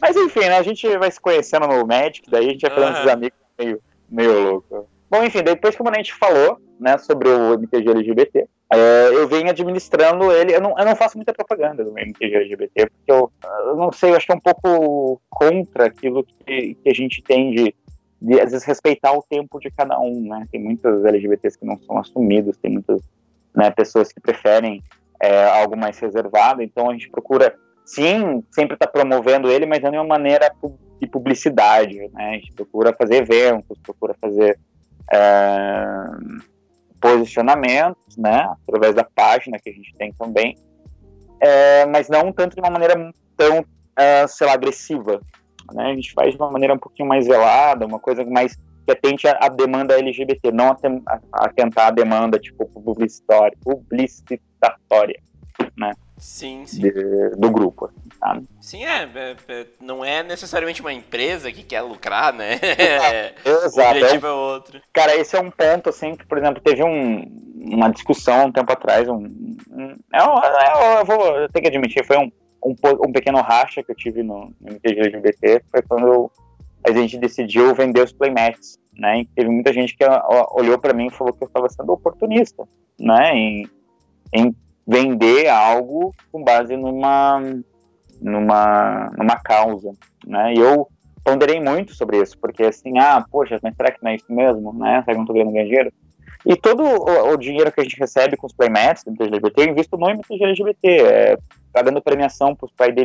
Mas 0.00 0.16
enfim, 0.16 0.40
né? 0.40 0.56
A 0.56 0.62
gente 0.62 0.86
vai 0.98 1.10
se 1.10 1.20
conhecendo 1.20 1.66
no 1.66 1.84
Magic, 1.84 2.30
daí 2.30 2.46
a 2.46 2.50
gente 2.50 2.60
vai 2.60 2.70
fazendo 2.70 2.90
uhum. 2.90 2.98
esses 2.98 3.12
amigos 3.12 3.38
meio, 3.58 3.82
meio 4.08 4.42
louco. 4.50 4.88
Bom, 5.10 5.24
enfim, 5.24 5.42
depois 5.42 5.74
que 5.74 5.82
o 5.82 5.84
Manente 5.84 6.14
falou, 6.14 6.60
né, 6.78 6.98
sobre 6.98 7.28
o 7.28 7.54
MTG 7.54 7.90
LGBT, 7.90 8.46
é, 8.72 9.08
eu 9.12 9.26
venho 9.28 9.48
administrando 9.48 10.30
ele. 10.32 10.54
Eu 10.54 10.60
não, 10.60 10.78
eu 10.78 10.84
não 10.84 10.96
faço 10.96 11.16
muita 11.16 11.32
propaganda 11.32 11.84
do 11.84 11.96
MTG 11.98 12.34
LGBT, 12.34 12.86
porque 12.86 13.12
eu, 13.12 13.32
eu 13.66 13.76
não 13.76 13.90
sei, 13.90 14.10
eu 14.10 14.16
acho 14.16 14.26
que 14.26 14.32
é 14.32 14.36
um 14.36 14.40
pouco 14.40 15.20
contra 15.30 15.86
aquilo 15.86 16.24
que, 16.24 16.74
que 16.74 16.88
a 16.88 16.94
gente 16.94 17.22
tem 17.22 17.52
de, 17.52 17.74
de, 18.20 18.40
às 18.40 18.50
vezes, 18.50 18.64
respeitar 18.64 19.12
o 19.12 19.22
tempo 19.22 19.58
de 19.60 19.70
cada 19.70 19.98
um, 19.98 20.28
né? 20.28 20.46
Tem 20.50 20.62
muitos 20.62 21.04
LGBTs 21.04 21.58
que 21.58 21.66
não 21.66 21.78
são 21.78 21.98
assumidos, 21.98 22.56
tem 22.56 22.72
muitas 22.72 23.02
né, 23.54 23.70
pessoas 23.70 24.12
que 24.12 24.20
preferem 24.20 24.82
é, 25.20 25.44
algo 25.46 25.76
mais 25.76 25.98
reservado, 25.98 26.62
então 26.62 26.90
a 26.90 26.92
gente 26.92 27.08
procura 27.08 27.54
sim, 27.84 28.42
sempre 28.50 28.74
está 28.74 28.86
promovendo 28.86 29.50
ele, 29.50 29.64
mas 29.64 29.80
não 29.80 29.90
de 29.90 29.96
uma 29.96 30.04
maneira 30.04 30.52
de 31.00 31.06
publicidade, 31.06 31.96
né? 32.12 32.30
A 32.30 32.32
gente 32.32 32.52
procura 32.52 32.92
fazer 32.92 33.16
eventos, 33.16 33.78
procura 33.78 34.14
fazer 34.20 34.58
é, 35.12 35.84
posicionamentos, 37.00 38.16
né? 38.16 38.52
Através 38.66 38.94
da 38.94 39.04
página 39.04 39.58
que 39.58 39.70
a 39.70 39.72
gente 39.72 39.94
tem 39.96 40.12
também, 40.14 40.56
é, 41.40 41.86
mas 41.86 42.08
não 42.08 42.32
tanto 42.32 42.54
de 42.54 42.60
uma 42.60 42.70
maneira 42.70 43.12
tão, 43.36 43.64
é, 43.96 44.26
sei 44.26 44.46
lá, 44.46 44.54
agressiva, 44.54 45.20
né? 45.74 45.90
A 45.90 45.94
gente 45.94 46.12
faz 46.12 46.34
de 46.34 46.36
uma 46.36 46.50
maneira 46.50 46.74
um 46.74 46.78
pouquinho 46.78 47.08
mais 47.08 47.26
velada, 47.26 47.86
uma 47.86 47.98
coisa 47.98 48.24
mais 48.24 48.56
que 48.86 48.92
atente 48.92 49.26
a 49.26 49.48
demanda 49.48 49.98
LGBT, 49.98 50.52
não 50.52 50.68
a, 50.68 50.76
a, 51.32 51.86
a 51.86 51.90
demanda 51.90 52.38
tipo 52.38 52.66
publicitária, 52.66 53.56
publicitatória, 53.62 55.20
né? 55.76 55.92
Sim, 56.18 56.64
sim. 56.64 56.80
De, 56.80 57.30
do 57.36 57.50
grupo, 57.50 57.86
assim, 57.86 58.08
sabe? 58.18 58.48
Sim, 58.60 58.84
é, 58.84 59.02
é, 59.02 59.36
é, 59.48 59.66
Não 59.80 60.02
é 60.04 60.22
necessariamente 60.22 60.80
uma 60.80 60.92
empresa 60.92 61.52
que 61.52 61.62
quer 61.62 61.82
lucrar, 61.82 62.32
né? 62.32 62.58
Exato. 63.44 63.98
o 63.98 64.00
objetivo 64.00 64.26
é, 64.26 64.30
é 64.30 64.32
outro. 64.32 64.80
Cara, 64.94 65.14
esse 65.16 65.36
é 65.36 65.40
um 65.40 65.50
ponto, 65.50 65.90
assim, 65.90 66.14
que, 66.14 66.26
por 66.26 66.38
exemplo, 66.38 66.62
teve 66.62 66.82
um, 66.82 67.22
uma 67.70 67.90
discussão 67.90 68.46
um 68.46 68.52
tempo 68.52 68.72
atrás. 68.72 69.06
Um, 69.08 69.26
um 69.70 69.96
eu, 70.14 70.24
eu, 70.24 70.98
eu, 70.98 71.04
vou 71.04 71.36
eu 71.36 71.48
tenho 71.50 71.64
que 71.64 71.68
admitir, 71.68 72.06
foi 72.06 72.16
um, 72.16 72.32
um, 72.66 73.08
um 73.08 73.12
pequeno 73.12 73.40
racha 73.40 73.82
que 73.82 73.92
eu 73.92 73.96
tive 73.96 74.22
no, 74.22 74.52
no 74.60 74.72
MTG 74.72 75.00
LGBT. 75.00 75.62
Foi 75.70 75.82
quando 75.82 76.06
eu, 76.06 76.30
a 76.84 76.90
gente 76.90 77.18
decidiu 77.18 77.74
vender 77.74 78.02
os 78.02 78.12
playmats, 78.12 78.78
né? 78.94 79.20
E 79.20 79.26
teve 79.26 79.48
muita 79.48 79.72
gente 79.72 79.96
que 79.96 80.04
olhou 80.50 80.78
para 80.78 80.92
mim 80.92 81.06
e 81.06 81.12
falou 81.12 81.32
que 81.32 81.44
eu 81.44 81.48
estava 81.48 81.68
sendo 81.68 81.92
oportunista, 81.92 82.66
né? 82.98 83.34
Em, 83.34 83.68
em 84.32 84.56
vender 84.86 85.48
algo 85.48 86.14
com 86.32 86.42
base 86.42 86.76
numa 86.76 87.40
numa 88.20 89.10
numa 89.16 89.36
causa, 89.36 89.92
né? 90.26 90.54
E 90.54 90.58
eu 90.58 90.88
ponderei 91.22 91.60
muito 91.60 91.94
sobre 91.94 92.20
isso, 92.20 92.38
porque 92.38 92.62
assim, 92.62 92.98
ah, 92.98 93.24
poxa, 93.30 93.58
mas 93.62 93.74
será 93.76 93.90
que 93.90 94.02
não 94.02 94.10
é 94.10 94.16
isso 94.16 94.32
mesmo, 94.32 94.72
né? 94.72 95.02
Será 95.02 95.14
que 95.14 95.18
não 95.18 95.26
tô 95.26 95.32
ganhando 95.32 95.52
dinheiro? 95.52 95.92
E 96.46 96.54
todo 96.54 96.84
o, 96.84 97.32
o, 97.32 97.36
dinheiro 97.36 97.72
que 97.72 97.80
a 97.80 97.82
gente 97.82 97.98
recebe 97.98 98.36
com 98.36 98.46
os 98.46 98.52
playmats 98.52 99.02
do 99.02 99.10
MTG 99.10 99.30
LGBT, 99.30 99.60
eu 99.62 99.68
invisto 99.68 99.96
no 99.96 100.08
MTG 100.08 100.44
LGBT, 100.44 100.88
é, 100.88 101.38
pagando 101.72 102.00
premiação 102.00 102.54
para 102.54 102.66
os 102.66 102.72
Pride 102.72 103.04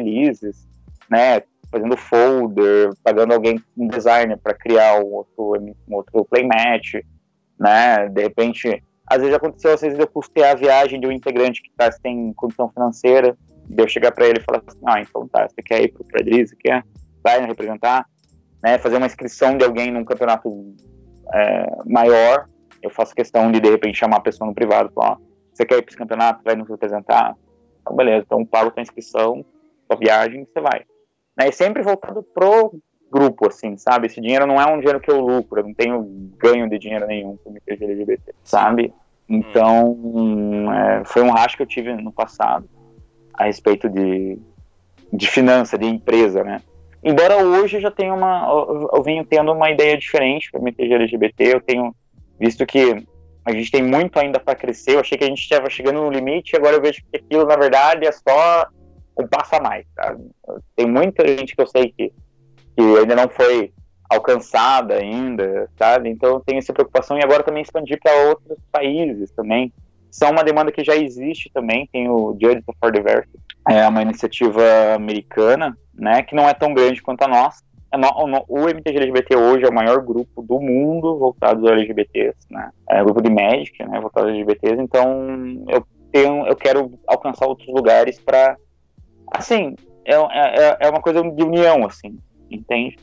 né? 1.09 1.41
Fazendo 1.71 1.97
folder, 1.97 2.91
pagando 3.03 3.33
alguém, 3.33 3.59
um 3.75 3.87
designer 3.87 4.37
para 4.37 4.53
criar 4.53 4.99
um 4.99 5.07
outro, 5.07 5.53
um 5.89 5.95
outro 5.95 6.23
playmat, 6.25 7.03
né? 7.59 8.07
De 8.09 8.21
repente, 8.21 8.83
às 9.07 9.19
vezes 9.19 9.33
aconteceu, 9.33 9.73
às 9.73 9.81
vezes 9.81 9.97
eu 9.97 10.07
custear 10.07 10.51
a 10.51 10.55
viagem 10.55 10.99
de 10.99 11.07
um 11.07 11.11
integrante 11.11 11.63
que 11.63 11.71
tá, 11.75 11.89
tem 11.89 12.31
condição 12.33 12.69
financeira, 12.69 13.35
de 13.67 13.81
eu 13.81 13.87
chegar 13.87 14.11
para 14.11 14.27
ele 14.27 14.39
e 14.39 14.43
falar 14.43 14.61
assim, 14.67 14.79
ah, 14.85 15.01
então 15.01 15.27
tá, 15.27 15.47
você 15.49 15.63
quer 15.63 15.81
ir 15.81 15.91
pro 15.91 16.05
Frederic, 16.11 16.49
você 16.49 16.55
quer? 16.57 16.83
Vai 17.23 17.43
representar, 17.43 18.05
né, 18.61 18.77
fazer 18.77 18.97
uma 18.97 19.07
inscrição 19.07 19.57
de 19.57 19.65
alguém 19.65 19.89
num 19.89 20.05
campeonato 20.05 20.75
é, 21.33 21.65
maior, 21.85 22.47
eu 22.81 22.89
faço 22.89 23.15
questão 23.15 23.51
de, 23.51 23.59
de 23.59 23.69
repente, 23.69 23.97
chamar 23.97 24.17
a 24.17 24.21
pessoa 24.21 24.47
no 24.47 24.55
privado, 24.55 24.91
falar, 24.93 25.13
ó, 25.13 25.17
você 25.53 25.65
quer 25.65 25.77
ir 25.77 25.81
para 25.81 25.89
esse 25.89 25.97
campeonato, 25.97 26.43
vai 26.43 26.55
nos 26.55 26.69
representar? 26.69 27.35
Então, 27.81 27.95
beleza, 27.95 28.23
então 28.25 28.45
pago 28.45 28.71
tua 28.71 28.81
inscrição, 28.81 29.45
tua 29.87 29.97
viagem, 29.97 30.45
você 30.45 30.61
vai. 30.61 30.81
Né, 31.37 31.49
e 31.49 31.51
sempre 31.51 31.81
voltado 31.81 32.23
pro 32.23 32.73
grupo, 33.11 33.47
assim, 33.47 33.77
sabe? 33.77 34.07
Esse 34.07 34.21
dinheiro 34.21 34.47
não 34.47 34.59
é 34.59 34.65
um 34.65 34.77
dinheiro 34.79 34.99
que 34.99 35.11
eu 35.11 35.19
lucro, 35.19 35.59
eu 35.59 35.65
não 35.65 35.73
tenho 35.73 36.01
ganho 36.37 36.69
de 36.69 36.79
dinheiro 36.79 37.05
nenhum 37.05 37.37
com 37.37 37.49
o 37.49 37.53
MPG 37.53 37.83
LGBT, 37.83 38.33
sabe? 38.43 38.93
Então, 39.27 39.97
é, 40.73 41.05
foi 41.05 41.21
um 41.21 41.31
racho 41.31 41.57
que 41.57 41.63
eu 41.63 41.67
tive 41.67 41.93
no 41.93 42.11
passado 42.11 42.69
a 43.33 43.45
respeito 43.45 43.89
de, 43.89 44.39
de 45.11 45.27
finança, 45.29 45.77
de 45.77 45.85
empresa, 45.85 46.43
né? 46.43 46.61
Embora 47.03 47.43
hoje 47.43 47.79
já 47.79 47.89
tenha 47.89 48.13
uma, 48.13 48.47
eu 48.93 49.01
venho 49.01 49.25
tendo 49.25 49.51
uma 49.51 49.71
ideia 49.71 49.97
diferente 49.97 50.51
para 50.51 50.61
MTG 50.61 50.93
LGBT, 50.93 51.55
eu 51.55 51.61
tenho 51.61 51.95
visto 52.41 52.65
que 52.65 53.05
a 53.45 53.51
gente 53.53 53.71
tem 53.71 53.83
muito 53.83 54.19
ainda 54.19 54.39
para 54.39 54.55
crescer. 54.55 54.95
Eu 54.95 54.99
achei 54.99 55.17
que 55.17 55.23
a 55.23 55.27
gente 55.27 55.39
estava 55.39 55.69
chegando 55.69 56.01
no 56.01 56.09
limite, 56.09 56.55
agora 56.55 56.75
eu 56.75 56.81
vejo 56.81 57.01
que 57.11 57.17
aquilo 57.17 57.45
na 57.45 57.55
verdade 57.55 58.07
é 58.07 58.11
só 58.11 58.67
um 59.17 59.27
passo 59.27 59.55
a 59.55 59.61
mais. 59.61 59.85
Tá? 59.95 60.15
Tem 60.75 60.87
muita 60.87 61.27
gente 61.27 61.55
que 61.55 61.61
eu 61.61 61.67
sei 61.67 61.93
que, 61.95 62.11
que 62.75 62.81
ainda 62.99 63.15
não 63.15 63.29
foi 63.29 63.71
alcançada 64.09 64.95
ainda, 64.95 65.69
sabe? 65.77 66.09
Então 66.09 66.29
eu 66.31 66.39
tenho 66.41 66.57
essa 66.57 66.73
preocupação 66.73 67.17
e 67.17 67.23
agora 67.23 67.43
também 67.43 67.61
expandir 67.61 67.99
para 68.01 68.29
outros 68.29 68.57
países 68.71 69.31
também. 69.31 69.71
São 70.09 70.31
uma 70.31 70.43
demanda 70.43 70.71
que 70.71 70.83
já 70.83 70.95
existe 70.95 71.49
também, 71.53 71.87
tem 71.93 72.09
o 72.09 72.37
Judges 72.41 72.65
for 72.79 72.91
Diversity, 72.91 73.39
é 73.69 73.87
uma 73.87 74.01
iniciativa 74.01 74.61
americana, 74.93 75.77
né, 75.93 76.21
que 76.23 76.35
não 76.35 76.49
é 76.49 76.53
tão 76.53 76.73
grande 76.73 77.01
quanto 77.01 77.21
a 77.21 77.27
nossa. 77.27 77.63
É 77.91 77.97
o 78.47 78.69
MTG 78.69 78.97
LGBT 78.97 79.35
hoje 79.35 79.65
é 79.65 79.69
o 79.69 79.73
maior 79.73 80.01
grupo 80.01 80.41
do 80.41 80.61
mundo 80.61 81.17
voltado 81.17 81.67
aos 81.67 81.71
LGBTs, 81.71 82.37
né? 82.49 82.71
É 82.89 83.01
o 83.01 83.05
grupo 83.05 83.21
de 83.21 83.29
Magic, 83.29 83.83
né, 83.83 83.99
voltado 83.99 84.27
aos 84.27 84.35
LGBTs. 84.35 84.81
Então 84.81 85.65
eu 85.67 85.85
tenho, 86.11 86.47
eu 86.47 86.55
quero 86.55 86.91
alcançar 87.05 87.47
outros 87.47 87.67
lugares 87.67 88.19
para, 88.19 88.55
assim, 89.33 89.75
é, 90.05 90.15
é, 90.15 90.77
é 90.79 90.89
uma 90.89 91.01
coisa 91.01 91.21
de 91.21 91.43
união, 91.43 91.85
assim, 91.85 92.17
entende? 92.49 92.97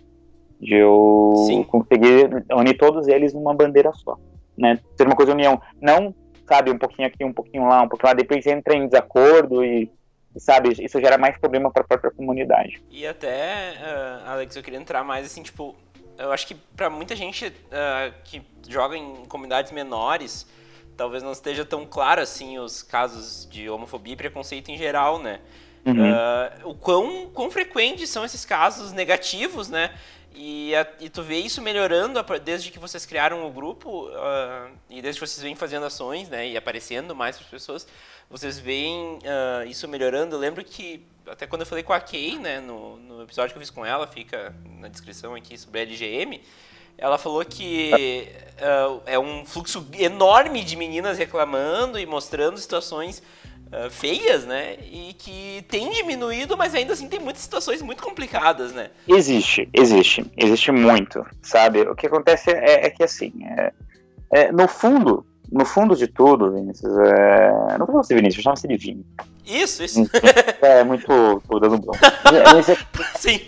De 0.61 0.75
eu 0.75 1.35
Sim. 1.47 1.63
conseguir 1.65 2.45
unir 2.51 2.77
todos 2.77 3.09
eles 3.09 3.35
numa 3.35 3.55
bandeira 3.55 3.93
só, 3.93 4.17
né? 4.57 4.79
Ser 4.97 5.07
uma 5.07 5.17
coisa 5.17 5.33
de 5.33 5.37
união, 5.37 5.61
não 5.81 6.15
sabe, 6.49 6.71
um 6.71 6.79
pouquinho 6.79 7.07
aqui, 7.07 7.23
um 7.25 7.33
pouquinho 7.33 7.69
lá, 7.69 7.83
um 7.83 7.89
pouquinho 7.89 8.09
lá, 8.09 8.15
depois 8.15 8.47
entra 8.47 8.75
em 8.75 8.87
desacordo 8.87 9.63
e, 9.63 9.91
sabe, 10.39 10.71
isso 10.83 11.01
gera 11.01 11.19
mais 11.19 11.37
problema 11.39 11.71
para 11.71 11.83
a 11.83 11.87
própria 11.87 12.11
comunidade. 12.11 12.83
E 12.91 13.07
até, 13.07 13.75
uh, 13.77 14.31
Alex, 14.31 14.57
eu 14.57 14.63
queria 14.63 14.79
entrar 14.79 15.05
mais 15.05 15.27
assim, 15.27 15.43
tipo, 15.43 15.75
eu 16.19 16.33
acho 16.33 16.47
que 16.47 16.55
para 16.55 16.91
muita 16.91 17.15
gente 17.15 17.47
uh, 17.47 18.13
que 18.25 18.43
joga 18.69 18.97
em 18.97 19.25
comunidades 19.27 19.73
menores, 19.73 20.47
talvez 20.97 21.23
não 21.23 21.33
esteja 21.33 21.65
tão 21.65 21.87
claro 21.87 22.21
assim 22.21 22.59
os 22.59 22.83
casos 22.83 23.49
de 23.51 23.71
homofobia 23.71 24.15
e 24.15 24.17
preconceito 24.17 24.71
em 24.71 24.77
geral, 24.77 25.19
né? 25.21 25.41
Uhum. 25.87 25.95
Uh, 25.95 26.71
o 26.71 26.75
quão, 26.75 27.31
quão 27.33 27.51
frequentes 27.51 28.11
são 28.11 28.25
esses 28.25 28.45
casos 28.45 28.93
negativos, 28.93 29.69
né? 29.69 29.95
E, 30.35 30.75
a, 30.75 30.87
e 31.01 31.09
tu 31.09 31.23
vê 31.23 31.39
isso 31.39 31.61
melhorando 31.61 32.23
desde 32.45 32.71
que 32.71 32.79
vocês 32.79 33.05
criaram 33.07 33.47
o 33.47 33.51
grupo 33.51 34.07
uh, 34.07 34.71
e 34.89 35.01
desde 35.03 35.21
que 35.21 35.27
vocês 35.27 35.43
vêm 35.43 35.57
fazendo 35.57 35.87
ações, 35.87 36.29
né, 36.29 36.47
e 36.47 36.57
aparecendo 36.57 37.15
mais 37.15 37.37
para 37.37 37.45
as 37.45 37.51
pessoas, 37.51 37.89
vocês 38.31 38.59
veem 38.59 39.19
uh, 39.19 39.67
isso 39.67 39.89
melhorando. 39.89 40.37
Eu 40.37 40.41
lembro 40.41 40.65
que 40.65 41.05
até 41.27 41.47
quando 41.47 41.63
eu 41.63 41.67
falei 41.67 41.85
com 41.85 41.93
a 41.93 42.01
Kay, 42.01 42.39
né, 42.39 42.61
no, 42.61 42.97
no 42.97 43.23
episódio 43.23 43.53
que 43.53 43.59
eu 43.59 43.63
fiz 43.63 43.71
com 43.71 43.85
ela, 43.85 44.07
fica 44.07 44.55
na 44.81 44.89
descrição 44.89 45.35
aqui 45.35 45.57
sobre 45.59 45.81
a 45.81 45.83
LGM, 45.83 46.41
ela 46.97 47.17
falou 47.17 47.45
que 47.45 48.29
uh, 48.61 49.01
é 49.07 49.19
um 49.19 49.45
fluxo 49.45 49.87
enorme 49.97 50.65
de 50.65 50.75
meninas 50.75 51.17
reclamando 51.17 51.99
e 51.99 52.05
mostrando 52.05 52.59
situações 52.59 53.23
uh, 53.69 53.89
feias, 53.89 54.45
né? 54.45 54.77
E 54.83 55.15
que 55.17 55.65
tem 55.69 55.91
diminuído, 55.93 56.57
mas 56.57 56.75
ainda 56.75 56.95
assim 56.95 57.09
tem 57.09 57.21
muitas 57.21 57.43
situações 57.43 57.81
muito 57.83 58.03
complicadas, 58.03 58.73
né? 58.73 58.91
Existe, 59.07 59.69
existe, 59.73 60.29
existe 60.37 60.73
muito, 60.73 61.25
sabe? 61.41 61.83
O 61.83 61.95
que 61.95 62.09
acontece 62.09 62.51
é, 62.51 62.87
é 62.87 62.91
que 62.91 63.05
assim, 63.05 63.33
é, 63.45 63.73
é, 64.33 64.53
no 64.53 64.67
fundo, 64.67 65.25
no 65.51 65.65
fundo 65.65 65.97
de 65.97 66.07
tudo, 66.07 66.53
Vinícius, 66.53 66.93
é... 66.99 67.79
não 67.79 67.87
vou 67.87 68.03
você 68.03 68.15
Vinícius, 68.15 68.43
chama-se 68.43 68.69
de 68.69 68.77
Vini. 68.77 69.07
Isso, 69.47 69.83
isso. 69.83 70.03
É, 70.61 70.85
muito, 70.85 71.07
tô 71.49 71.59
dando 71.59 71.79
bom. 71.79 71.93
Sim. 73.17 73.41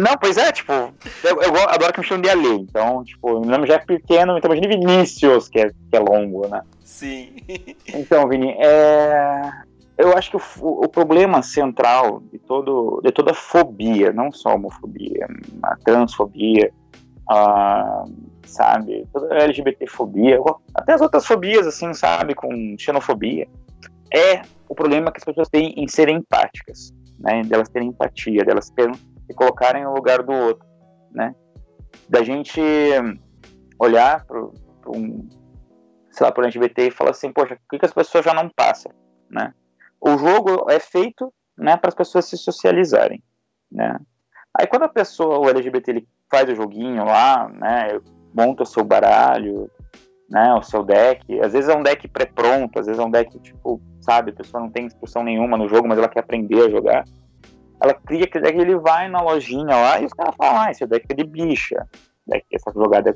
Não, 0.00 0.16
pois 0.18 0.38
é, 0.38 0.50
tipo, 0.50 0.72
eu, 0.72 1.42
eu 1.42 1.68
adoro 1.68 1.92
que 1.92 2.00
me 2.00 2.06
chamem 2.06 2.22
de 2.22 2.30
Ale, 2.30 2.48
então, 2.48 3.04
tipo, 3.04 3.40
meu 3.40 3.50
nome 3.50 3.66
já 3.66 3.74
é 3.74 3.78
pequeno, 3.78 4.38
então 4.38 4.50
imagina 4.50 4.74
Vinícius, 4.74 5.48
que 5.48 5.60
é, 5.60 5.68
que 5.68 5.96
é 5.96 5.98
longo, 5.98 6.48
né? 6.48 6.62
Sim. 6.82 7.36
Então, 7.88 8.26
Vini, 8.26 8.52
é... 8.58 9.50
eu 9.98 10.16
acho 10.16 10.30
que 10.30 10.36
o, 10.36 10.40
o, 10.84 10.88
problema 10.88 11.42
central 11.42 12.22
de, 12.32 12.38
todo, 12.38 13.02
de 13.04 13.12
toda 13.12 13.34
fobia, 13.34 14.12
não 14.12 14.32
só 14.32 14.50
a 14.50 14.54
homofobia, 14.54 15.28
a 15.62 15.76
transfobia, 15.76 16.72
sabe, 18.44 19.06
toda 19.12 19.34
a 19.34 19.42
LGBTfobia, 19.44 20.38
até 20.74 20.92
as 20.92 21.00
outras 21.00 21.26
fobias, 21.26 21.66
assim, 21.66 21.94
sabe, 21.94 22.34
com 22.34 22.76
xenofobia, 22.78 23.48
é 24.12 24.42
o 24.68 24.74
problema 24.74 25.10
que 25.10 25.18
as 25.18 25.24
pessoas 25.24 25.48
têm 25.48 25.72
em 25.76 25.88
serem 25.88 26.16
empáticas, 26.18 26.92
né, 27.18 27.42
delas 27.42 27.68
terem 27.68 27.88
empatia, 27.88 28.44
delas 28.44 28.68
terem, 28.70 28.94
se 28.94 29.34
colocarem 29.34 29.84
no 29.84 29.94
lugar 29.94 30.22
do 30.22 30.32
outro, 30.32 30.66
né, 31.10 31.34
da 32.08 32.22
gente 32.22 32.60
olhar 33.78 34.24
para 34.24 34.40
um 34.88 35.28
sei 36.12 36.26
lá, 36.26 36.32
por 36.32 36.44
LGBT 36.44 36.88
e 36.88 36.90
fala 36.90 37.10
assim, 37.10 37.32
poxa, 37.32 37.56
por 37.56 37.62
que, 37.70 37.78
que 37.78 37.86
as 37.86 37.92
pessoas 37.92 38.24
já 38.24 38.34
não 38.34 38.48
passam, 38.50 38.92
né? 39.30 39.52
O 40.00 40.18
jogo 40.18 40.70
é 40.70 40.78
feito, 40.78 41.32
né, 41.56 41.76
para 41.76 41.88
as 41.88 41.94
pessoas 41.94 42.26
se 42.26 42.36
socializarem, 42.36 43.22
né? 43.70 43.98
Aí 44.54 44.66
quando 44.66 44.82
a 44.82 44.88
pessoa, 44.88 45.38
o 45.38 45.48
LGBT, 45.48 45.90
ele 45.90 46.08
faz 46.32 46.48
o 46.48 46.54
joguinho 46.54 47.04
lá, 47.04 47.46
né, 47.50 48.00
monta 48.34 48.62
o 48.62 48.66
seu 48.66 48.82
baralho, 48.82 49.70
né, 50.30 50.54
o 50.54 50.62
seu 50.62 50.82
deck, 50.82 51.38
às 51.40 51.52
vezes 51.52 51.68
é 51.68 51.76
um 51.76 51.82
deck 51.82 52.08
pré-pronto, 52.08 52.78
às 52.78 52.86
vezes 52.86 52.98
é 52.98 53.04
um 53.04 53.10
deck, 53.10 53.38
tipo, 53.40 53.78
sabe, 54.00 54.30
a 54.30 54.34
pessoa 54.34 54.62
não 54.62 54.70
tem 54.70 54.86
instrução 54.86 55.22
nenhuma 55.22 55.58
no 55.58 55.68
jogo, 55.68 55.86
mas 55.86 55.98
ela 55.98 56.08
quer 56.08 56.20
aprender 56.20 56.66
a 56.66 56.70
jogar, 56.70 57.04
ela 57.82 57.92
cria 57.92 58.24
aquele 58.24 58.44
deck, 58.44 58.58
ele 58.58 58.76
vai 58.76 59.08
na 59.08 59.20
lojinha 59.20 59.76
lá 59.76 60.00
e 60.00 60.06
os 60.06 60.12
caras 60.14 60.34
falam, 60.36 60.62
ah, 60.62 60.70
esse 60.70 60.86
deck 60.86 61.04
é 61.10 61.14
de 61.14 61.24
bicha, 61.24 61.86
deck, 62.26 62.46
essa 62.50 62.72
jogada 62.72 63.14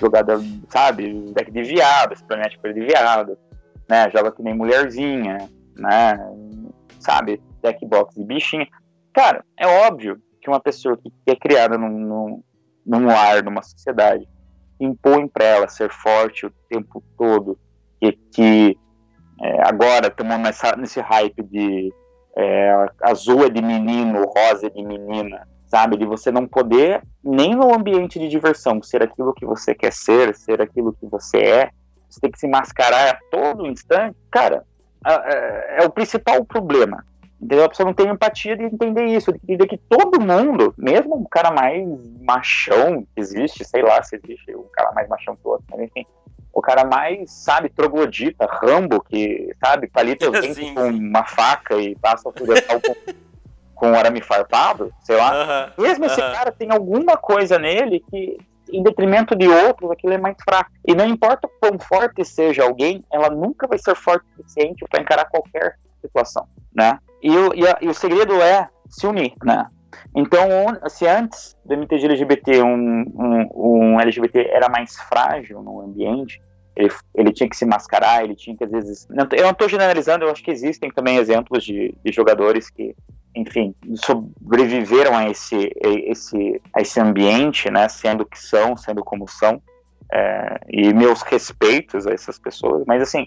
jogada, 0.00 0.38
sabe, 0.68 1.32
deck 1.32 1.50
de 1.50 1.62
viado, 1.62 2.12
esse 2.12 2.24
planeta 2.24 2.50
tipo 2.50 2.72
de 2.72 2.80
viado, 2.80 3.38
né? 3.88 4.10
Joga 4.10 4.32
que 4.32 4.42
nem 4.42 4.54
mulherzinha, 4.54 5.48
né? 5.76 6.18
Sabe, 6.98 7.40
deck 7.62 7.84
box 7.86 8.14
de 8.14 8.24
bichinha. 8.24 8.66
Cara, 9.12 9.44
é 9.56 9.66
óbvio 9.86 10.20
que 10.48 10.52
uma 10.52 10.60
pessoa 10.60 10.96
que 10.96 11.12
é 11.26 11.36
criada 11.36 11.76
num, 11.76 11.90
num, 11.90 12.42
num 12.86 13.06
lar, 13.06 13.42
numa 13.44 13.62
sociedade, 13.62 14.26
impõe 14.80 15.28
para 15.28 15.44
ela 15.44 15.68
ser 15.68 15.90
forte 15.92 16.46
o 16.46 16.50
tempo 16.68 17.02
todo, 17.16 17.58
e 18.00 18.12
que 18.12 18.78
é, 19.40 19.68
agora 19.68 20.08
estamos 20.08 20.38
nessa, 20.38 20.74
nesse 20.76 21.00
hype 21.00 21.42
de 21.42 21.92
é, 22.36 22.86
azul 23.02 23.44
é 23.44 23.50
de 23.50 23.60
menino, 23.60 24.24
rosa 24.24 24.66
é 24.66 24.70
de 24.70 24.82
menina, 24.82 25.46
sabe? 25.66 25.96
De 25.96 26.06
você 26.06 26.30
não 26.30 26.46
poder, 26.46 27.02
nem 27.22 27.54
no 27.54 27.74
ambiente 27.74 28.18
de 28.18 28.28
diversão, 28.28 28.82
ser 28.82 29.02
aquilo 29.02 29.34
que 29.34 29.44
você 29.44 29.74
quer 29.74 29.92
ser, 29.92 30.34
ser 30.34 30.62
aquilo 30.62 30.92
que 30.92 31.06
você 31.06 31.38
é, 31.38 31.70
você 32.08 32.20
tem 32.20 32.30
que 32.30 32.38
se 32.38 32.48
mascarar 32.48 33.10
a 33.10 33.18
todo 33.30 33.66
instante, 33.66 34.16
cara, 34.30 34.64
é, 35.04 35.82
é 35.82 35.86
o 35.86 35.90
principal 35.90 36.44
problema. 36.44 37.04
Entendeu? 37.40 37.64
A 37.64 37.68
pessoa 37.68 37.86
não 37.86 37.94
tem 37.94 38.08
empatia 38.08 38.56
de 38.56 38.64
entender 38.64 39.06
isso, 39.06 39.32
de 39.32 39.38
entender 39.44 39.66
que 39.66 39.76
todo 39.76 40.20
mundo, 40.20 40.74
mesmo 40.76 41.14
o 41.14 41.28
cara 41.28 41.50
mais 41.50 41.86
machão 42.20 43.02
que 43.02 43.20
existe, 43.20 43.64
sei 43.64 43.82
lá 43.82 44.02
se 44.02 44.16
existe 44.16 44.54
um 44.54 44.66
cara 44.72 44.92
mais 44.92 45.08
machão 45.08 45.36
que 45.36 45.46
o 45.46 45.50
outro, 45.50 45.64
mas 45.70 45.80
enfim, 45.82 46.04
o 46.52 46.60
cara 46.60 46.84
mais, 46.84 47.30
sabe, 47.30 47.68
troglodita, 47.68 48.48
Rambo, 48.50 49.00
que, 49.00 49.54
sabe, 49.64 49.88
palita 49.88 50.26
o 50.30 50.32
dente 50.32 50.74
com 50.74 50.88
uma 50.88 51.24
faca 51.24 51.76
e 51.76 51.94
passa 51.96 52.28
o 52.28 52.32
furiosal 52.32 52.80
com 52.80 52.94
com 53.78 53.94
arame 53.94 54.20
farpado, 54.20 54.92
sei 55.04 55.16
lá. 55.16 55.70
Uhum, 55.78 55.84
Mesmo 55.84 56.04
esse 56.04 56.20
cara 56.20 56.50
tem 56.50 56.70
alguma 56.70 57.16
coisa 57.16 57.58
nele 57.58 58.04
que, 58.10 58.36
em 58.70 58.82
detrimento 58.82 59.36
de 59.36 59.46
outros, 59.48 59.90
aquilo 59.90 60.14
é 60.14 60.18
mais 60.18 60.36
fraco. 60.42 60.70
E 60.84 60.94
não 60.94 61.06
importa 61.06 61.48
quão 61.60 61.78
forte 61.78 62.24
seja 62.24 62.64
alguém, 62.64 63.04
ela 63.10 63.30
nunca 63.30 63.68
vai 63.68 63.78
ser 63.78 63.94
forte 63.94 64.26
o 64.32 64.42
suficiente 64.42 64.84
para 64.90 65.00
encarar 65.00 65.26
qualquer 65.26 65.78
situação, 66.02 66.48
né? 66.74 66.98
E 67.22 67.30
o, 67.30 67.54
e, 67.54 67.62
e 67.82 67.88
o 67.88 67.94
segredo 67.94 68.34
é 68.40 68.68
se 68.88 69.06
unir, 69.06 69.34
né? 69.44 69.66
Então, 70.14 70.48
se 70.88 71.06
antes 71.06 71.56
do 71.64 71.74
MTG 71.74 72.06
LGBT 72.06 72.62
um, 72.62 73.04
um, 73.14 73.48
um, 73.54 74.00
LGBT 74.00 74.48
era 74.50 74.68
mais 74.68 74.96
frágil 74.96 75.62
no 75.62 75.80
ambiente, 75.80 76.40
ele, 76.76 76.90
ele 77.14 77.32
tinha 77.32 77.48
que 77.48 77.56
se 77.56 77.66
mascarar, 77.66 78.24
ele 78.24 78.34
tinha 78.34 78.56
que 78.56 78.64
às 78.64 78.70
vezes. 78.70 79.06
Não, 79.10 79.26
eu 79.32 79.42
não 79.42 79.50
estou 79.50 79.68
generalizando, 79.68 80.24
eu 80.24 80.30
acho 80.30 80.42
que 80.42 80.50
existem 80.50 80.90
também 80.90 81.16
exemplos 81.16 81.64
de, 81.64 81.94
de 82.04 82.12
jogadores 82.12 82.70
que 82.70 82.94
enfim, 83.34 83.74
sobreviveram 83.94 85.16
a 85.16 85.28
esse, 85.28 85.70
esse, 85.80 86.60
a 86.74 86.80
esse 86.80 86.98
ambiente, 86.98 87.70
né, 87.70 87.88
sendo 87.88 88.24
que 88.24 88.38
são, 88.38 88.76
sendo 88.76 89.04
como 89.04 89.28
são, 89.28 89.62
é, 90.12 90.60
e 90.68 90.92
meus 90.92 91.22
respeitos 91.22 92.06
a 92.06 92.12
essas 92.12 92.38
pessoas, 92.38 92.84
mas 92.86 93.02
assim, 93.02 93.26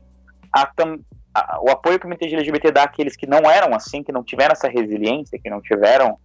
a, 0.51 0.69
a, 1.33 1.59
o 1.61 1.69
apoio 1.69 1.99
que 1.99 2.05
o 2.05 2.09
MTG 2.09 2.35
LGBT 2.35 2.71
dá 2.71 2.83
àqueles 2.83 3.15
que 3.15 3.27
não 3.27 3.39
eram 3.49 3.73
assim, 3.75 4.03
que 4.03 4.11
não 4.11 4.23
tiveram 4.23 4.53
essa 4.53 4.67
resiliência, 4.67 5.39
que 5.39 5.49
não 5.49 5.61
tiveram 5.61 6.17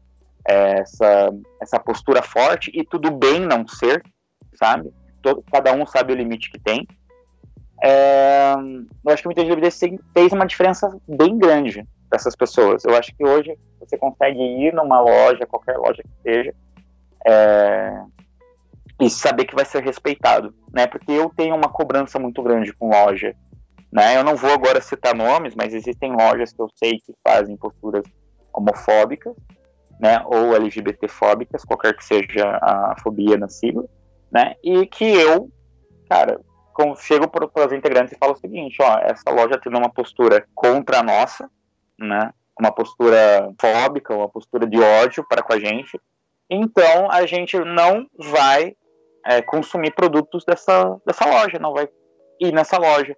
é, 0.49 0.81
essa, 0.81 1.33
essa 1.61 1.79
postura 1.79 2.23
forte, 2.23 2.71
e 2.75 2.85
tudo 2.85 3.11
bem 3.11 3.41
não 3.41 3.67
ser, 3.67 4.03
sabe? 4.55 4.93
Todo, 5.23 5.43
cada 5.51 5.73
um 5.73 5.87
sabe 5.87 6.13
o 6.13 6.17
limite 6.17 6.51
que 6.51 6.59
tem. 6.59 6.87
É, 7.83 8.55
eu 9.05 9.13
acho 9.13 9.23
que 9.23 9.29
o 9.29 9.33
MTG 9.33 9.53
LGBT 9.53 10.01
fez 10.15 10.33
uma 10.33 10.47
diferença 10.47 10.89
bem 11.07 11.39
grande 11.39 11.87
dessas 12.11 12.35
pessoas. 12.35 12.85
Eu 12.85 12.97
acho 12.97 13.15
que 13.15 13.25
hoje 13.25 13.57
você 13.81 13.99
consegue 13.99 14.41
ir 14.41 14.73
numa 14.73 15.01
loja, 15.01 15.47
qualquer 15.47 15.77
loja 15.77 16.03
que 16.03 16.23
seja, 16.23 16.55
é, 17.27 18.01
e 19.01 19.11
saber 19.11 19.45
que 19.45 19.55
vai 19.55 19.65
ser 19.65 19.83
respeitado, 19.83 20.55
né? 20.73 20.87
Porque 20.87 21.13
eu 21.13 21.31
tenho 21.37 21.55
uma 21.55 21.69
cobrança 21.69 22.19
muito 22.19 22.43
grande 22.43 22.73
com 22.73 22.89
loja, 22.89 23.35
né? 23.97 24.15
Eu 24.15 24.23
não 24.23 24.37
vou 24.37 24.51
agora 24.51 24.79
citar 24.83 25.15
nomes, 25.15 25.55
mas 25.55 25.73
existem 25.73 26.13
lojas 26.13 26.53
que 26.53 26.61
eu 26.61 26.69
sei 26.75 27.01
que 27.01 27.15
fazem 27.27 27.57
posturas 27.57 28.05
homofóbicas, 28.53 29.35
né? 29.99 30.23
Ou 30.27 30.55
LGBTfóbicas, 30.55 31.65
qualquer 31.65 31.97
que 31.97 32.05
seja 32.05 32.59
a 32.61 32.95
fobia 33.03 33.39
na 33.39 33.49
sigla, 33.49 33.87
né? 34.31 34.55
E 34.63 34.85
que 34.85 35.03
eu, 35.03 35.51
cara, 36.11 36.39
chego 36.99 37.27
para 37.27 37.47
os 37.47 37.73
integrantes 37.73 38.13
e 38.13 38.19
falo 38.19 38.35
o 38.35 38.39
seguinte, 38.39 38.77
ó, 38.83 38.99
essa 38.99 39.31
loja 39.31 39.59
tem 39.59 39.75
uma 39.75 39.89
postura 39.89 40.47
contra 40.55 40.99
a 40.99 41.03
nossa, 41.03 41.51
né? 41.99 42.35
Uma 42.61 42.71
postura 42.71 43.51
fóbica, 43.59 44.15
uma 44.15 44.29
postura 44.29 44.67
de 44.67 44.79
ódio 44.79 45.25
para 45.27 45.43
com 45.43 45.55
a 45.55 45.59
gente. 45.59 45.99
Então 46.51 47.11
a 47.11 47.25
gente 47.25 47.59
não 47.61 48.07
vai 48.15 48.77
é, 49.25 49.41
consumir 49.41 49.95
produtos 49.95 50.45
dessa, 50.45 51.01
dessa 51.07 51.25
loja, 51.25 51.59
não 51.59 51.73
vai 51.73 51.89
ir 52.39 52.53
nessa 52.53 52.77
loja, 52.77 53.17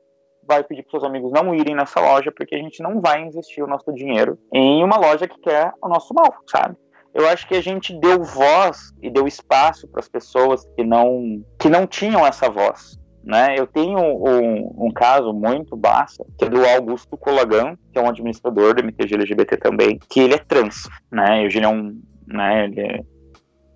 vai 0.48 0.64
pedir 0.64 0.82
para 0.82 0.92
seus 0.92 1.04
amigos 1.04 1.30
não 1.30 1.54
irem 1.54 1.76
nessa 1.76 2.00
loja, 2.00 2.32
porque 2.32 2.54
a 2.54 2.58
gente 2.58 2.82
não 2.82 3.00
vai 3.00 3.20
investir 3.20 3.62
o 3.62 3.66
nosso 3.66 3.92
dinheiro 3.92 4.38
em 4.52 4.82
uma 4.82 4.96
loja 4.96 5.28
que 5.28 5.38
quer 5.40 5.72
o 5.82 5.88
nosso 5.88 6.14
mal, 6.14 6.34
sabe? 6.50 6.74
Eu 7.14 7.28
acho 7.28 7.46
que 7.46 7.54
a 7.54 7.60
gente 7.60 7.92
deu 7.92 8.22
voz 8.22 8.92
e 9.02 9.10
deu 9.10 9.26
espaço 9.26 9.86
para 9.88 10.00
as 10.00 10.08
pessoas 10.08 10.64
que 10.76 10.84
não, 10.84 11.42
que 11.58 11.68
não 11.68 11.86
tinham 11.86 12.26
essa 12.26 12.48
voz. 12.48 12.98
Né? 13.24 13.56
Eu 13.58 13.66
tenho 13.66 13.98
um, 13.98 14.86
um 14.86 14.90
caso 14.90 15.32
muito 15.34 15.76
basta, 15.76 16.24
que 16.38 16.44
é 16.44 16.48
do 16.48 16.64
Augusto 16.64 17.16
Colagan, 17.16 17.76
que 17.92 17.98
é 17.98 18.02
um 18.02 18.08
administrador 18.08 18.74
do 18.74 18.80
MTG 18.80 19.16
LGBT 19.16 19.56
também, 19.58 19.98
que 20.08 20.20
ele 20.20 20.34
é 20.34 20.38
trans, 20.38 20.88
né? 21.10 21.44
Ele 21.44 21.64
é 21.64 21.68
um, 21.68 22.00
né? 22.26 22.64
Ele 22.64 22.80
é, 22.80 23.00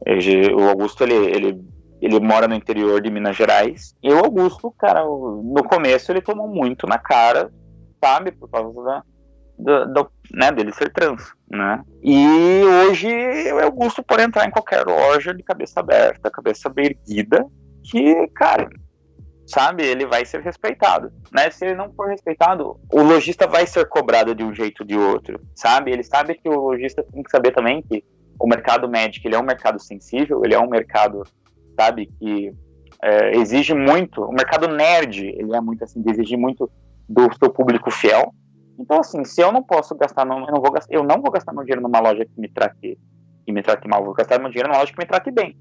ele, 0.06 0.54
o 0.54 0.68
Augusto 0.68 1.02
ele, 1.02 1.14
ele 1.14 1.71
ele 2.02 2.18
mora 2.18 2.48
no 2.48 2.54
interior 2.54 3.00
de 3.00 3.10
Minas 3.10 3.36
Gerais. 3.36 3.94
E 4.02 4.12
o 4.12 4.18
Augusto, 4.18 4.72
cara, 4.72 5.04
no 5.04 5.62
começo 5.64 6.10
ele 6.10 6.20
tomou 6.20 6.48
muito 6.48 6.84
na 6.84 6.98
cara, 6.98 7.48
sabe? 8.04 8.32
Por 8.32 8.50
causa 8.50 8.82
da, 8.82 9.04
da, 9.56 9.84
da 9.84 10.08
né, 10.32 10.50
dele 10.50 10.72
ser 10.72 10.92
trans, 10.92 11.32
né? 11.48 11.80
E 12.02 12.62
hoje 12.64 13.08
o 13.52 13.60
Augusto 13.60 14.02
pode 14.02 14.24
entrar 14.24 14.46
em 14.46 14.50
qualquer 14.50 14.84
loja 14.84 15.32
de 15.32 15.44
cabeça 15.44 15.78
aberta, 15.78 16.28
cabeça 16.28 16.72
erguida, 16.76 17.46
que, 17.84 18.26
cara, 18.34 18.68
sabe, 19.46 19.84
ele 19.84 20.04
vai 20.04 20.24
ser 20.24 20.40
respeitado, 20.40 21.12
né? 21.32 21.50
Se 21.50 21.64
ele 21.64 21.76
não 21.76 21.92
for 21.92 22.08
respeitado, 22.08 22.80
o 22.92 23.00
lojista 23.00 23.46
vai 23.46 23.64
ser 23.64 23.88
cobrado 23.88 24.34
de 24.34 24.42
um 24.42 24.52
jeito 24.52 24.80
ou 24.80 24.86
de 24.86 24.96
outro, 24.96 25.40
sabe? 25.54 25.92
Ele 25.92 26.02
sabe 26.02 26.34
que 26.34 26.48
o 26.48 26.68
lojista 26.68 27.04
tem 27.04 27.22
que 27.22 27.30
saber 27.30 27.52
também 27.52 27.80
que 27.80 28.04
o 28.40 28.48
mercado 28.48 28.88
médico 28.88 29.28
ele 29.28 29.36
é 29.36 29.38
um 29.38 29.44
mercado 29.44 29.80
sensível, 29.80 30.44
ele 30.44 30.54
é 30.54 30.58
um 30.58 30.68
mercado 30.68 31.22
sabe? 31.82 32.06
Que 32.18 32.54
é, 33.02 33.36
exige 33.36 33.74
muito. 33.74 34.22
O 34.22 34.32
mercado 34.32 34.68
nerd, 34.68 35.26
ele 35.26 35.54
é 35.54 35.60
muito 35.60 35.82
assim, 35.82 36.02
exige 36.06 36.36
muito 36.36 36.70
do 37.08 37.28
seu 37.36 37.50
público 37.50 37.90
fiel. 37.90 38.32
Então, 38.78 39.00
assim, 39.00 39.24
se 39.24 39.40
eu 39.40 39.52
não 39.52 39.62
posso 39.62 39.94
gastar, 39.94 40.24
não, 40.24 40.46
eu 40.46 40.52
não 40.52 40.60
vou 40.60 40.72
gastar, 40.72 40.94
eu 40.94 41.02
não 41.02 41.20
vou 41.20 41.30
gastar 41.30 41.52
meu 41.52 41.62
dinheiro 41.62 41.82
numa 41.82 42.00
loja 42.00 42.24
que 42.24 42.40
me 42.40 42.48
trate, 42.48 42.98
que 43.44 43.52
me 43.52 43.62
trate 43.62 43.86
mal, 43.88 44.04
vou 44.04 44.14
gastar 44.14 44.38
meu 44.38 44.48
dinheiro 44.48 44.68
numa 44.68 44.78
loja 44.78 44.92
que 44.92 44.98
me 44.98 45.06
trate 45.06 45.30
bem. 45.30 45.56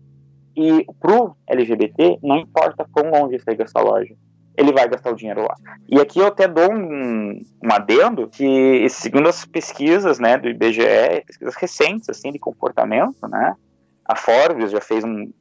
E 0.55 0.85
pro 0.99 1.35
LGBT, 1.47 2.19
não 2.21 2.37
importa 2.37 2.87
quão 2.91 3.09
longe 3.09 3.39
seja 3.39 3.63
essa 3.63 3.79
loja, 3.79 4.13
ele 4.57 4.73
vai 4.73 4.87
gastar 4.87 5.11
o 5.11 5.15
dinheiro 5.15 5.41
lá. 5.41 5.55
E 5.87 5.99
aqui 5.99 6.19
eu 6.19 6.27
até 6.27 6.47
dou 6.47 6.71
um, 6.71 7.41
um 7.63 7.71
adendo 7.71 8.27
que, 8.27 8.87
segundo 8.89 9.29
as 9.29 9.45
pesquisas, 9.45 10.19
né, 10.19 10.37
do 10.37 10.49
IBGE, 10.49 11.23
pesquisas 11.25 11.55
recentes, 11.55 12.09
assim, 12.09 12.31
de 12.31 12.39
comportamento, 12.39 13.27
né, 13.29 13.55
a 14.05 14.15
Forbes 14.15 14.71
já 14.71 14.81
fez 14.81 15.03
um, 15.03 15.31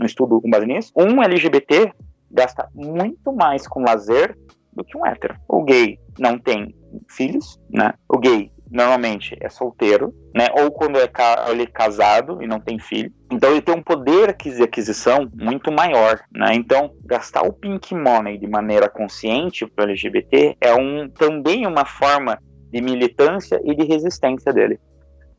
um 0.00 0.04
estudo 0.04 0.40
com 0.40 0.50
base 0.50 0.66
nisso, 0.66 0.92
um 0.96 1.22
LGBT 1.22 1.92
gasta 2.30 2.68
muito 2.74 3.32
mais 3.32 3.66
com 3.66 3.82
lazer 3.82 4.36
do 4.72 4.84
que 4.84 4.96
um 4.96 5.06
hétero. 5.06 5.36
O 5.48 5.62
gay 5.62 5.98
não 6.18 6.38
tem 6.38 6.74
filhos, 7.08 7.58
né? 7.70 7.94
O 8.08 8.18
gay 8.18 8.50
normalmente 8.70 9.36
é 9.40 9.48
solteiro, 9.48 10.12
né? 10.34 10.48
Ou 10.52 10.70
quando 10.70 10.98
é 10.98 11.10
ele 11.50 11.62
é 11.62 11.66
casado 11.66 12.42
e 12.42 12.46
não 12.46 12.60
tem 12.60 12.78
filho. 12.78 13.12
Então 13.30 13.50
ele 13.50 13.62
tem 13.62 13.74
um 13.74 13.82
poder 13.82 14.34
de 14.36 14.62
aquisição 14.62 15.30
muito 15.34 15.72
maior, 15.72 16.20
né? 16.32 16.54
Então 16.54 16.92
gastar 17.04 17.42
o 17.42 17.52
pink 17.52 17.94
money 17.94 18.38
de 18.38 18.46
maneira 18.46 18.88
consciente 18.88 19.66
para 19.66 19.86
o 19.86 19.88
LGBT 19.88 20.56
é 20.60 20.74
um 20.74 21.08
também 21.08 21.66
uma 21.66 21.84
forma 21.84 22.38
de 22.70 22.80
militância 22.80 23.60
e 23.64 23.74
de 23.74 23.84
resistência 23.84 24.52
dele. 24.52 24.78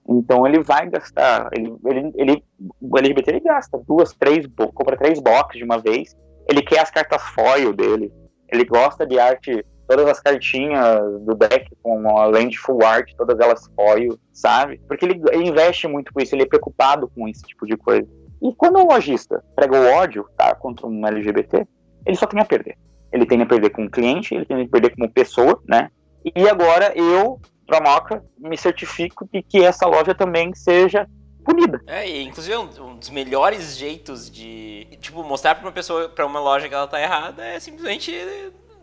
Então 0.08 0.48
ele 0.48 0.64
vai 0.64 0.90
gastar, 0.90 1.50
ele, 1.52 1.76
ele, 1.86 2.12
ele, 2.16 2.44
o 2.80 2.98
LGBT 2.98 3.32
ele 3.32 3.40
gasta 3.42 3.78
duas, 3.86 4.14
três, 4.14 4.48
compra 4.74 4.96
três 4.96 5.20
boxes 5.20 5.60
de 5.60 5.66
uma 5.66 5.78
vez. 5.78 6.16
Ele 6.50 6.62
quer 6.62 6.80
as 6.80 6.90
cartas 6.90 7.22
foil 7.22 7.74
dele. 7.74 8.12
Ele 8.50 8.64
gosta 8.64 9.06
de 9.06 9.20
arte, 9.20 9.66
todas 9.86 10.08
as 10.08 10.22
cartinhas 10.22 11.02
do 11.22 11.36
deck, 11.36 11.70
com 11.84 12.18
além 12.18 12.48
de 12.48 12.58
full 12.58 12.86
art, 12.86 13.12
todas 13.18 13.38
elas 13.38 13.70
foil, 13.76 14.18
sabe? 14.32 14.80
Porque 14.88 15.04
ele, 15.04 15.22
ele 15.32 15.50
investe 15.50 15.88
muito 15.88 16.14
com 16.14 16.22
isso, 16.22 16.34
ele 16.34 16.44
é 16.44 16.48
preocupado 16.48 17.10
com 17.10 17.28
esse 17.28 17.42
tipo 17.44 17.66
de 17.66 17.76
coisa. 17.76 18.08
E 18.42 18.54
quando 18.56 18.80
o 18.80 18.88
lojista 18.88 19.44
prega 19.56 19.78
o 19.78 19.94
ódio 19.94 20.26
tá, 20.38 20.56
contra 20.56 20.88
um 20.88 21.06
LGBT, 21.06 21.68
ele 22.06 22.16
só 22.16 22.26
tem 22.26 22.40
a 22.40 22.46
perder. 22.46 22.78
Ele 23.12 23.26
tem 23.26 23.42
a 23.42 23.46
perder 23.46 23.72
como 23.72 23.90
cliente, 23.90 24.36
ele 24.36 24.46
tem 24.46 24.62
a 24.62 24.68
perder 24.68 24.96
como 24.96 25.12
pessoa, 25.12 25.62
né? 25.68 25.90
E 26.36 26.48
agora 26.48 26.94
eu 26.96 27.40
para 27.68 27.82
Moca, 27.82 28.24
me 28.40 28.58
certifico 28.58 29.28
de 29.32 29.44
que 29.44 29.64
essa 29.64 29.86
loja 29.86 30.16
também 30.16 30.56
seja 30.56 31.08
punida. 31.44 31.82
É, 31.86 32.10
e 32.10 32.24
inclusive 32.24 32.56
um, 32.56 32.96
dos 32.96 33.10
melhores 33.10 33.78
jeitos 33.78 34.32
de, 34.32 34.88
tipo, 35.02 35.22
mostrar 35.22 35.56
para 35.56 35.66
uma 35.66 35.72
pessoa, 35.72 36.08
para 36.08 36.26
uma 36.26 36.40
loja 36.40 36.68
que 36.68 36.74
ela 36.74 36.88
tá 36.88 37.00
errada 37.00 37.46
é 37.46 37.60
simplesmente 37.60 38.12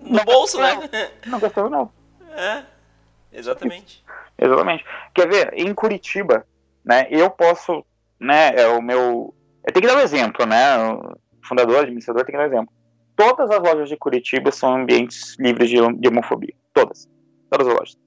no 0.01 0.19
não 0.19 0.25
bolso, 0.25 0.61
né? 0.61 1.11
Não 1.27 1.41
gastou 1.41 1.69
não. 1.69 1.91
É, 2.37 2.65
exatamente. 3.33 4.05
Exatamente. 4.37 4.85
Quer 5.15 5.29
ver, 5.29 5.55
em 5.57 5.73
Curitiba, 5.73 6.45
né, 6.85 7.07
eu 7.09 7.31
posso, 7.31 7.85
né, 8.19 8.53
é 8.57 8.67
o 8.67 8.83
meu... 8.83 9.33
Eu 9.65 9.73
tenho 9.73 9.87
que 9.87 9.93
dar 9.93 10.01
um 10.01 10.03
exemplo, 10.03 10.45
né, 10.45 10.77
o 10.77 11.17
fundador, 11.47 11.85
administrador 11.85 12.25
tem 12.25 12.33
que 12.33 12.39
dar 12.39 12.43
um 12.43 12.49
exemplo. 12.49 12.75
Todas 13.15 13.49
as 13.53 13.61
lojas 13.61 13.89
de 13.89 13.97
Curitiba 13.97 14.51
são 14.51 14.75
ambientes 14.75 15.37
livres 15.39 15.71
de, 15.71 15.77
de 15.77 16.09
homofobia. 16.09 16.55
Todas. 16.73 17.09
Todas 17.49 17.69
as 17.69 17.75
lojas 17.75 18.04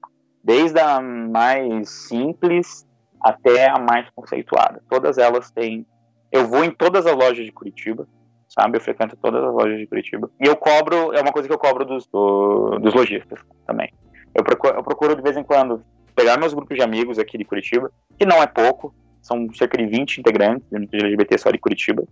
desde 0.48 0.80
a 0.80 0.98
mais 0.98 1.90
simples 1.90 2.88
até 3.20 3.68
a 3.68 3.78
mais 3.78 4.08
conceituada. 4.14 4.82
Todas 4.88 5.18
elas 5.18 5.50
têm. 5.50 5.86
Eu 6.32 6.46
vou 6.46 6.64
em 6.64 6.70
todas 6.70 7.04
as 7.04 7.14
lojas 7.14 7.44
de 7.44 7.52
Curitiba, 7.52 8.08
sabe? 8.48 8.78
Eu 8.78 8.80
frequento 8.80 9.14
todas 9.16 9.44
as 9.44 9.52
lojas 9.52 9.78
de 9.78 9.86
Curitiba. 9.86 10.30
E 10.40 10.48
eu 10.48 10.56
cobro, 10.56 11.12
é 11.12 11.20
uma 11.20 11.32
coisa 11.32 11.46
que 11.46 11.52
eu 11.52 11.58
cobro 11.58 11.84
dos, 11.84 12.06
do, 12.06 12.78
dos 12.78 12.94
lojistas 12.94 13.40
também. 13.66 13.92
Eu 14.34 14.42
procuro, 14.42 14.74
eu 14.74 14.82
procuro 14.82 15.14
de 15.14 15.20
vez 15.20 15.36
em 15.36 15.42
quando 15.42 15.84
pegar 16.16 16.38
meus 16.38 16.54
grupos 16.54 16.78
de 16.78 16.82
amigos 16.82 17.18
aqui 17.18 17.36
de 17.36 17.44
Curitiba, 17.44 17.92
que 18.18 18.24
não 18.24 18.42
é 18.42 18.46
pouco, 18.46 18.94
são 19.20 19.52
cerca 19.52 19.76
de 19.76 19.84
20 19.84 20.18
integrantes 20.18 20.66
do 20.70 20.76
LGBT 20.76 21.36
só 21.36 21.50
de 21.50 21.58
Curitiba, 21.58 22.04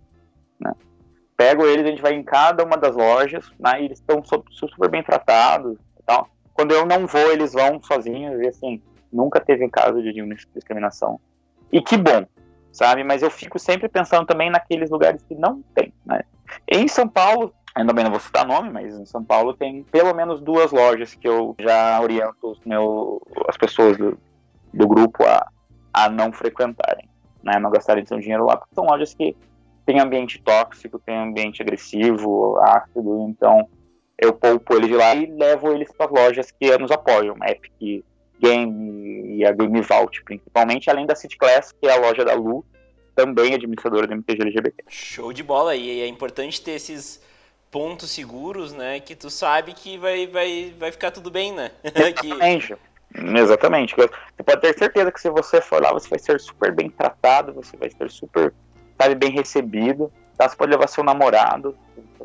né? 0.59 0.73
Pego 1.35 1.65
eles, 1.65 1.85
a 1.85 1.89
gente 1.89 2.01
vai 2.03 2.13
em 2.13 2.23
cada 2.23 2.63
uma 2.63 2.77
das 2.77 2.95
lojas, 2.95 3.51
né? 3.59 3.81
E 3.81 3.85
eles 3.85 3.97
estão 3.97 4.23
super 4.51 4.89
bem 4.89 5.01
tratados 5.01 5.75
e 5.99 6.03
tal. 6.05 6.29
Quando 6.57 6.71
eu 6.71 6.87
não 6.87 7.05
vou, 7.05 7.31
eles 7.31 7.53
vão 7.53 7.79
sozinhos 7.83 8.41
e 8.41 8.47
assim, 8.47 8.81
nunca 9.13 9.39
teve 9.39 9.69
caso 9.69 10.01
de 10.01 10.11
discriminação. 10.55 11.19
E 11.71 11.79
que 11.79 11.95
bom, 11.95 12.25
sabe? 12.71 13.03
Mas 13.03 13.21
eu 13.21 13.29
fico 13.29 13.59
sempre 13.59 13.87
pensando 13.87 14.25
também 14.25 14.49
naqueles 14.49 14.89
lugares 14.89 15.21
que 15.21 15.35
não 15.35 15.61
tem, 15.75 15.93
né? 16.03 16.21
Em 16.67 16.87
São 16.87 17.07
Paulo, 17.07 17.53
ainda 17.75 17.93
bem 17.93 18.03
não 18.03 18.09
vou 18.09 18.19
citar 18.19 18.43
nome, 18.43 18.71
mas 18.71 18.97
em 18.97 19.05
São 19.05 19.23
Paulo 19.23 19.53
tem 19.53 19.83
pelo 19.83 20.15
menos 20.15 20.41
duas 20.41 20.71
lojas 20.71 21.13
que 21.13 21.27
eu 21.27 21.55
já 21.59 22.01
oriento 22.01 22.57
meu, 22.65 23.21
as 23.47 23.55
pessoas 23.55 23.95
do, 23.95 24.17
do 24.73 24.87
grupo 24.87 25.23
a, 25.25 25.47
a 25.93 26.09
não 26.09 26.33
frequentarem, 26.33 27.07
né? 27.43 27.59
Não 27.59 27.69
gastarem 27.69 28.03
seu 28.03 28.19
dinheiro 28.19 28.45
lá, 28.45 28.57
porque 28.57 28.73
são 28.73 28.85
lojas 28.85 29.13
que 29.13 29.37
têm 29.85 29.99
ambiente 29.99 30.41
tóxico, 30.41 30.97
tem 30.97 31.15
ambiente 31.15 31.61
agressivo, 31.61 32.57
ácido, 32.63 33.27
então 33.29 33.69
eu 34.17 34.33
poupo 34.33 34.75
eles 34.75 34.87
de 34.87 34.95
lá 34.95 35.15
e 35.15 35.25
levo 35.27 35.71
eles 35.73 35.91
para 35.91 36.07
as 36.07 36.11
lojas 36.11 36.51
que 36.51 36.77
nos 36.77 36.91
apoiam, 36.91 37.35
Epic 37.43 38.03
Game 38.39 39.37
e 39.37 39.45
a 39.45 39.51
Game 39.51 39.81
Vault, 39.81 40.23
principalmente, 40.23 40.89
além 40.89 41.05
da 41.05 41.15
City 41.15 41.37
Class, 41.37 41.71
que 41.71 41.87
é 41.87 41.91
a 41.91 41.99
loja 41.99 42.25
da 42.25 42.33
Lu, 42.33 42.65
também 43.15 43.53
administradora 43.53 44.07
do 44.07 44.13
MTG 44.13 44.41
LGBT. 44.41 44.83
Show 44.87 45.33
de 45.33 45.43
bola, 45.43 45.75
e 45.75 46.01
é 46.01 46.07
importante 46.07 46.61
ter 46.61 46.71
esses 46.71 47.21
pontos 47.69 48.11
seguros, 48.11 48.73
né, 48.73 48.99
que 48.99 49.15
tu 49.15 49.29
sabe 49.29 49.73
que 49.73 49.97
vai, 49.97 50.25
vai, 50.27 50.73
vai 50.77 50.91
ficar 50.91 51.11
tudo 51.11 51.29
bem, 51.29 51.51
né? 51.51 51.71
Exatamente. 51.83 52.75
que... 52.75 53.37
Exatamente. 53.37 53.95
Você 53.95 54.43
pode 54.43 54.61
ter 54.61 54.77
certeza 54.77 55.11
que 55.11 55.21
se 55.21 55.29
você 55.29 55.61
for 55.61 55.81
lá, 55.81 55.91
você 55.91 56.09
vai 56.09 56.19
ser 56.19 56.39
super 56.39 56.71
bem 56.73 56.89
tratado, 56.89 57.53
você 57.53 57.75
vai 57.77 57.89
ser 57.89 58.09
super, 58.11 58.53
sabe, 58.99 59.15
bem 59.15 59.31
recebido. 59.31 60.11
Tá? 60.37 60.47
Você 60.47 60.55
pode 60.55 60.71
levar 60.71 60.87
seu 60.87 61.03
namorado, 61.03 61.75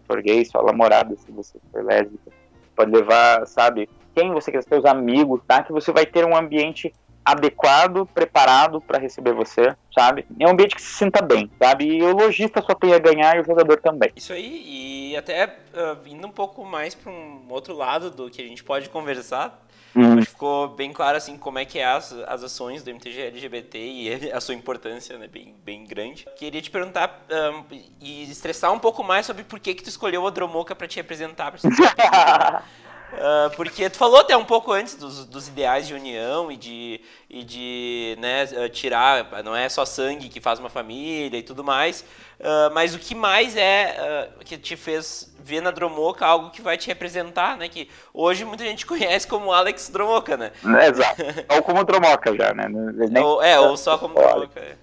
for 0.00 0.22
gay, 0.22 0.44
sua 0.44 0.62
namorada, 0.62 1.14
se 1.16 1.30
você 1.30 1.58
for 1.70 1.84
lésbica. 1.84 2.30
Pode 2.74 2.90
levar, 2.90 3.46
sabe, 3.46 3.88
quem 4.14 4.32
você 4.32 4.50
quer, 4.50 4.62
seus 4.62 4.84
amigos, 4.84 5.40
tá? 5.46 5.62
Que 5.62 5.72
você 5.72 5.92
vai 5.92 6.06
ter 6.06 6.24
um 6.24 6.36
ambiente 6.36 6.92
adequado, 7.24 8.06
preparado 8.12 8.80
para 8.80 8.98
receber 8.98 9.32
você, 9.32 9.74
sabe? 9.94 10.26
É 10.38 10.46
um 10.46 10.50
ambiente 10.50 10.74
que 10.74 10.82
se 10.82 10.94
sinta 10.94 11.22
bem, 11.22 11.50
sabe? 11.58 11.84
E 11.86 12.02
o 12.02 12.12
lojista 12.12 12.60
só 12.62 12.74
tem 12.74 12.92
a 12.94 12.98
ganhar 12.98 13.36
e 13.36 13.40
o 13.40 13.44
jogador 13.44 13.78
também. 13.80 14.10
Isso 14.16 14.32
aí, 14.32 15.10
e 15.12 15.16
até 15.16 15.46
uh, 15.46 16.08
indo 16.08 16.26
um 16.26 16.30
pouco 16.30 16.64
mais 16.64 16.94
para 16.94 17.12
um 17.12 17.46
outro 17.48 17.74
lado 17.74 18.10
do 18.10 18.28
que 18.28 18.42
a 18.42 18.46
gente 18.46 18.64
pode 18.64 18.88
conversar, 18.88 19.64
Uhum. 19.94 20.14
Acho 20.14 20.26
que 20.26 20.32
ficou 20.32 20.68
bem 20.68 20.92
claro 20.92 21.16
assim 21.16 21.36
como 21.36 21.58
é 21.58 21.64
que 21.64 21.78
é 21.78 21.84
as, 21.84 22.12
as 22.26 22.42
ações 22.42 22.82
do 22.82 22.90
MTG 22.90 23.20
LGBT 23.20 23.78
e 23.78 24.32
a 24.32 24.40
sua 24.40 24.54
importância, 24.54 25.18
né, 25.18 25.28
bem, 25.28 25.54
bem 25.64 25.84
grande. 25.84 26.26
Queria 26.36 26.62
te 26.62 26.70
perguntar 26.70 27.24
um, 27.30 27.64
e 28.00 28.30
estressar 28.30 28.72
um 28.72 28.78
pouco 28.78 29.02
mais 29.02 29.26
sobre 29.26 29.44
por 29.44 29.60
que 29.60 29.74
que 29.74 29.82
tu 29.82 29.88
escolheu 29.88 30.22
o 30.22 30.30
Dromoka 30.30 30.74
para 30.74 30.86
te 30.86 30.96
representar. 30.96 31.52
Pra 31.52 31.60
Uh, 33.12 33.54
porque 33.56 33.90
tu 33.90 33.98
falou 33.98 34.20
até 34.20 34.34
um 34.34 34.44
pouco 34.44 34.72
antes 34.72 34.94
dos, 34.94 35.26
dos 35.26 35.46
ideais 35.46 35.86
de 35.86 35.92
união 35.92 36.50
e 36.50 36.56
de, 36.56 37.00
e 37.28 37.44
de 37.44 38.16
né, 38.18 38.48
ah, 38.56 38.68
tirar, 38.70 39.42
não 39.44 39.54
é 39.54 39.68
só 39.68 39.84
sangue 39.84 40.30
que 40.30 40.40
faz 40.40 40.58
uma 40.58 40.70
família 40.70 41.36
e 41.36 41.42
tudo 41.42 41.62
mais, 41.62 42.00
uh, 42.40 42.72
mas 42.72 42.94
o 42.94 42.98
que 42.98 43.14
mais 43.14 43.54
é 43.54 44.30
uh, 44.34 44.44
que 44.44 44.56
te 44.56 44.76
fez 44.76 45.30
ver 45.38 45.60
na 45.60 45.70
Dromoka 45.70 46.24
algo 46.24 46.50
que 46.50 46.62
vai 46.62 46.78
te 46.78 46.88
representar, 46.88 47.58
né? 47.58 47.68
Que 47.68 47.86
hoje 48.14 48.46
muita 48.46 48.64
gente 48.64 48.84
conhece 48.86 49.26
como 49.26 49.52
Alex 49.52 49.90
Dromoka, 49.90 50.36
né? 50.38 50.50
Exato. 50.88 51.22
ou 51.50 51.62
como 51.62 51.84
Dromoka 51.84 52.34
já, 52.34 52.54
né? 52.54 52.66
Nem... 52.68 53.22
Ou, 53.22 53.42
é, 53.42 53.60
ou 53.60 53.76
só 53.76 53.98
como 53.98 54.14
Dromoka. 54.14 54.58
É. 54.58 54.76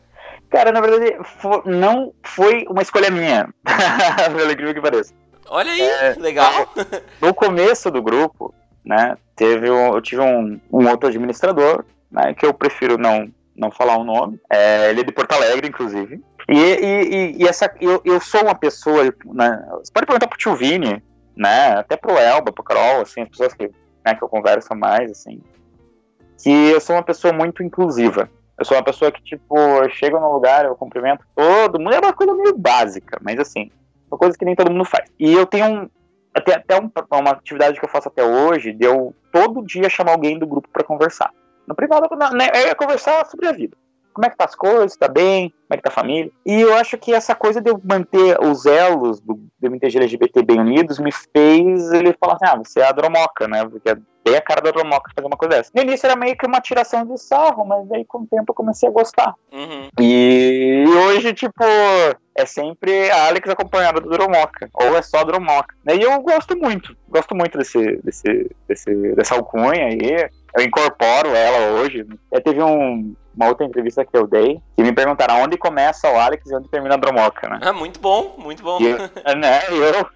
Cara, 0.51 0.71
na 0.71 0.81
verdade, 0.81 1.15
não 1.65 2.13
foi 2.23 2.65
uma 2.67 2.81
escolha 2.81 3.09
minha, 3.11 3.49
pelo 4.35 4.51
incrível 4.51 4.73
que 4.73 4.81
pareça. 4.81 5.13
Olha 5.49 5.71
aí, 5.71 5.81
é, 5.81 6.15
legal. 6.17 6.51
No 7.21 7.33
começo 7.33 7.89
do 7.89 8.01
grupo, 8.01 8.53
né, 8.85 9.17
teve 9.35 9.69
um, 9.69 9.93
eu 9.93 10.01
tive 10.01 10.21
um, 10.21 10.59
um 10.71 10.87
outro 10.87 11.09
administrador, 11.09 11.83
né, 12.11 12.33
que 12.33 12.45
eu 12.45 12.53
prefiro 12.53 12.97
não, 12.97 13.31
não 13.55 13.71
falar 13.71 13.97
o 13.97 14.03
nome. 14.03 14.39
É, 14.49 14.89
ele 14.89 15.01
é 15.01 15.03
de 15.03 15.11
Porto 15.11 15.33
Alegre, 15.33 15.67
inclusive. 15.67 16.21
E, 16.47 16.55
e, 16.55 17.43
e 17.43 17.47
essa, 17.47 17.71
eu, 17.81 18.01
eu 18.05 18.19
sou 18.19 18.41
uma 18.41 18.55
pessoa, 18.55 19.03
né, 19.25 19.67
você 19.79 19.91
pode 19.91 20.05
perguntar 20.05 20.27
pro 20.27 20.37
tio 20.37 20.55
Vini, 20.55 21.01
né, 21.35 21.73
até 21.77 21.95
pro 21.95 22.17
Elba, 22.17 22.51
pro 22.51 22.63
Carol, 22.63 23.01
assim, 23.01 23.21
as 23.21 23.29
pessoas 23.29 23.53
que, 23.53 23.71
né, 24.05 24.15
que 24.15 24.23
eu 24.23 24.29
converso 24.29 24.75
mais, 24.75 25.11
assim, 25.11 25.41
que 26.41 26.49
eu 26.49 26.79
sou 26.79 26.95
uma 26.95 27.03
pessoa 27.03 27.33
muito 27.33 27.63
inclusiva. 27.63 28.29
Eu 28.57 28.65
sou 28.65 28.75
uma 28.75 28.83
pessoa 28.83 29.11
que, 29.11 29.23
tipo, 29.23 29.57
eu 29.57 29.89
chego 29.89 30.19
num 30.19 30.33
lugar, 30.33 30.65
eu 30.65 30.75
cumprimento 30.75 31.23
todo 31.35 31.79
mundo, 31.79 31.93
é 31.93 31.99
uma 31.99 32.13
coisa 32.13 32.33
meio 32.33 32.57
básica, 32.57 33.17
mas 33.21 33.39
assim, 33.39 33.71
são 34.09 34.17
coisas 34.17 34.35
que 34.35 34.45
nem 34.45 34.55
todo 34.55 34.71
mundo 34.71 34.85
faz. 34.85 35.09
E 35.19 35.31
eu 35.31 35.45
tenho 35.45 35.65
um, 35.65 35.89
até, 36.33 36.55
até 36.55 36.79
um, 36.79 36.91
uma 37.11 37.31
atividade 37.31 37.79
que 37.79 37.85
eu 37.85 37.89
faço 37.89 38.07
até 38.07 38.23
hoje, 38.23 38.73
de 38.73 38.85
eu 38.85 39.13
todo 39.31 39.65
dia 39.65 39.89
chamar 39.89 40.11
alguém 40.11 40.37
do 40.37 40.47
grupo 40.47 40.67
para 40.71 40.83
conversar. 40.83 41.31
No 41.67 41.75
privado, 41.75 42.07
né, 42.33 42.47
é 42.53 42.73
conversar 42.73 43.25
sobre 43.27 43.47
a 43.47 43.51
vida. 43.51 43.77
Como 44.11 44.25
é 44.25 44.29
que 44.29 44.37
tá 44.37 44.45
as 44.45 44.55
coisas, 44.55 44.97
tá 44.97 45.07
bem, 45.07 45.49
como 45.49 45.67
é 45.71 45.77
que 45.77 45.83
tá 45.83 45.89
a 45.89 45.93
família. 45.93 46.31
E 46.45 46.59
eu 46.59 46.73
acho 46.73 46.97
que 46.97 47.13
essa 47.13 47.35
coisa 47.35 47.61
de 47.61 47.69
eu 47.69 47.79
manter 47.83 48.37
os 48.41 48.65
elos 48.65 49.19
do, 49.19 49.35
do 49.35 49.67
MTG 49.67 49.97
LGBT 49.97 50.41
bem 50.43 50.59
unidos 50.59 50.99
me 50.99 51.11
fez 51.11 51.91
ele 51.91 52.13
falar 52.19 52.33
assim, 52.33 52.45
ah, 52.45 52.55
você 52.57 52.79
é 52.79 52.87
a 52.87 52.91
dromoca, 52.91 53.47
né, 53.47 53.65
porque 53.65 53.95
é 54.25 54.29
bem 54.29 54.37
a 54.37 54.41
cara 54.41 54.61
da 54.61 54.71
dromoca 54.71 55.11
fazer 55.15 55.27
uma 55.27 55.37
coisa 55.37 55.57
dessa. 55.57 55.71
No 55.73 55.81
início 55.81 56.05
era 56.05 56.15
meio 56.15 56.37
que 56.37 56.45
uma 56.45 56.61
tiração 56.61 57.05
de 57.05 57.17
sarro, 57.17 57.65
mas 57.65 57.91
aí 57.91 58.05
com 58.05 58.19
o 58.19 58.27
tempo 58.27 58.45
eu 58.49 58.55
comecei 58.55 58.87
a 58.87 58.91
gostar. 58.91 59.33
Uhum. 59.51 59.89
E, 59.99 60.85
hoje, 60.87 61.33
tipo, 61.33 61.63
é 62.35 62.45
sempre 62.45 63.09
a 63.11 63.27
Alex 63.27 63.49
acompanhada 63.49 63.99
do 63.99 64.09
Dromoca, 64.09 64.69
ou 64.73 64.97
é 64.97 65.01
só 65.01 65.23
Dromoca. 65.23 65.75
E 65.87 66.01
eu 66.01 66.19
gosto 66.21 66.57
muito, 66.57 66.95
gosto 67.07 67.35
muito 67.35 67.57
desse, 67.57 67.97
desse, 68.03 68.49
desse, 68.67 69.15
dessa 69.15 69.35
alcunha 69.35 69.85
aí. 69.85 70.29
Eu 70.57 70.63
incorporo 70.63 71.29
ela 71.29 71.79
hoje. 71.79 72.05
Eu 72.31 72.41
teve 72.41 72.61
um, 72.61 73.15
uma 73.35 73.47
outra 73.47 73.65
entrevista 73.65 74.05
que 74.05 74.17
eu 74.17 74.27
dei, 74.27 74.59
que 74.75 74.83
me 74.83 74.91
perguntaram 74.91 75.41
onde 75.41 75.57
começa 75.57 76.11
o 76.11 76.19
Alex 76.19 76.49
e 76.49 76.55
onde 76.55 76.69
termina 76.69 76.95
a 76.95 76.97
Dromoca, 76.97 77.47
né? 77.47 77.59
Ah, 77.61 77.73
muito 77.73 77.99
bom, 77.99 78.35
muito 78.37 78.63
bom. 78.63 78.79
E 78.81 78.87
eu, 78.87 78.97
né, 79.37 79.61
eu, 79.69 80.07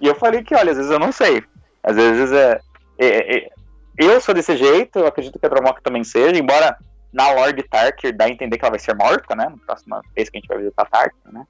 e 0.00 0.06
eu 0.06 0.14
falei 0.14 0.42
que, 0.42 0.54
olha, 0.54 0.72
às 0.72 0.76
vezes 0.76 0.90
eu 0.90 0.98
não 0.98 1.12
sei. 1.12 1.42
Às 1.82 1.96
vezes 1.96 2.32
é, 2.32 2.50
é, 2.52 2.54
é 2.54 2.60
eu 2.98 4.20
sou 4.20 4.34
desse 4.34 4.56
jeito, 4.56 4.98
eu 4.98 5.06
acredito 5.06 5.38
que 5.38 5.46
a 5.46 5.48
Dromoca 5.48 5.80
também 5.82 6.04
seja, 6.04 6.38
embora 6.38 6.76
na 7.12 7.32
Lord 7.32 7.62
Tarker 7.64 8.16
dá 8.16 8.26
a 8.26 8.30
entender 8.30 8.58
que 8.58 8.64
ela 8.64 8.72
vai 8.72 8.78
ser 8.78 8.94
morta, 8.94 9.34
né? 9.34 9.48
Na 9.48 9.56
próxima 9.66 10.02
vez 10.14 10.28
que 10.28 10.36
a 10.36 10.40
gente 10.40 10.48
vai 10.48 10.58
visitar 10.58 10.84
Tarker, 10.86 11.32
né? 11.32 11.44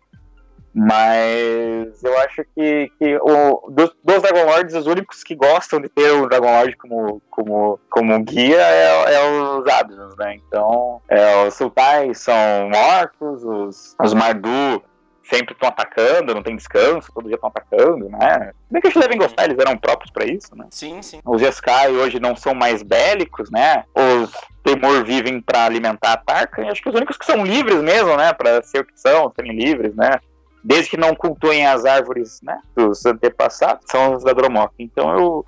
Mas 0.75 2.05
eu 2.05 2.17
acho 2.21 2.45
que, 2.55 2.93
que 2.99 3.17
o, 3.17 3.69
dos, 3.71 3.91
dos 4.05 4.23
Dragon 4.23 4.45
Lords, 4.45 4.75
os 4.75 4.87
únicos 4.87 5.25
que 5.25 5.35
gostam 5.35 5.81
de 5.81 5.89
ter 5.89 6.11
o 6.13 6.29
Dragon 6.29 6.53
Lord 6.53 6.77
como, 6.77 7.23
como, 7.31 7.81
como 7.91 8.23
guia 8.23 8.61
é, 8.61 9.15
é 9.15 9.31
os 9.31 9.67
Absons, 9.67 10.17
né? 10.17 10.37
Então, 10.37 11.03
é, 11.09 11.47
os 11.47 11.55
Sultais 11.55 12.19
são 12.19 12.71
mortos, 12.71 13.43
os, 13.45 13.97
os 14.01 14.15
Mardu 14.15 14.83
sempre 15.29 15.53
estão 15.53 15.69
atacando, 15.69 16.35
não 16.35 16.43
tem 16.43 16.57
descanso, 16.57 17.13
todo 17.13 17.27
dia 17.27 17.35
estão 17.35 17.51
atacando, 17.51 18.09
né? 18.09 18.53
Bem 18.71 18.81
que 18.81 18.89
eles 18.89 19.01
devem 19.01 19.19
gostar, 19.19 19.45
eles 19.45 19.59
eram 19.59 19.77
próprios 19.77 20.11
para 20.11 20.27
isso, 20.27 20.57
né? 20.57 20.67
Sim, 20.71 21.03
sim. 21.03 21.21
Os 21.25 21.41
Jeskai 21.41 21.93
hoje 21.93 22.19
não 22.19 22.35
são 22.35 22.55
mais 22.55 22.83
bélicos, 22.83 23.51
né? 23.51 23.85
Os 23.95 24.33
Temor 24.63 25.05
vivem 25.05 25.41
para 25.41 25.65
alimentar 25.65 26.13
a 26.13 26.17
Tarka, 26.17 26.63
e 26.63 26.69
acho 26.69 26.83
que 26.83 26.89
os 26.89 26.95
únicos 26.95 27.17
que 27.17 27.27
são 27.27 27.45
livres 27.45 27.83
mesmo, 27.83 28.17
né? 28.17 28.33
Para 28.33 28.63
ser 28.63 28.81
o 28.81 28.85
que 28.85 28.99
são, 28.99 29.33
serem 29.35 29.53
livres, 29.53 29.95
né? 29.95 30.19
desde 30.63 30.91
que 30.91 30.97
não 30.97 31.15
cultuem 31.15 31.67
as 31.67 31.85
árvores 31.85 32.41
né, 32.43 32.61
dos 32.77 33.05
antepassados, 33.07 33.85
são 33.91 34.15
os 34.15 34.25
da 34.25 34.33
Dromock. 34.33 34.75
Então 34.79 35.17
eu, 35.17 35.47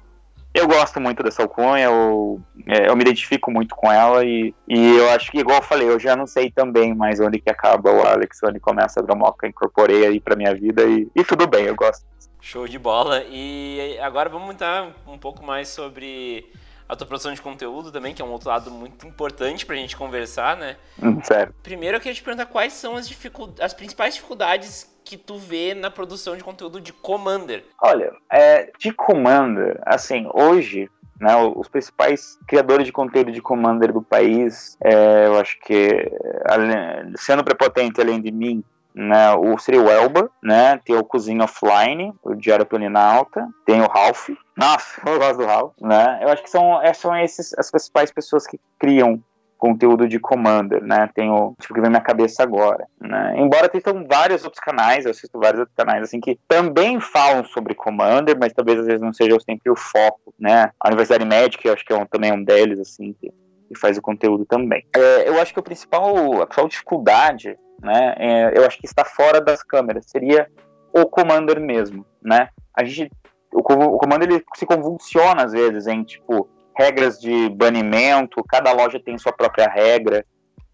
eu 0.55 0.67
gosto 0.67 1.01
muito 1.01 1.23
dessa 1.23 1.43
alcunha, 1.43 1.85
eu, 1.85 2.41
é, 2.71 2.89
eu 2.89 2.95
me 2.95 3.03
identifico 3.03 3.51
muito 3.51 3.75
com 3.75 3.91
ela 3.91 4.25
e, 4.25 4.55
e 4.69 4.97
eu 4.97 5.11
acho 5.11 5.33
que, 5.33 5.41
igual 5.41 5.59
eu 5.59 5.63
falei, 5.63 5.89
eu 5.89 5.99
já 5.99 6.15
não 6.15 6.25
sei 6.25 6.53
também 6.53 6.95
mais 6.95 7.19
onde 7.19 7.41
que 7.41 7.51
acaba 7.51 7.91
o 7.91 8.07
Alex, 8.07 8.39
onde 8.45 8.61
começa 8.61 9.01
a 9.01 9.03
Dromoca, 9.03 9.49
incorporei 9.49 10.07
aí 10.07 10.21
pra 10.21 10.37
minha 10.37 10.55
vida 10.55 10.85
e, 10.85 11.11
e 11.17 11.25
tudo 11.25 11.49
bem, 11.49 11.65
eu 11.65 11.75
gosto. 11.75 12.07
Show 12.41 12.69
de 12.69 12.79
bola. 12.79 13.25
E 13.29 13.99
agora 14.01 14.29
vamos 14.29 14.55
entrar 14.55 14.89
um 15.05 15.19
pouco 15.19 15.45
mais 15.45 15.69
sobre 15.69 16.49
a 16.89 16.95
tua 16.95 17.09
produção 17.09 17.35
de 17.35 17.43
conteúdo 17.43 17.91
também, 17.91 18.15
que 18.15 18.23
é 18.23 18.25
um 18.25 18.31
outro 18.31 18.49
lado 18.49 18.71
muito 18.71 19.05
importante 19.05 19.67
pra 19.67 19.75
gente 19.75 19.97
conversar, 19.97 20.57
né? 20.57 20.77
Hum, 21.03 21.21
certo. 21.25 21.53
Primeiro 21.65 21.97
eu 21.97 22.01
queria 22.01 22.15
te 22.15 22.23
perguntar 22.23 22.47
quais 22.47 22.73
são 22.73 22.95
as, 22.95 23.09
dificuldades, 23.09 23.61
as 23.61 23.75
principais 23.75 24.15
dificuldades 24.15 24.89
que 25.05 25.17
tu 25.17 25.37
vê 25.37 25.75
na 25.75 25.91
produção 25.91 26.37
de 26.37 26.45
conteúdo 26.45 26.81
de 26.81 26.93
Commander? 26.93 27.65
Olha, 27.83 28.13
é, 28.31 28.71
de 28.79 28.93
Commander, 28.93 29.81
assim, 29.85 30.29
hoje 30.33 30.89
né, 31.21 31.37
os 31.37 31.69
principais 31.69 32.39
criadores 32.49 32.87
de 32.87 32.93
conteúdo 32.93 33.31
de 33.31 33.43
Commander 33.43 33.93
do 33.93 34.01
país, 34.01 34.77
é, 34.83 35.27
eu 35.27 35.39
acho 35.39 35.61
que, 35.61 36.11
sendo 37.17 37.45
prepotente 37.45 38.01
além 38.01 38.21
de 38.21 38.33
mim, 38.33 38.65
né, 38.95 39.33
o 39.35 39.57
seria 39.59 39.83
o 39.83 39.91
Elba, 39.91 40.31
né, 40.43 40.81
tem 40.85 40.97
o 40.97 41.05
Cozinho 41.05 41.45
Offline, 41.45 42.13
o 42.23 42.35
Diário 42.35 42.67
Planinalta, 42.67 43.47
tem 43.67 43.83
o 43.83 43.87
Ralph, 43.87 44.31
nossa, 44.57 45.01
eu 45.07 45.19
gosto 45.19 45.39
do 45.39 45.47
Ralph, 45.47 45.73
né, 45.81 46.21
eu 46.23 46.29
acho 46.31 46.43
que 46.43 46.51
são, 46.51 46.81
é, 46.83 46.93
são 46.95 47.15
esses 47.17 47.53
as 47.59 47.71
principais 47.71 48.11
pessoas 48.11 48.47
que 48.47 48.59
criam 48.79 49.23
conteúdo 49.61 50.09
de 50.09 50.19
Commander, 50.19 50.83
né? 50.83 51.09
Tem 51.15 51.31
o 51.31 51.55
tipo 51.61 51.75
que 51.75 51.81
vem 51.81 51.91
na 51.91 51.99
minha 51.99 52.01
cabeça 52.01 52.43
agora, 52.43 52.87
né? 52.99 53.35
Embora 53.37 53.69
tenham 53.69 54.07
vários 54.09 54.43
outros 54.43 54.63
canais, 54.65 55.05
eu 55.05 55.11
assisto 55.11 55.39
vários 55.39 55.61
outros 55.61 55.77
canais 55.77 56.03
assim 56.03 56.19
que 56.19 56.39
também 56.49 56.99
falam 56.99 57.45
sobre 57.45 57.75
Commander, 57.75 58.37
mas 58.41 58.55
talvez 58.55 58.81
às 58.81 58.87
vezes 58.87 59.01
não 59.01 59.13
seja 59.13 59.39
sempre 59.41 59.71
o 59.71 59.77
foco, 59.77 60.35
né? 60.39 60.71
A 60.81 60.89
Universidade 60.89 61.25
Médica, 61.25 61.69
eu 61.69 61.75
acho 61.75 61.85
que 61.85 61.93
é 61.93 61.97
um, 61.97 62.07
também 62.07 62.31
é 62.31 62.35
um 62.35 62.43
deles 62.43 62.81
assim 62.81 63.13
que, 63.13 63.31
que 63.69 63.79
faz 63.79 63.99
o 63.99 64.03
conteúdo 64.03 64.47
também. 64.47 64.85
É, 64.97 65.29
eu 65.29 65.39
acho 65.41 65.53
que 65.53 65.61
o 65.61 65.63
principal, 65.63 66.41
a 66.41 66.47
principal 66.47 66.69
dificuldade, 66.69 67.59
né? 67.83 68.15
É, 68.19 68.59
eu 68.59 68.65
acho 68.65 68.79
que 68.79 68.87
está 68.87 69.05
fora 69.05 69.41
das 69.41 69.63
câmeras. 69.63 70.07
Seria 70.07 70.49
o 70.93 71.05
Commander 71.05 71.61
mesmo, 71.61 72.07
né? 72.23 72.49
A 72.75 72.83
gente 72.83 73.11
o, 73.53 73.61
o 73.61 73.99
Commander 73.99 74.31
ele 74.31 74.45
se 74.55 74.65
convulsiona 74.65 75.45
às 75.45 75.53
vezes 75.53 75.87
em 75.87 76.03
tipo 76.03 76.49
regras 76.81 77.21
de 77.21 77.51
banimento, 77.51 78.43
cada 78.49 78.73
loja 78.73 78.99
tem 78.99 79.19
sua 79.19 79.33
própria 79.33 79.69
regra. 79.69 80.25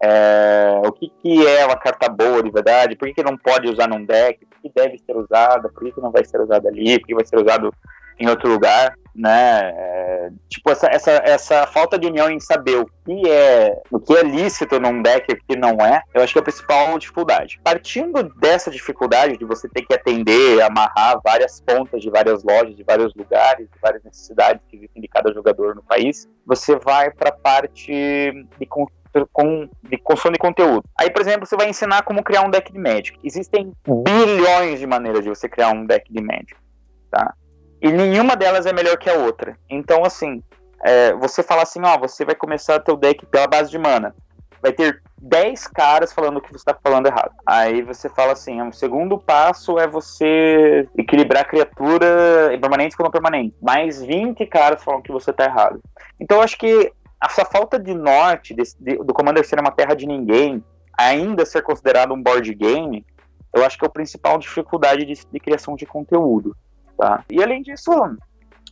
É, 0.01 0.79
o 0.85 0.91
que, 0.91 1.11
que 1.21 1.45
é 1.45 1.65
uma 1.65 1.75
carta 1.75 2.07
boa 2.07 2.41
de 2.41 2.51
verdade, 2.51 2.95
por 2.95 3.07
que, 3.07 3.15
que 3.15 3.23
não 3.23 3.35
pode 3.35 3.67
usar 3.67 3.89
num 3.89 4.05
deck, 4.05 4.45
por 4.45 4.61
que 4.61 4.71
deve 4.73 4.99
ser 4.99 5.17
usada, 5.17 5.69
por 5.69 5.83
que, 5.83 5.91
que 5.91 5.99
não 5.99 6.11
vai 6.11 6.23
ser 6.23 6.39
usada 6.39 6.69
ali, 6.69 6.99
por 6.99 7.07
que 7.07 7.15
vai 7.15 7.25
ser 7.25 7.37
usado 7.37 7.73
em 8.19 8.27
outro 8.27 8.49
lugar, 8.49 8.95
né? 9.17 9.71
É, 9.75 10.29
tipo, 10.47 10.69
essa, 10.69 10.87
essa, 10.87 11.11
essa 11.11 11.67
falta 11.67 11.97
de 11.97 12.05
união 12.05 12.29
em 12.29 12.39
saber 12.39 12.77
o 12.77 12.85
que 13.03 13.29
é 13.29 13.81
o 13.89 13.99
que 13.99 14.13
é 14.13 14.21
lícito 14.21 14.79
num 14.79 15.01
deck 15.01 15.25
e 15.27 15.33
o 15.33 15.41
que 15.43 15.55
não 15.57 15.83
é, 15.83 16.03
eu 16.13 16.21
acho 16.21 16.33
que 16.33 16.39
é 16.39 16.41
a 16.41 16.43
principal 16.43 16.99
dificuldade. 16.99 17.59
Partindo 17.63 18.23
dessa 18.39 18.69
dificuldade 18.69 19.37
de 19.37 19.43
você 19.43 19.67
ter 19.67 19.81
que 19.81 19.93
atender, 19.93 20.61
amarrar 20.61 21.19
várias 21.23 21.59
pontas 21.59 22.01
de 22.01 22.11
várias 22.11 22.43
lojas, 22.43 22.75
de 22.75 22.83
vários 22.83 23.13
lugares, 23.15 23.67
de 23.67 23.79
várias 23.81 24.03
necessidades 24.03 24.61
que 24.69 24.77
existem 24.77 25.01
de 25.01 25.07
cada 25.07 25.33
jogador 25.33 25.75
no 25.75 25.81
país, 25.81 26.29
você 26.45 26.75
vai 26.75 27.09
para 27.09 27.29
a 27.29 27.33
parte 27.33 27.91
de 27.91 28.65
com, 29.33 29.67
de 29.83 29.97
construção 29.97 30.31
de 30.31 30.37
conteúdo. 30.37 30.83
Aí, 30.95 31.09
por 31.09 31.21
exemplo, 31.21 31.47
você 31.47 31.55
vai 31.55 31.67
ensinar 31.67 32.03
como 32.03 32.23
criar 32.23 32.43
um 32.43 32.51
deck 32.51 32.71
de 32.71 32.77
Magic. 32.77 33.17
Existem 33.23 33.73
bilhões 33.83 34.79
de 34.79 34.85
maneiras 34.85 35.23
de 35.23 35.29
você 35.29 35.49
criar 35.49 35.71
um 35.71 35.87
deck 35.87 36.11
de 36.13 36.21
Magic, 36.21 36.55
tá? 37.09 37.33
E 37.81 37.91
nenhuma 37.91 38.35
delas 38.35 38.65
é 38.65 38.73
melhor 38.73 38.97
que 38.97 39.09
a 39.09 39.13
outra. 39.13 39.57
Então, 39.69 40.03
assim, 40.03 40.43
é, 40.83 41.13
você 41.13 41.43
fala 41.43 41.63
assim, 41.63 41.81
ó, 41.83 41.97
você 41.97 42.25
vai 42.25 42.35
começar 42.35 42.79
teu 42.79 42.95
deck 42.95 43.25
pela 43.25 43.47
base 43.47 43.69
de 43.69 43.77
mana. 43.77 44.15
Vai 44.61 44.73
ter 44.73 45.01
10 45.21 45.67
caras 45.67 46.11
falando 46.11 46.41
que 46.41 46.51
você 46.51 46.65
tá 46.65 46.77
falando 46.83 47.07
errado. 47.07 47.31
Aí 47.45 47.81
você 47.81 48.09
fala 48.09 48.33
assim, 48.33 48.61
o 48.61 48.73
segundo 48.73 49.17
passo 49.17 49.77
é 49.77 49.87
você 49.87 50.87
equilibrar 50.97 51.47
criatura 51.47 52.57
permanente 52.59 52.97
com 52.97 53.03
não 53.03 53.11
permanente. 53.11 53.55
Mais 53.61 54.01
20 54.01 54.45
caras 54.47 54.83
falam 54.83 55.01
que 55.01 55.11
você 55.11 55.31
tá 55.31 55.45
errado. 55.45 55.79
Então 56.19 56.37
eu 56.37 56.43
acho 56.43 56.57
que 56.57 56.91
essa 57.23 57.45
falta 57.45 57.79
de 57.79 57.93
norte 57.93 58.53
desse, 58.53 58.75
de, 58.79 58.97
do 58.97 59.13
Commander 59.13 59.45
ser 59.45 59.59
uma 59.59 59.71
terra 59.71 59.95
de 59.95 60.07
ninguém, 60.07 60.63
ainda 60.97 61.45
ser 61.45 61.61
considerado 61.61 62.13
um 62.13 62.21
board 62.21 62.53
game, 62.53 63.05
eu 63.55 63.65
acho 63.65 63.77
que 63.77 63.85
é 63.85 63.87
a 63.87 63.91
principal 63.91 64.37
dificuldade 64.37 65.05
de, 65.05 65.13
de 65.31 65.39
criação 65.39 65.75
de 65.75 65.85
conteúdo. 65.85 66.55
Tá? 66.97 67.23
E 67.29 67.41
além 67.41 67.61
disso, 67.61 67.91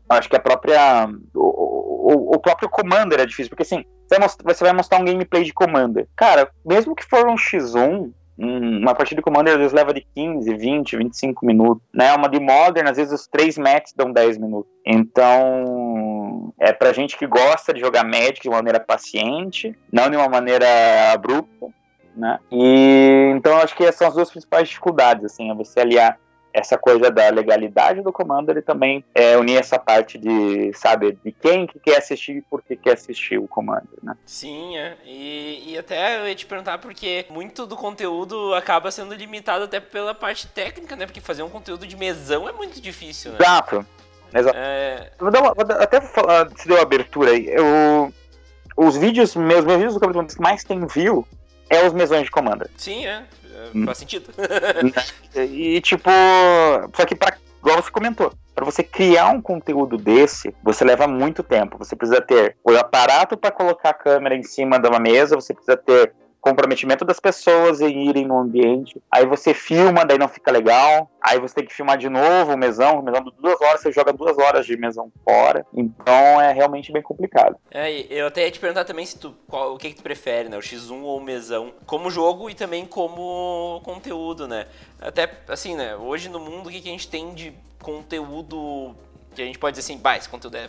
acho 0.09 0.29
que 0.29 0.35
a 0.35 0.39
própria. 0.39 1.07
O, 1.33 2.11
o, 2.13 2.35
o, 2.35 2.39
próprio 2.39 2.69
Commander 2.69 3.19
é 3.19 3.25
difícil, 3.25 3.49
porque 3.49 3.63
assim, 3.63 3.85
você 4.07 4.15
vai, 4.15 4.19
mostrar, 4.19 4.53
você 4.53 4.63
vai 4.63 4.73
mostrar 4.73 4.99
um 4.99 5.05
gameplay 5.05 5.43
de 5.43 5.53
Commander. 5.53 6.07
Cara, 6.15 6.49
mesmo 6.65 6.95
que 6.95 7.05
for 7.05 7.27
um 7.27 7.35
X1, 7.35 8.11
uma 8.37 8.93
partida 8.93 9.19
de 9.19 9.23
Commander 9.23 9.53
às 9.53 9.59
vezes 9.59 9.73
leva 9.73 9.93
de 9.93 10.05
15, 10.15 10.53
20, 10.55 10.97
25 10.97 11.45
minutos. 11.45 11.87
Né? 11.93 12.13
Uma 12.13 12.27
de 12.27 12.39
Modern, 12.39 12.87
às 12.87 12.97
vezes 12.97 13.13
os 13.13 13.27
três 13.27 13.57
matches 13.57 13.93
dão 13.95 14.11
10 14.11 14.37
minutos. 14.37 14.71
Então, 14.85 16.53
é 16.59 16.73
pra 16.73 16.93
gente 16.93 17.17
que 17.17 17.27
gosta 17.27 17.73
de 17.73 17.79
jogar 17.79 18.03
Magic 18.03 18.41
de 18.41 18.49
uma 18.49 18.57
maneira 18.57 18.79
paciente, 18.79 19.75
não 19.91 20.09
de 20.09 20.17
uma 20.17 20.29
maneira 20.29 20.67
abrupta. 21.13 21.67
Né? 22.15 22.39
E 22.51 23.31
então 23.35 23.57
acho 23.57 23.75
que 23.75 23.83
essas 23.83 23.97
são 23.97 24.07
as 24.07 24.13
duas 24.13 24.31
principais 24.31 24.69
dificuldades, 24.69 25.25
assim, 25.25 25.51
é 25.51 25.53
você 25.53 25.81
aliar 25.81 26.17
essa 26.55 26.77
coisa 26.77 27.11
da 27.11 27.29
legalidade 27.29 28.01
do 28.01 28.13
Commander 28.13 28.55
e 28.55 28.61
também 28.61 29.03
é, 29.13 29.37
unir 29.37 29.57
essa 29.57 29.77
parte 29.77 30.17
de, 30.17 30.71
sabe, 30.73 31.17
de 31.21 31.29
quem 31.33 31.67
que 31.67 31.77
quer 31.77 31.97
assistir 31.97 32.37
e 32.37 32.41
por 32.41 32.61
que 32.61 32.77
quer 32.77 32.93
assistir 32.93 33.37
o 33.37 33.45
Commander, 33.45 33.99
né? 34.01 34.15
Sim, 34.25 34.77
é. 34.77 34.95
E, 35.03 35.73
e 35.73 35.77
até 35.77 36.21
eu 36.21 36.29
ia 36.29 36.33
te 36.33 36.45
perguntar 36.45 36.77
porque 36.77 37.25
muito 37.29 37.65
do 37.65 37.75
conteúdo 37.75 38.53
acaba 38.53 38.89
sendo 38.89 39.13
limitado 39.13 39.65
até 39.65 39.81
pela 39.81 40.15
parte 40.15 40.47
técnica, 40.47 40.95
né? 40.95 41.05
Porque 41.05 41.19
fazer 41.19 41.43
um 41.43 41.49
conteúdo 41.49 41.85
de 41.85 41.97
mesão 41.97 42.47
é 42.47 42.53
muito 42.53 42.79
difícil, 42.79 43.33
né? 43.33 43.37
Exato. 43.41 43.85
Exato. 44.33 44.57
É... 44.57 45.11
Vou 45.19 45.31
dar 45.31 45.41
uma, 45.41 45.53
vou 45.53 45.65
dar, 45.65 45.81
até 45.81 45.99
falar, 45.99 46.49
se 46.55 46.69
deu 46.69 46.79
abertura 46.81 47.31
aí. 47.31 47.47
Eu, 47.49 48.13
os 48.77 48.95
vídeos, 48.95 49.35
meus, 49.35 49.65
meus 49.65 49.77
vídeos 49.77 49.93
do 49.95 49.99
Commander 49.99 50.33
que 50.33 50.41
mais 50.41 50.63
tem 50.63 50.87
view 50.87 51.27
é 51.69 51.85
os 51.85 51.91
mesões 51.91 52.23
de 52.23 52.31
Commander. 52.31 52.69
Sim, 52.77 53.05
é. 53.05 53.23
Hum. 53.73 53.85
Faz 53.85 53.97
sentido. 53.97 54.31
e 55.35 55.81
tipo, 55.81 56.09
só 56.93 57.05
que 57.05 57.15
para 57.15 57.37
igual 57.59 57.81
você 57.81 57.91
comentou, 57.91 58.33
para 58.53 58.63
você 58.63 58.83
criar 58.83 59.29
um 59.29 59.41
conteúdo 59.41 59.97
desse, 59.97 60.55
você 60.63 60.85
leva 60.85 61.07
muito 61.07 61.43
tempo. 61.43 61.77
Você 61.77 61.95
precisa 61.95 62.21
ter 62.21 62.55
o 62.63 62.71
aparato 62.71 63.35
para 63.35 63.51
colocar 63.51 63.89
a 63.89 63.93
câmera 63.93 64.35
em 64.35 64.43
cima 64.43 64.79
de 64.79 64.87
uma 64.87 64.99
mesa, 64.99 65.35
você 65.35 65.53
precisa 65.53 65.75
ter 65.75 66.13
comprometimento 66.45 67.03
das 67.03 67.19
pessoas 67.19 67.81
em 67.81 68.07
irem 68.07 68.27
no 68.27 68.37
ambiente. 68.37 69.01
Aí 69.11 69.25
você 69.25 69.51
filma, 69.51 70.05
daí 70.05 70.19
não 70.19 70.27
fica 70.27 70.51
legal. 70.51 71.09
Aí 71.19 71.39
você 71.39 71.55
tem 71.55 71.65
que 71.65 71.73
filmar 71.73 71.97
de 71.97 72.07
novo 72.07 72.53
o 72.53 72.57
mesão. 72.57 72.99
O 72.99 73.01
mesão 73.01 73.23
de 73.23 73.31
duas 73.39 73.59
horas, 73.59 73.81
você 73.81 73.91
joga 73.91 74.13
duas 74.13 74.37
horas 74.37 74.63
de 74.63 74.77
mesão 74.77 75.11
fora. 75.23 75.65
Então 75.73 76.39
é 76.39 76.53
realmente 76.53 76.91
bem 76.91 77.01
complicado. 77.01 77.57
É, 77.71 77.91
eu 78.11 78.27
até 78.27 78.45
ia 78.45 78.51
te 78.51 78.59
perguntar 78.59 78.85
também 78.85 79.07
se 79.07 79.17
tu, 79.17 79.33
qual, 79.47 79.73
o 79.73 79.77
que, 79.79 79.89
que 79.89 79.95
tu 79.95 80.03
prefere, 80.03 80.47
né? 80.47 80.55
O 80.55 80.59
X1 80.59 81.01
ou 81.01 81.17
o 81.17 81.23
mesão? 81.23 81.73
Como 81.87 82.11
jogo 82.11 82.47
e 82.47 82.53
também 82.53 82.85
como 82.85 83.81
conteúdo, 83.83 84.47
né? 84.47 84.67
Até, 85.01 85.27
assim, 85.47 85.75
né? 85.75 85.95
Hoje 85.95 86.29
no 86.29 86.39
mundo, 86.39 86.67
o 86.67 86.71
que, 86.71 86.79
que 86.79 86.89
a 86.89 86.91
gente 86.91 87.07
tem 87.09 87.33
de 87.33 87.53
conteúdo 87.81 88.95
que 89.33 89.41
a 89.41 89.45
gente 89.45 89.57
pode 89.57 89.75
dizer 89.75 89.91
assim, 89.91 89.99
bah, 89.99 90.15
esse 90.15 90.29
conteúdo 90.29 90.57
é 90.57 90.67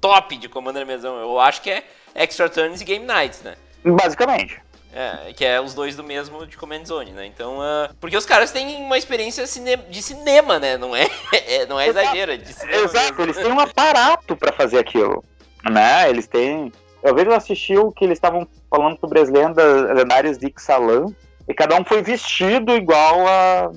top 0.00 0.34
de 0.38 0.48
Commander 0.48 0.86
Mesão. 0.86 1.18
Eu 1.18 1.38
acho 1.38 1.60
que 1.60 1.70
é 1.70 1.84
Extra 2.14 2.48
Turns 2.48 2.80
e 2.80 2.84
Game 2.84 3.04
Nights, 3.04 3.42
né? 3.42 3.56
Basicamente. 3.84 4.69
É, 4.92 5.32
que 5.32 5.44
é 5.44 5.60
os 5.60 5.72
dois 5.72 5.94
do 5.94 6.02
mesmo 6.02 6.44
de 6.46 6.56
Command 6.56 6.84
Zone, 6.84 7.12
né? 7.12 7.24
Então, 7.24 7.58
uh, 7.58 7.94
porque 8.00 8.16
os 8.16 8.26
caras 8.26 8.50
têm 8.50 8.82
uma 8.82 8.98
experiência 8.98 9.46
cine 9.46 9.76
de 9.76 10.02
cinema, 10.02 10.58
né? 10.58 10.76
Não 10.76 10.96
é, 10.96 11.08
é 11.32 11.66
não 11.66 11.78
é 11.78 11.88
exagero, 11.88 12.32
é 12.32 12.36
de 12.36 12.52
cinema. 12.52 12.82
Exato, 12.82 13.14
mesmo. 13.14 13.22
eles 13.22 13.36
têm 13.36 13.52
um 13.52 13.60
aparato 13.60 14.36
para 14.36 14.52
fazer 14.52 14.78
aquilo, 14.78 15.24
né? 15.70 16.08
Eles 16.10 16.26
têm. 16.26 16.72
Eu 17.02 17.14
vejo 17.14 17.30
assistir 17.30 17.78
o 17.78 17.92
que 17.92 18.04
eles 18.04 18.16
estavam 18.16 18.46
falando 18.68 18.98
sobre 18.98 19.20
as 19.20 19.30
lendas 19.30 19.96
lendárias 19.96 20.36
de 20.38 20.48
Ixalan, 20.48 21.14
e 21.48 21.54
cada 21.54 21.76
um 21.76 21.84
foi 21.84 22.02
vestido 22.02 22.72
igual 22.72 23.26
a 23.28 23.70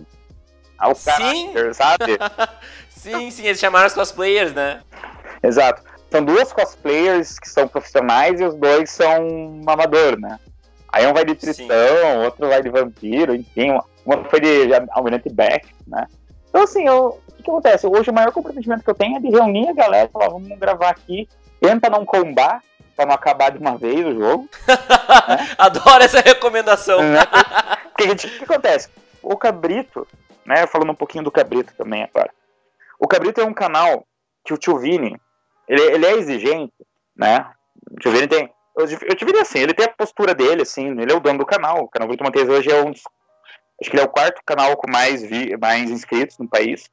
ao 0.79 0.95
sim. 0.95 1.53
Sabe? 1.73 2.17
sim, 2.89 3.31
sim, 3.31 3.45
eles 3.45 3.59
chamaram 3.59 3.87
os 3.87 3.93
cosplayers, 3.93 4.53
né? 4.53 4.81
Exato. 5.41 5.83
São 6.11 6.23
duas 6.23 6.51
cosplayers 6.51 7.39
que 7.39 7.49
são 7.49 7.67
profissionais 7.67 8.39
e 8.39 8.43
os 8.43 8.55
dois 8.55 8.89
são 8.89 9.25
um 9.25 9.63
amador, 9.67 10.19
né? 10.19 10.39
Aí 10.93 11.07
um 11.07 11.13
vai 11.13 11.25
de 11.25 11.33
Tristão, 11.33 12.23
outro 12.23 12.47
vai 12.47 12.61
de 12.61 12.69
Vampiro, 12.69 13.33
enfim, 13.33 13.75
uma 14.05 14.23
foi 14.25 14.39
de 14.39 14.69
Almirante 14.91 15.27
Beck, 15.27 15.67
né? 15.87 16.05
Então, 16.47 16.61
assim, 16.61 16.85
eu, 16.85 17.19
o 17.27 17.31
que, 17.33 17.41
que, 17.41 17.49
acontece? 17.49 17.87
Hoje 17.87 18.11
o 18.11 18.13
maior 18.13 18.31
comprometimento 18.31 18.83
que 18.83 18.89
eu 18.91 18.93
tenho 18.93 19.17
é 19.17 19.19
de 19.19 19.27
reunir 19.27 19.69
a 19.69 19.73
galera, 19.73 20.07
falar, 20.13 20.29
vamos 20.29 20.55
gravar 20.59 20.91
aqui, 20.91 21.27
tenta 21.59 21.89
não 21.89 22.05
combar, 22.05 22.61
pra 22.95 23.07
não 23.07 23.15
acabar 23.15 23.49
de 23.49 23.57
uma 23.57 23.75
vez 23.75 24.05
o 24.05 24.13
jogo. 24.13 24.47
né? 24.67 25.37
Adoro 25.57 26.03
essa 26.03 26.19
recomendação. 26.19 27.01
Né? 27.01 27.21
O 27.91 28.15
que, 28.15 28.43
acontece? 28.43 28.89
O 29.23 29.35
Cabrito, 29.35 30.07
né, 30.45 30.67
falando 30.67 30.91
um 30.91 30.95
pouquinho 30.95 31.23
do 31.23 31.31
Cabrito 31.31 31.73
também 31.75 32.03
agora. 32.03 32.29
O 32.99 33.07
Cabrito 33.07 33.41
é 33.41 33.45
um 33.45 33.53
canal 33.53 34.05
que 34.45 34.53
o 34.53 34.57
Tio 34.59 34.77
Vini, 34.77 35.19
ele, 35.67 35.81
ele 35.81 36.05
é 36.05 36.13
exigente, 36.17 36.73
né? 37.17 37.47
O 37.91 37.99
Tio 37.99 38.11
Vini 38.11 38.27
tem 38.27 38.53
eu, 38.75 39.15
te 39.15 39.25
diria 39.25 39.41
assim, 39.41 39.59
ele 39.59 39.73
tem 39.73 39.85
a 39.85 39.89
postura 39.89 40.33
dele, 40.33 40.63
assim, 40.63 40.89
ele 40.99 41.11
é 41.11 41.15
o 41.15 41.19
dono 41.19 41.39
do 41.39 41.45
canal. 41.45 41.83
O 41.83 41.87
canal 41.87 42.09
Vitor 42.09 42.25
Montes 42.25 42.49
hoje 42.49 42.71
é 42.71 42.81
um 42.81 42.91
dos. 42.91 43.03
Acho 43.79 43.89
que 43.89 43.95
ele 43.95 44.03
é 44.03 44.05
o 44.05 44.11
quarto 44.11 44.41
canal 44.45 44.75
com 44.77 44.89
mais, 44.89 45.21
vi, 45.21 45.55
mais 45.57 45.89
inscritos 45.89 46.37
no 46.37 46.47
país. 46.47 46.89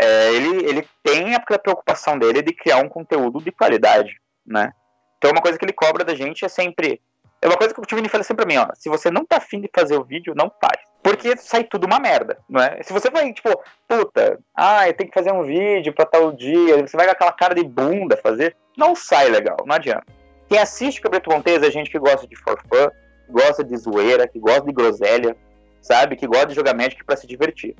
É, 0.00 0.32
ele, 0.32 0.68
ele 0.68 0.88
tem 1.02 1.34
a 1.34 1.40
preocupação 1.40 2.18
dele 2.18 2.40
de 2.42 2.52
criar 2.52 2.78
um 2.78 2.88
conteúdo 2.88 3.40
de 3.42 3.50
qualidade, 3.50 4.16
né? 4.46 4.72
Então 5.16 5.32
uma 5.32 5.42
coisa 5.42 5.58
que 5.58 5.64
ele 5.64 5.72
cobra 5.72 6.04
da 6.04 6.14
gente 6.14 6.44
é 6.44 6.48
sempre. 6.48 7.00
É 7.40 7.46
uma 7.46 7.56
coisa 7.56 7.72
que 7.72 7.80
o 7.80 7.84
Tivini 7.84 8.08
fala 8.08 8.24
sempre 8.24 8.44
pra 8.44 8.54
mim, 8.54 8.58
ó. 8.58 8.74
Se 8.74 8.88
você 8.88 9.10
não 9.10 9.24
tá 9.24 9.36
afim 9.36 9.60
de 9.60 9.70
fazer 9.72 9.96
o 9.96 10.04
vídeo, 10.04 10.34
não 10.36 10.50
faz. 10.60 10.82
Porque 11.02 11.36
sai 11.36 11.64
tudo 11.64 11.86
uma 11.86 12.00
merda, 12.00 12.38
não 12.48 12.60
é? 12.60 12.82
Se 12.82 12.92
você 12.92 13.10
vai, 13.10 13.32
tipo, 13.32 13.48
puta, 13.86 14.40
ah, 14.54 14.88
eu 14.88 14.94
tenho 14.94 15.08
que 15.08 15.14
fazer 15.14 15.32
um 15.32 15.44
vídeo 15.44 15.92
pra 15.92 16.04
tal 16.04 16.32
dia, 16.32 16.84
você 16.84 16.96
vai 16.96 17.06
com 17.06 17.12
aquela 17.12 17.32
cara 17.32 17.54
de 17.54 17.62
bunda 17.62 18.16
fazer, 18.16 18.56
não 18.76 18.94
sai 18.96 19.28
legal, 19.28 19.58
não 19.64 19.76
adianta. 19.76 20.17
Quem 20.48 20.58
assiste 20.58 21.00
Cabrito 21.00 21.30
Montes 21.30 21.62
é 21.62 21.70
gente 21.70 21.90
que 21.90 21.98
gosta 21.98 22.26
de 22.26 22.36
forfã, 22.36 22.90
gosta 23.28 23.62
de 23.62 23.76
zoeira, 23.76 24.26
que 24.26 24.38
gosta 24.38 24.62
de 24.62 24.72
groselha, 24.72 25.36
sabe? 25.82 26.16
Que 26.16 26.26
gosta 26.26 26.46
de 26.46 26.54
jogar 26.54 26.74
Magic 26.74 27.04
para 27.04 27.16
se 27.16 27.26
divertir. 27.26 27.76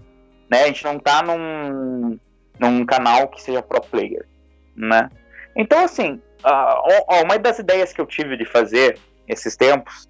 Né? 0.51 0.65
A 0.65 0.67
gente 0.67 0.85
não 0.85 0.99
tá 0.99 1.23
num, 1.23 2.19
num 2.59 2.85
canal 2.85 3.29
que 3.29 3.41
seja 3.41 3.63
pro 3.63 3.81
player, 3.81 4.27
né? 4.77 5.09
Então, 5.57 5.85
assim, 5.85 6.21
uh, 6.45 7.23
uma 7.23 7.39
das 7.39 7.59
ideias 7.59 7.93
que 7.93 8.01
eu 8.01 8.07
tive 8.07 8.37
de 8.37 8.45
fazer 8.45 8.99
esses 9.27 9.57
tempos 9.57 10.09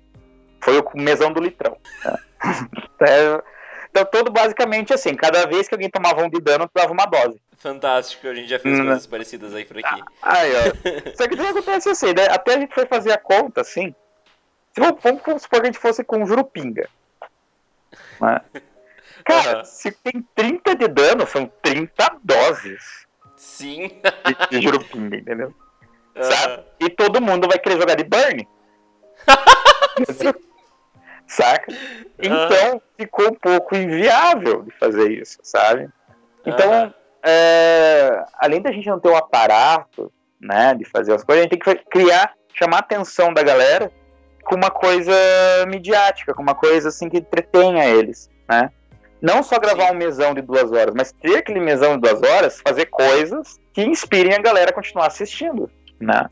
foi 0.61 0.79
o 0.79 0.85
mesão 0.95 1.33
do 1.33 1.41
litrão. 1.41 1.77
Né? 2.05 2.19
Então, 3.91 4.05
todo 4.05 4.31
basicamente 4.31 4.93
assim, 4.93 5.15
cada 5.15 5.47
vez 5.47 5.67
que 5.67 5.75
alguém 5.75 5.89
tomava 5.89 6.23
um 6.23 6.29
de 6.29 6.41
dano, 6.41 6.69
tu 6.69 6.73
dava 6.75 6.93
uma 6.93 7.07
dose. 7.07 7.41
Fantástico, 7.59 8.29
a 8.29 8.35
gente 8.35 8.49
já 8.49 8.59
fez 8.59 8.79
hum. 8.79 8.85
coisas 8.85 9.07
parecidas 9.07 9.55
aí 9.55 9.65
por 9.65 9.79
aqui. 9.79 10.03
Ah, 10.23 10.39
aí, 10.39 10.53
ó. 10.55 10.61
Só 11.17 11.29
que 11.29 11.37
tudo 11.37 11.49
acontece 11.49 11.91
assim, 11.91 12.15
né? 12.15 12.27
Até 12.31 12.55
a 12.55 12.61
gente 12.61 12.73
foi 12.73 12.87
fazer 12.87 13.13
a 13.13 13.19
conta, 13.19 13.63
assim. 13.63 13.95
Vamos, 14.77 15.03
vamos 15.03 15.43
supor 15.43 15.61
que 15.61 15.63
a 15.63 15.65
gente 15.65 15.79
fosse 15.79 16.05
com 16.05 16.23
um 16.23 16.27
Jurupinga. 16.27 16.89
Né? 18.21 18.41
Cara, 19.25 19.59
uhum. 19.59 19.65
se 19.65 19.91
tem 19.91 20.25
30 20.35 20.77
de 20.77 20.89
dano, 20.89 21.27
são 21.27 21.51
30 21.63 22.19
doses. 22.23 23.07
Sim. 23.37 24.01
De, 24.25 24.59
de 24.59 24.63
Jurupinga, 24.63 25.17
entendeu? 25.17 25.55
Uhum. 26.19 26.25
Sabe? 26.25 26.65
E 26.81 26.91
todo 26.91 27.23
mundo 27.23 27.47
vai 27.47 27.61
querer 27.61 27.79
jogar 27.79 27.95
de 27.95 28.03
Burn. 28.03 28.49
Saca? 31.29 31.73
Então 32.19 32.73
uhum. 32.73 32.81
ficou 32.99 33.29
um 33.29 33.35
pouco 33.35 33.77
inviável 33.77 34.65
de 34.65 34.73
fazer 34.73 35.13
isso, 35.13 35.39
sabe? 35.45 35.89
Então, 36.45 36.93
além 38.39 38.63
da 38.63 38.73
gente 38.73 38.87
não 38.87 39.01
ter 39.01 39.09
um 39.09 39.17
aparato, 39.17 40.13
né, 40.41 40.75
de 40.75 40.85
fazer 40.85 41.13
as 41.13 41.25
coisas, 41.25 41.41
a 41.41 41.49
gente 41.49 41.59
tem 41.59 41.77
que 41.77 41.85
criar, 41.91 42.33
chamar 42.55 42.77
a 42.77 42.81
atenção 42.81 43.33
da 43.35 43.43
galera 43.43 43.91
com 44.45 44.55
uma 44.55 44.71
coisa 44.71 45.13
midiática, 45.67 46.33
com 46.33 46.43
uma 46.43 46.55
coisa 46.55 46.89
assim 46.89 47.09
que 47.09 47.19
entretenha 47.19 47.85
eles, 47.85 48.31
né? 48.49 48.71
Não 49.21 49.43
só 49.43 49.59
gravar 49.59 49.91
um 49.93 49.97
mesão 49.97 50.33
de 50.33 50.41
duas 50.41 50.71
horas, 50.71 50.95
mas 50.97 51.13
ter 51.13 51.39
aquele 51.39 51.61
mesão 51.61 51.99
de 51.99 52.09
duas 52.09 52.23
horas, 52.23 52.61
fazer 52.61 52.87
coisas 52.87 53.59
que 53.75 53.83
inspirem 53.83 54.33
a 54.35 54.39
galera 54.39 54.71
a 54.71 54.73
continuar 54.73 55.09
assistindo, 55.09 55.69
né? 56.01 56.31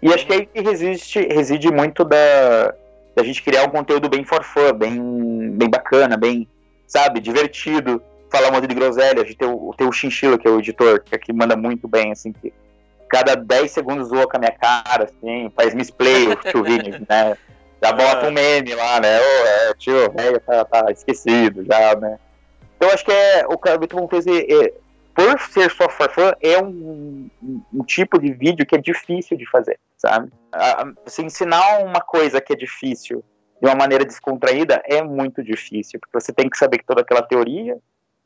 E 0.00 0.12
acho 0.12 0.26
que 0.26 0.32
aí 0.32 0.46
que 0.46 0.60
resiste, 0.60 1.20
reside 1.20 1.70
muito 1.70 2.04
da, 2.04 2.74
da 3.14 3.22
gente 3.22 3.42
criar 3.42 3.64
um 3.64 3.70
conteúdo 3.70 4.08
bem 4.08 4.24
for 4.24 4.42
fun, 4.42 4.72
bem, 4.72 5.50
bem 5.50 5.68
bacana, 5.68 6.16
bem, 6.16 6.48
sabe, 6.86 7.20
divertido, 7.20 8.02
falar 8.30 8.48
um 8.48 8.52
monte 8.52 8.66
de 8.66 8.74
groselha, 8.74 9.22
a 9.22 9.24
gente 9.24 9.36
tem 9.36 9.48
o, 9.48 9.74
tem 9.76 9.86
o 9.86 9.92
Chinchilla, 9.92 10.38
que 10.38 10.46
é 10.46 10.50
o 10.50 10.58
editor, 10.58 11.02
que 11.02 11.14
aqui 11.14 11.32
manda 11.32 11.56
muito 11.56 11.88
bem, 11.88 12.12
assim, 12.12 12.32
que 12.32 12.52
cada 13.08 13.34
10 13.34 13.70
segundos 13.70 14.08
zoa 14.08 14.28
com 14.28 14.36
a 14.36 14.40
minha 14.40 14.52
cara, 14.52 15.04
assim, 15.04 15.50
faz 15.56 15.74
misplay 15.74 16.28
o 16.28 16.36
tio 16.36 16.62
Vini, 16.62 16.90
né? 17.08 17.36
Já 17.82 17.92
bota 17.92 18.28
um 18.28 18.32
meme 18.32 18.74
lá, 18.74 19.00
né? 19.00 19.18
Ô, 19.18 19.46
é, 19.46 19.74
tio, 19.74 20.12
velho, 20.12 20.40
tá, 20.40 20.64
tá, 20.64 20.90
esquecido 20.90 21.64
já, 21.64 21.94
né? 21.96 22.18
Então 22.76 22.90
acho 22.90 23.04
que 23.04 23.12
é, 23.12 23.46
o 23.48 23.56
Carlito 23.56 23.96
Montes, 23.96 24.26
é, 24.26 24.38
é, 24.38 24.74
por 25.14 25.40
ser 25.40 25.70
só 25.70 25.88
fã, 25.88 26.08
é 26.40 26.62
um, 26.62 27.28
um, 27.42 27.62
um, 27.74 27.84
tipo 27.84 28.20
de 28.20 28.32
vídeo 28.32 28.66
que 28.66 28.76
é 28.76 28.78
difícil 28.78 29.36
de 29.36 29.48
fazer, 29.50 29.78
sabe? 29.96 30.30
Você 31.04 31.22
ensinar 31.22 31.80
uma 31.82 32.00
coisa 32.00 32.40
que 32.40 32.52
é 32.52 32.56
difícil 32.56 33.24
de 33.60 33.68
uma 33.68 33.74
maneira 33.74 34.04
descontraída 34.04 34.80
é 34.84 35.02
muito 35.02 35.42
difícil, 35.42 35.98
porque 35.98 36.20
você 36.20 36.32
tem 36.32 36.48
que 36.48 36.56
saber 36.56 36.78
que 36.78 36.86
toda 36.86 37.00
aquela 37.00 37.22
teoria 37.22 37.76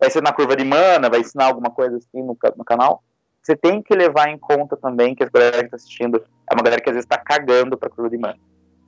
vai 0.02 0.10
ser 0.10 0.20
na 0.20 0.32
curva 0.32 0.56
de 0.56 0.64
mana, 0.64 1.08
vai 1.08 1.20
ensinar 1.20 1.44
alguma 1.44 1.70
coisa 1.70 1.96
assim 1.96 2.20
no, 2.20 2.36
no 2.56 2.64
canal. 2.64 3.04
Você 3.40 3.54
tem 3.54 3.80
que 3.80 3.94
levar 3.94 4.28
em 4.28 4.36
conta 4.36 4.76
também 4.76 5.14
que 5.14 5.22
a 5.22 5.28
galera 5.32 5.58
que 5.58 5.66
está 5.66 5.76
assistindo 5.76 6.24
é 6.50 6.54
uma 6.54 6.62
galera 6.62 6.82
que 6.82 6.90
às 6.90 6.94
vezes 6.96 7.06
está 7.06 7.18
cagando 7.18 7.78
para 7.78 7.88
curva 7.88 8.10
de 8.10 8.18
mana. 8.18 8.36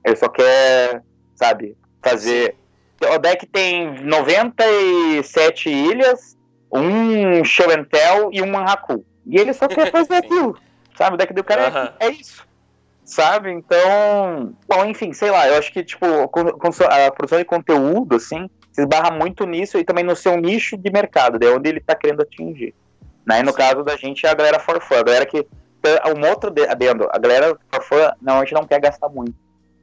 Ele 0.03 0.15
só 0.17 0.27
quer, 0.27 1.01
sabe, 1.33 1.77
fazer. 2.03 2.57
O 3.01 3.17
deck 3.17 3.45
tem 3.47 4.03
97 4.03 5.69
ilhas, 5.69 6.37
um 6.69 7.45
show 7.45 7.71
and 7.71 7.85
tell 7.85 8.29
e 8.33 8.41
um 8.41 8.51
Manhaku. 8.51 9.05
E 9.25 9.39
ele 9.39 9.53
só 9.53 9.69
quer 9.69 9.89
fazer 9.91 10.15
aquilo. 10.15 10.57
Sabe? 10.97 11.15
O 11.15 11.17
deck 11.17 11.33
do 11.33 11.45
cara 11.45 11.95
é, 12.01 12.07
é 12.07 12.09
isso 12.09 12.45
sabe? 13.05 13.51
Então, 13.51 14.53
bom, 14.67 14.83
enfim, 14.83 15.13
sei 15.13 15.29
lá, 15.29 15.47
eu 15.47 15.55
acho 15.59 15.71
que, 15.71 15.83
tipo, 15.83 16.05
a 16.05 17.11
produção 17.11 17.37
de 17.37 17.45
conteúdo, 17.45 18.15
assim, 18.15 18.49
se 18.75 18.81
esbarra 18.81 19.09
muito 19.09 19.45
nisso 19.45 19.77
e 19.77 19.85
também 19.85 20.03
no 20.03 20.17
seu 20.17 20.35
nicho 20.35 20.77
de 20.77 20.91
mercado, 20.91 21.39
de 21.39 21.47
onde 21.47 21.69
ele 21.69 21.79
tá 21.79 21.95
querendo 21.95 22.21
atingir. 22.21 22.75
Né? 23.25 23.39
E 23.39 23.43
no 23.43 23.51
Sim. 23.51 23.57
caso 23.57 23.83
da 23.83 23.95
gente, 23.95 24.25
é 24.25 24.29
a 24.29 24.33
galera 24.33 24.59
for 24.59 24.81
fun, 24.81 24.95
a 24.95 25.03
galera 25.03 25.25
que. 25.25 25.47
Um 26.17 26.27
outro 26.27 26.51
adendo, 26.67 27.07
a 27.11 27.17
galera 27.17 27.55
for 27.71 27.83
fun 27.83 28.11
normalmente 28.19 28.53
não 28.53 28.65
quer 28.65 28.81
gastar 28.81 29.07
muito, 29.07 29.35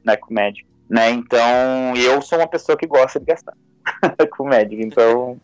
né, 0.03 0.17
com 0.17 0.33
Magic. 0.33 0.65
Né? 0.89 1.09
Então, 1.11 1.95
eu 1.95 2.21
sou 2.21 2.37
uma 2.37 2.47
pessoa 2.47 2.77
que 2.77 2.85
gosta 2.85 3.19
de 3.19 3.25
gastar 3.25 3.53
com 4.37 4.43
Magic, 4.43 4.79
então. 4.79 5.39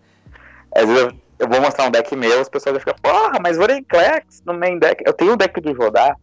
Às 0.75 0.85
vezes 0.85 1.03
eu, 1.05 1.13
eu 1.39 1.47
vou 1.47 1.61
mostrar 1.61 1.87
um 1.87 1.91
deck 1.91 2.15
meu, 2.15 2.41
as 2.41 2.49
pessoas 2.49 2.73
vão 2.73 2.79
ficar, 2.81 2.93
porra, 3.01 3.39
mas 3.41 3.57
Vorenclex 3.57 4.43
no 4.45 4.53
main 4.53 4.77
deck. 4.77 5.01
Eu 5.07 5.13
tenho 5.13 5.33
o 5.33 5.37
deck 5.37 5.59
do 5.59 5.73
Jodar, 5.73 6.15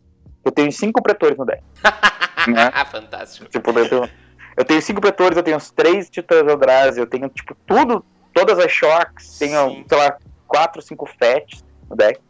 eu 0.44 0.52
tenho 0.52 0.70
cinco 0.70 1.02
pretores 1.02 1.36
no 1.36 1.44
deck. 1.44 1.62
né? 2.46 2.70
Fantástico. 2.84 3.48
Tipo, 3.48 3.76
eu 3.76 3.88
tenho, 3.88 4.08
eu 4.56 4.64
tenho 4.64 4.80
cinco 4.80 5.00
pretores, 5.00 5.36
eu 5.36 5.42
tenho 5.42 5.56
os 5.56 5.70
três 5.70 6.08
titãs 6.08 6.46
Eldrazi, 6.46 6.98
eu 6.98 7.06
tenho, 7.06 7.28
tipo, 7.28 7.54
tudo, 7.66 8.04
todas 8.32 8.58
as 8.58 8.72
shocks, 8.72 9.38
tenho, 9.38 9.70
Sim. 9.70 9.84
sei 9.88 9.98
lá, 9.98 10.16
quatro, 10.46 10.80
cinco 10.80 11.06
fets 11.06 11.64
no 11.90 11.96
deck. 11.96 12.20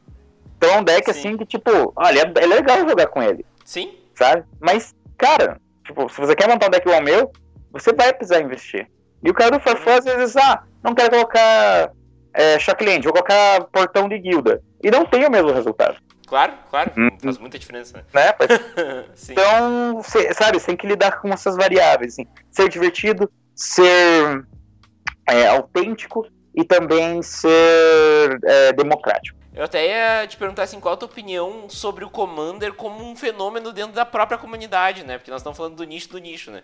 Então 0.56 0.70
é 0.70 0.78
um 0.78 0.84
deck, 0.84 1.12
Sim. 1.12 1.18
assim, 1.18 1.36
que, 1.36 1.46
tipo, 1.46 1.92
olha, 1.94 2.20
é, 2.20 2.42
é 2.42 2.46
legal 2.46 2.78
jogar 2.88 3.06
com 3.06 3.22
ele. 3.22 3.44
Sim. 3.64 3.96
Sabe? 4.14 4.44
Mas, 4.60 4.94
cara, 5.16 5.60
tipo, 5.84 6.08
se 6.08 6.20
você 6.20 6.34
quer 6.34 6.48
montar 6.48 6.66
um 6.66 6.70
deck 6.70 6.84
igual 6.84 6.98
ao 6.98 7.04
meu, 7.04 7.30
você 7.70 7.92
vai 7.92 8.12
precisar 8.12 8.40
investir. 8.40 8.90
E 9.22 9.30
o 9.30 9.34
cara 9.34 9.58
do 9.58 9.60
Farfã, 9.60 9.98
às 9.98 10.04
vezes, 10.04 10.36
ah, 10.36 10.62
não 10.82 10.94
quero 10.94 11.10
colocar 11.10 11.92
é, 12.34 12.58
Shockland, 12.58 13.02
vou 13.02 13.12
colocar 13.12 13.64
portão 13.72 14.08
de 14.08 14.18
guilda. 14.18 14.62
E 14.82 14.90
não 14.90 15.04
tem 15.04 15.24
o 15.24 15.30
mesmo 15.30 15.52
resultado. 15.52 15.96
Claro, 16.26 16.54
claro, 16.68 16.92
hum, 16.98 17.08
faz 17.22 17.38
muita 17.38 17.58
diferença, 17.58 17.98
né? 17.98 18.04
né? 18.12 18.34
então, 19.30 20.02
cê, 20.02 20.34
sabe, 20.34 20.58
você 20.58 20.66
tem 20.66 20.76
que 20.76 20.86
lidar 20.86 21.20
com 21.20 21.28
essas 21.28 21.56
variáveis, 21.56 22.14
assim, 22.14 22.26
ser 22.50 22.68
divertido, 22.68 23.30
ser 23.54 24.44
é, 25.28 25.46
autêntico 25.46 26.26
e 26.54 26.64
também 26.64 27.22
ser 27.22 28.40
é, 28.44 28.72
democrático. 28.72 29.36
Eu 29.56 29.64
até 29.64 29.86
ia 29.86 30.26
te 30.26 30.36
perguntar 30.36 30.64
assim, 30.64 30.78
qual 30.78 30.92
a 30.92 30.96
tua 30.98 31.08
opinião 31.08 31.66
sobre 31.70 32.04
o 32.04 32.10
Commander 32.10 32.74
como 32.74 33.02
um 33.02 33.16
fenômeno 33.16 33.72
dentro 33.72 33.94
da 33.94 34.04
própria 34.04 34.36
comunidade, 34.36 35.02
né? 35.02 35.16
Porque 35.16 35.30
nós 35.30 35.40
estamos 35.40 35.56
falando 35.56 35.76
do 35.76 35.84
nicho 35.84 36.10
do 36.10 36.18
nicho, 36.18 36.50
né? 36.50 36.62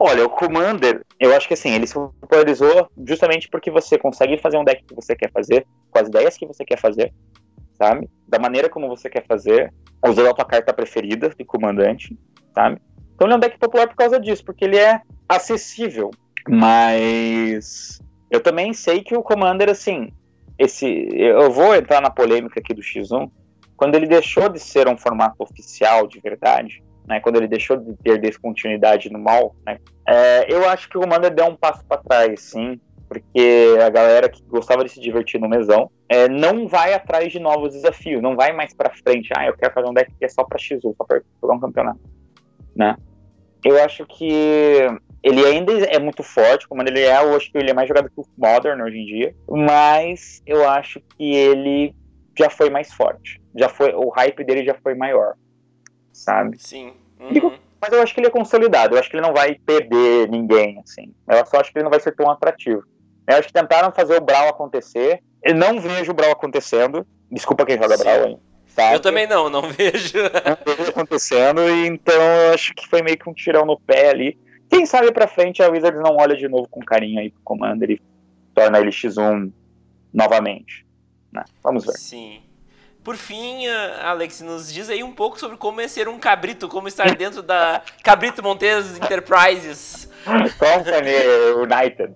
Olha, 0.00 0.24
o 0.24 0.30
Commander, 0.30 1.04
eu 1.20 1.36
acho 1.36 1.46
que 1.46 1.52
assim, 1.52 1.70
ele 1.70 1.86
se 1.86 1.92
popularizou 1.92 2.88
justamente 3.06 3.46
porque 3.50 3.70
você 3.70 3.98
consegue 3.98 4.38
fazer 4.38 4.56
um 4.56 4.64
deck 4.64 4.84
que 4.84 4.94
você 4.94 5.14
quer 5.14 5.30
fazer, 5.30 5.66
com 5.90 5.98
as 5.98 6.08
ideias 6.08 6.38
que 6.38 6.46
você 6.46 6.64
quer 6.64 6.78
fazer, 6.78 7.12
sabe? 7.78 8.08
Da 8.26 8.38
maneira 8.38 8.68
como 8.68 8.88
você 8.88 9.08
quer 9.08 9.24
fazer, 9.26 9.72
usando 10.06 10.28
a 10.28 10.34
tua 10.34 10.44
carta 10.44 10.72
preferida 10.72 11.30
de 11.30 11.44
comandante, 11.44 12.18
sabe? 12.54 12.80
Então 13.14 13.26
ele 13.26 13.34
é 13.34 13.36
um 13.36 13.40
deck 13.40 13.58
popular 13.58 13.88
por 13.88 13.96
causa 13.96 14.20
disso, 14.20 14.44
porque 14.44 14.64
ele 14.64 14.76
é 14.76 15.00
acessível. 15.28 16.10
Mas 16.48 18.00
eu 18.30 18.40
também 18.40 18.72
sei 18.72 19.02
que 19.02 19.16
o 19.16 19.22
Commander, 19.22 19.68
assim, 19.70 20.12
esse. 20.58 21.08
Eu 21.12 21.50
vou 21.50 21.74
entrar 21.74 22.00
na 22.00 22.10
polêmica 22.10 22.60
aqui 22.60 22.74
do 22.74 22.82
X1. 22.82 23.30
Quando 23.76 23.94
ele 23.94 24.06
deixou 24.06 24.48
de 24.48 24.58
ser 24.58 24.88
um 24.88 24.96
formato 24.96 25.36
oficial 25.38 26.06
de 26.06 26.20
verdade, 26.20 26.82
né, 27.06 27.20
quando 27.20 27.36
ele 27.36 27.46
deixou 27.46 27.76
de 27.76 27.94
ter 27.96 28.20
descontinuidade 28.20 29.10
no 29.10 29.18
mal, 29.18 29.54
né, 29.64 29.78
é, 30.06 30.52
eu 30.52 30.68
acho 30.68 30.88
que 30.88 30.98
o 30.98 31.00
Commander 31.00 31.32
deu 31.32 31.46
um 31.46 31.54
passo 31.54 31.84
para 31.86 32.02
trás, 32.02 32.40
sim, 32.40 32.80
porque 33.08 33.76
a 33.84 33.88
galera 33.88 34.28
que 34.28 34.42
gostava 34.44 34.84
de 34.84 34.90
se 34.90 35.00
divertir 35.00 35.40
no 35.40 35.48
mesão 35.48 35.90
é, 36.08 36.28
não 36.28 36.68
vai 36.68 36.92
atrás 36.92 37.32
de 37.32 37.38
novos 37.38 37.72
desafios, 37.72 38.22
não 38.22 38.36
vai 38.36 38.52
mais 38.52 38.74
para 38.74 38.90
frente. 38.90 39.30
Ah, 39.36 39.46
eu 39.46 39.56
quero 39.56 39.72
fazer 39.72 39.88
um 39.88 39.94
deck 39.94 40.12
que 40.18 40.24
é 40.24 40.28
só 40.28 40.44
para 40.44 40.58
X1, 40.58 40.94
só 40.96 41.04
para 41.04 41.22
jogar 41.40 41.54
um 41.54 41.60
campeonato, 41.60 42.00
né? 42.76 42.96
Eu 43.64 43.82
acho 43.82 44.06
que 44.06 44.30
ele 45.22 45.44
ainda 45.44 45.72
é 45.72 45.98
muito 45.98 46.22
forte, 46.22 46.68
como 46.68 46.82
ele 46.82 47.00
é, 47.00 47.16
eu 47.22 47.34
acho 47.34 47.50
que 47.50 47.58
ele 47.58 47.70
é 47.70 47.74
mais 47.74 47.88
jogado 47.88 48.08
que 48.08 48.20
o 48.20 48.26
Modern 48.36 48.80
hoje 48.82 48.98
em 48.98 49.06
dia, 49.06 49.34
mas 49.48 50.42
eu 50.46 50.68
acho 50.68 51.00
que 51.00 51.34
ele 51.34 51.94
já 52.36 52.48
foi 52.48 52.70
mais 52.70 52.92
forte, 52.92 53.40
já 53.56 53.68
foi, 53.68 53.92
o 53.94 54.10
hype 54.10 54.44
dele 54.44 54.64
já 54.64 54.74
foi 54.74 54.94
maior, 54.94 55.34
sabe? 56.12 56.62
Sim. 56.62 56.92
Uhum. 57.18 57.58
Mas 57.80 57.92
eu 57.92 58.02
acho 58.02 58.14
que 58.14 58.20
ele 58.20 58.28
é 58.28 58.30
consolidado, 58.30 58.94
eu 58.94 59.00
acho 59.00 59.10
que 59.10 59.16
ele 59.16 59.26
não 59.26 59.32
vai 59.32 59.54
perder 59.54 60.28
ninguém, 60.28 60.80
assim. 60.80 61.14
Eu 61.28 61.46
só 61.46 61.60
acho 61.60 61.72
que 61.72 61.78
ele 61.78 61.84
não 61.84 61.90
vai 61.90 62.00
ser 62.00 62.14
tão 62.14 62.30
atrativo. 62.30 62.82
Eu 63.28 63.36
acho 63.36 63.48
que 63.48 63.52
tentaram 63.52 63.92
fazer 63.92 64.16
o 64.16 64.20
Brawl 64.22 64.48
acontecer. 64.48 65.22
Eu 65.42 65.54
não 65.54 65.78
vejo 65.78 66.10
o 66.10 66.14
Brawl 66.14 66.32
acontecendo. 66.32 67.06
Desculpa 67.30 67.66
quem 67.66 67.76
joga 67.76 67.98
Sim. 67.98 68.04
Brawl, 68.04 68.26
hein? 68.26 68.40
Sabe? 68.68 68.94
Eu 68.94 69.00
também 69.00 69.26
não, 69.26 69.50
não 69.50 69.62
vejo. 69.70 70.18
Não 70.18 70.74
vejo 70.76 70.90
acontecendo, 70.90 71.60
então 71.68 72.14
acho 72.54 72.74
que 72.74 72.88
foi 72.88 73.02
meio 73.02 73.18
que 73.18 73.28
um 73.28 73.34
tirão 73.34 73.66
no 73.66 73.78
pé 73.78 74.08
ali. 74.08 74.38
Quem 74.70 74.86
sabe 74.86 75.12
pra 75.12 75.28
frente 75.28 75.62
a 75.62 75.68
Wizards 75.68 76.00
não 76.00 76.16
olha 76.16 76.36
de 76.36 76.48
novo 76.48 76.66
com 76.68 76.80
carinho 76.80 77.20
aí 77.20 77.30
pro 77.30 77.40
Commander 77.44 77.90
e 77.90 78.02
torna 78.54 78.78
ele 78.78 78.90
X1 78.90 79.52
novamente. 80.12 80.86
Né? 81.30 81.44
Vamos 81.62 81.84
ver. 81.84 81.92
Sim. 81.92 82.40
Por 83.04 83.16
fim, 83.16 83.66
Alex, 84.02 84.40
nos 84.40 84.72
diz 84.72 84.90
aí 84.90 85.02
um 85.02 85.12
pouco 85.12 85.38
sobre 85.38 85.56
como 85.56 85.80
é 85.80 85.88
ser 85.88 86.08
um 86.08 86.18
cabrito, 86.18 86.68
como 86.68 86.88
estar 86.88 87.14
dentro 87.16 87.42
da 87.42 87.82
Cabrito 88.02 88.42
Montes 88.42 88.98
Enterprises. 88.98 90.10
Company 90.58 91.14
United. 91.56 92.14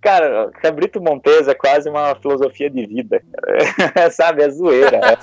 Cara, 0.00 0.50
Cabrito 0.62 1.00
Montes 1.00 1.48
é 1.48 1.54
quase 1.54 1.90
uma 1.90 2.14
filosofia 2.14 2.70
de 2.70 2.86
vida, 2.86 3.20
sabe? 4.12 4.42
É 4.42 4.50
zoeira, 4.50 4.96
é, 4.96 5.18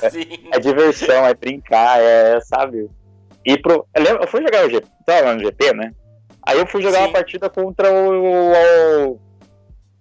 é, 0.58 0.60
diversão, 0.60 1.26
é 1.26 1.34
brincar, 1.34 2.02
é, 2.02 2.40
sabe? 2.42 2.90
E 3.46 3.58
pro, 3.58 3.88
eu, 3.96 4.04
lembro, 4.04 4.24
eu 4.24 4.28
fui 4.28 4.42
jogar 4.42 4.66
o 4.66 4.70
GP, 4.70 4.88
tava 5.06 5.34
no 5.34 5.40
GP, 5.40 5.74
né? 5.74 5.92
Aí 6.46 6.60
eu 6.60 6.68
fui 6.68 6.82
jogar 6.82 6.98
Sim. 6.98 7.04
uma 7.06 7.14
partida 7.14 7.50
contra 7.50 7.92
o, 7.92 9.12
o, 9.12 9.20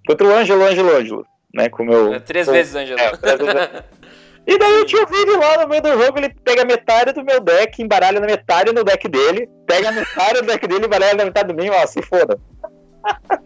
contra 0.07 0.27
o 0.27 0.35
Ângelo, 0.35 0.65
Ângelo, 0.65 0.97
Ângelo, 0.97 1.27
né? 1.55 1.69
Com 1.69 1.85
meu, 1.85 2.13
é, 2.13 2.19
três 2.19 2.47
com, 2.47 2.53
vezes 2.53 2.75
Ângelo. 2.75 2.99
É, 2.99 3.17
três 3.17 3.39
vezes, 3.39 3.71
e 4.45 4.59
daí 4.59 4.73
eu 4.73 4.87
tinha 4.87 5.05
o 5.05 5.07
vídeo 5.07 5.39
lá 5.39 5.63
no 5.63 5.69
meio 5.69 5.83
do 5.83 6.03
jogo, 6.03 6.19
ele 6.19 6.35
pega 6.43 6.65
metade 6.65 7.13
do 7.13 7.25
meu 7.25 7.39
deck, 7.39 7.81
embaralha 7.81 8.19
na 8.19 8.27
metade 8.27 8.73
no 8.73 8.83
deck 8.83 9.09
dele, 9.09 9.49
pega 9.69 9.93
metade 9.93 10.41
do 10.41 10.47
deck 10.47 10.67
dele 10.67 10.87
embaralha 10.87 11.15
na 11.15 11.27
metade 11.27 11.53
do 11.53 11.55
meu, 11.55 11.73
ó, 11.73 11.87
se 11.87 12.03
foda. 12.03 12.37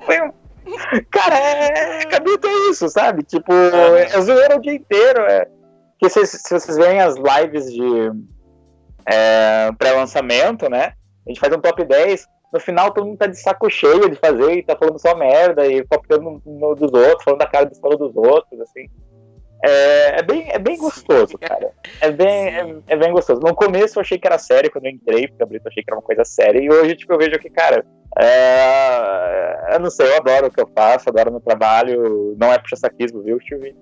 Foi 0.07 0.21
um 0.23 0.33
Cara, 1.11 1.37
é, 1.37 2.05
cabrito 2.07 2.47
é 2.47 2.71
isso, 2.71 2.89
sabe? 2.89 3.23
Tipo, 3.23 3.53
é 3.53 4.21
zoeira 4.21 4.57
o 4.57 4.61
dia 4.61 4.75
inteiro. 4.75 5.23
É. 5.23 5.49
Que 5.99 6.09
se, 6.09 6.25
se 6.27 6.51
vocês 6.51 6.77
veem 6.77 7.01
as 7.01 7.17
lives 7.17 7.73
de 7.73 8.13
é, 9.07 9.73
pré-lançamento, 9.79 10.69
né? 10.69 10.93
A 11.27 11.31
gente 11.31 11.41
faz 11.41 11.53
um 11.55 11.61
top 11.61 11.85
10. 11.85 12.27
No 12.53 12.61
final 12.61 12.93
todo 12.93 13.07
mundo 13.07 13.19
tá 13.19 13.27
de 13.27 13.39
saco 13.39 13.69
cheio 13.69 14.09
de 14.09 14.17
fazer 14.17 14.53
e 14.53 14.63
tá 14.63 14.77
falando 14.77 14.99
só 14.99 15.15
merda 15.15 15.67
e 15.67 15.85
copiando 15.85 16.41
no, 16.47 16.75
dos 16.75 16.93
outros, 16.93 17.25
falando 17.25 17.41
da 17.41 17.47
cara 17.47 17.67
do 17.67 17.73
história 17.73 17.99
dos 17.99 18.17
outros, 18.17 18.61
assim. 18.61 18.89
É, 19.63 20.21
é, 20.21 20.23
bem, 20.23 20.49
é 20.51 20.59
bem 20.59 20.79
gostoso, 20.79 21.37
cara. 21.37 21.73
É 22.01 22.11
bem, 22.11 22.29
é, 22.29 22.77
é, 22.87 22.97
bem 22.97 23.13
gostoso. 23.13 23.41
No 23.41 23.55
começo 23.55 23.99
eu 23.99 24.01
achei 24.01 24.19
que 24.19 24.27
era 24.27 24.39
sério 24.39 24.71
quando 24.71 24.87
eu 24.87 24.93
entrei, 24.93 25.29
porque 25.29 25.43
eu 25.43 25.61
achei 25.67 25.83
que 25.83 25.91
era 25.91 25.97
uma 25.97 26.03
coisa 26.03 26.25
séria, 26.25 26.61
e 26.61 26.71
hoje 26.71 26.97
tipo, 26.97 27.13
eu 27.13 27.19
vejo 27.19 27.39
que, 27.39 27.51
cara, 27.51 27.85
é, 28.17 29.75
eu 29.75 29.81
não 29.81 29.91
sei, 29.91 30.09
eu 30.09 30.17
adoro 30.17 30.47
o 30.47 30.51
que 30.51 30.61
eu 30.61 30.71
faço, 30.75 31.09
adoro 31.09 31.31
meu 31.31 31.41
trabalho, 31.41 32.37
não 32.39 32.53
é 32.53 32.59
puxa-saquismo, 32.59 33.23
viu, 33.23 33.41
Steve? 33.41 33.75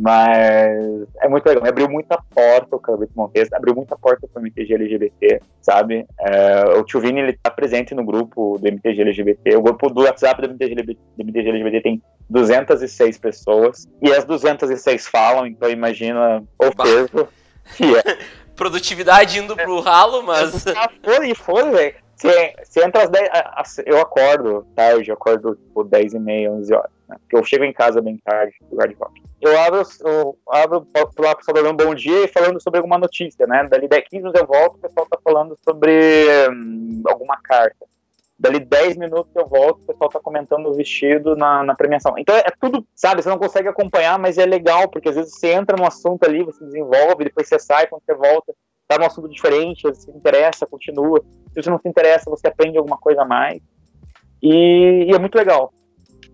Mas 0.00 1.08
é 1.20 1.28
muito 1.28 1.44
legal, 1.44 1.66
abriu 1.66 1.88
muita 1.88 2.22
porta 2.32 2.76
o 2.76 2.78
Carlito 2.78 3.12
Montes, 3.16 3.52
abriu 3.52 3.74
muita 3.74 3.96
porta 3.96 4.28
para 4.32 4.40
o 4.40 4.44
MTG 4.44 4.74
LGBT, 4.74 5.40
sabe? 5.60 6.06
É, 6.20 6.64
o 6.78 6.84
Tio 6.84 7.00
Vini, 7.00 7.18
ele 7.18 7.32
tá 7.32 7.50
presente 7.50 7.96
no 7.96 8.04
grupo 8.04 8.58
do 8.60 8.68
MTG 8.68 9.00
LGBT, 9.02 9.56
o 9.56 9.62
grupo 9.62 9.90
do 9.90 10.02
WhatsApp 10.02 10.40
do 10.40 10.52
MTG, 10.52 10.74
do 10.76 10.96
MTG 11.18 11.48
LGBT 11.48 11.80
tem 11.80 12.02
206 12.30 13.18
pessoas, 13.18 13.88
e 14.00 14.12
as 14.12 14.24
206 14.24 15.08
falam, 15.08 15.48
então 15.48 15.68
imagina 15.68 16.44
o 16.56 16.76
peso 16.76 17.28
que 17.76 17.96
é. 17.96 18.18
produtividade 18.54 19.38
indo 19.38 19.56
pro 19.56 19.80
ralo, 19.80 20.22
mas. 20.22 20.64
Foi, 21.02 21.34
foi, 21.34 21.70
velho. 21.70 22.07
Você, 22.18 22.54
você 22.64 22.84
entra 22.84 23.04
às 23.04 23.10
10. 23.10 23.28
Eu 23.86 24.00
acordo 24.00 24.66
tarde, 24.74 25.08
eu 25.08 25.14
acordo 25.14 25.54
tipo 25.54 25.84
10 25.84 26.14
e 26.14 26.18
meia, 26.18 26.50
11 26.50 26.74
horas. 26.74 26.90
Né? 27.08 27.16
Porque 27.20 27.36
eu 27.36 27.44
chego 27.44 27.64
em 27.64 27.72
casa 27.72 28.02
bem 28.02 28.18
tarde, 28.18 28.56
lugar 28.70 28.88
de 28.88 28.94
rock. 28.94 29.22
Eu 29.40 29.56
abro, 29.60 29.82
eu 30.04 30.38
abro 30.48 30.86
lá 31.20 31.36
pessoal 31.36 31.54
dando 31.54 31.70
um 31.70 31.76
bom 31.76 31.94
dia 31.94 32.24
e 32.24 32.28
falando 32.28 32.60
sobre 32.60 32.78
alguma 32.78 32.98
notícia, 32.98 33.46
né? 33.46 33.68
Dali 33.68 33.86
10, 33.86 34.08
15 34.08 34.16
minutos 34.16 34.40
eu 34.40 34.46
volto, 34.48 34.76
o 34.76 34.80
pessoal 34.80 35.06
tá 35.06 35.18
falando 35.22 35.56
sobre 35.64 35.92
hum, 36.50 37.02
alguma 37.06 37.36
carta. 37.40 37.86
Dali 38.36 38.58
10 38.58 38.96
minutos 38.96 39.34
eu 39.36 39.46
volto, 39.46 39.80
o 39.82 39.86
pessoal 39.86 40.10
tá 40.10 40.18
comentando 40.18 40.66
o 40.66 40.74
vestido 40.74 41.36
na, 41.36 41.62
na 41.62 41.74
premiação. 41.76 42.18
Então 42.18 42.34
é, 42.34 42.40
é, 42.40 42.52
tudo, 42.60 42.84
sabe, 42.96 43.22
você 43.22 43.28
não 43.28 43.38
consegue 43.38 43.68
acompanhar, 43.68 44.18
mas 44.18 44.38
é 44.38 44.46
legal, 44.46 44.88
porque 44.88 45.08
às 45.08 45.14
vezes 45.14 45.34
você 45.38 45.52
entra 45.52 45.76
num 45.76 45.86
assunto 45.86 46.24
ali, 46.24 46.42
você 46.42 46.64
desenvolve, 46.64 47.24
depois 47.24 47.48
você 47.48 47.60
sai, 47.60 47.86
quando 47.86 48.02
você 48.04 48.14
volta, 48.14 48.52
tá 48.88 48.98
num 48.98 49.04
assunto 49.04 49.28
diferente, 49.28 49.82
você 49.82 50.00
se 50.00 50.10
interessa, 50.10 50.66
continua. 50.66 51.22
Se 51.52 51.62
você 51.62 51.70
não 51.70 51.78
se 51.78 51.88
interessa, 51.88 52.30
você 52.30 52.48
aprende 52.48 52.78
alguma 52.78 52.96
coisa 52.96 53.22
a 53.22 53.24
mais. 53.26 53.60
E, 54.42 55.04
e 55.08 55.14
é 55.14 55.18
muito 55.18 55.36
legal. 55.36 55.72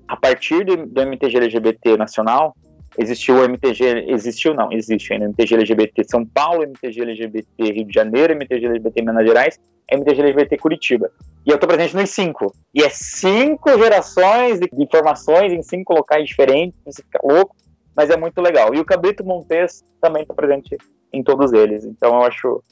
A 0.07 0.17
partir 0.17 0.65
do, 0.65 0.87
do 0.87 1.01
MTG 1.01 1.37
LGBT 1.37 1.97
nacional, 1.97 2.55
existiu 2.97 3.37
o 3.37 3.45
MTG, 3.45 4.07
existiu 4.09 4.55
não, 4.55 4.71
existe 4.71 5.13
ainda 5.13 5.27
MTG 5.27 5.55
LGBT 5.55 6.05
São 6.05 6.25
Paulo, 6.25 6.63
MTG 6.63 7.03
LGBT 7.03 7.47
Rio 7.59 7.87
de 7.87 7.93
Janeiro, 7.93 8.35
MTG 8.35 8.67
LGBT 8.67 9.03
Minas 9.03 9.27
Gerais, 9.27 9.61
MTG 9.91 10.23
LGBT 10.23 10.57
Curitiba. 10.59 11.11
E 11.45 11.51
eu 11.51 11.59
tô 11.59 11.67
presente 11.67 11.97
nos 11.97 12.11
cinco. 12.11 12.55
E 12.73 12.83
é 12.83 12.89
cinco 12.89 13.77
gerações 13.77 14.61
de 14.61 14.69
informações 14.77 15.53
em 15.53 15.63
cinco 15.63 15.95
locais 15.95 16.27
diferentes, 16.27 16.79
você 16.85 17.03
fica 17.03 17.19
louco, 17.25 17.57
mas 17.97 18.11
é 18.11 18.17
muito 18.17 18.41
legal. 18.41 18.73
E 18.75 18.79
o 18.79 18.85
Cabrito 18.85 19.25
Montes 19.25 19.85
também 20.01 20.25
tá 20.25 20.35
presente 20.35 20.77
em 21.15 21.23
todos 21.23 21.53
eles. 21.53 21.85
Então 21.85 22.15
eu 22.15 22.23
acho 22.23 22.63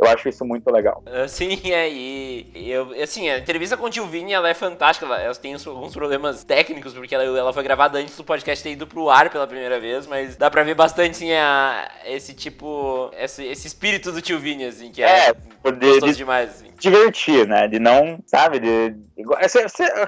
eu 0.00 0.08
acho 0.08 0.28
isso 0.28 0.44
muito 0.44 0.70
legal. 0.70 1.02
Uh, 1.06 1.28
sim, 1.28 1.58
é, 1.72 1.90
e 1.90 2.70
eu, 2.70 2.92
assim, 3.02 3.28
a 3.28 3.38
entrevista 3.38 3.76
com 3.76 3.86
o 3.86 3.90
Tio 3.90 4.06
Vini, 4.06 4.32
ela 4.32 4.48
é 4.48 4.54
fantástica, 4.54 5.04
ela, 5.06 5.20
ela 5.20 5.34
tem 5.34 5.54
alguns 5.54 5.92
problemas 5.92 6.44
técnicos, 6.44 6.94
porque 6.94 7.14
ela, 7.14 7.24
ela 7.24 7.52
foi 7.52 7.64
gravada 7.64 7.98
antes 7.98 8.16
do 8.16 8.22
podcast 8.22 8.62
ter 8.62 8.70
ido 8.70 8.86
pro 8.86 9.10
ar 9.10 9.28
pela 9.28 9.46
primeira 9.46 9.80
vez, 9.80 10.06
mas 10.06 10.36
dá 10.36 10.48
pra 10.48 10.62
ver 10.62 10.74
bastante, 10.74 11.10
assim, 11.10 11.32
a, 11.32 11.90
esse 12.06 12.32
tipo, 12.32 13.10
esse, 13.18 13.44
esse 13.44 13.66
espírito 13.66 14.12
do 14.12 14.22
Tio 14.22 14.38
Vini, 14.38 14.66
assim, 14.66 14.92
que 14.92 15.02
é, 15.02 15.30
é 15.30 15.32
gostoso 15.64 16.12
de, 16.12 16.18
demais. 16.18 16.64
Divertir, 16.78 17.46
né, 17.46 17.66
de 17.66 17.78
não, 17.78 18.20
sabe, 18.26 18.60
de... 18.60 18.94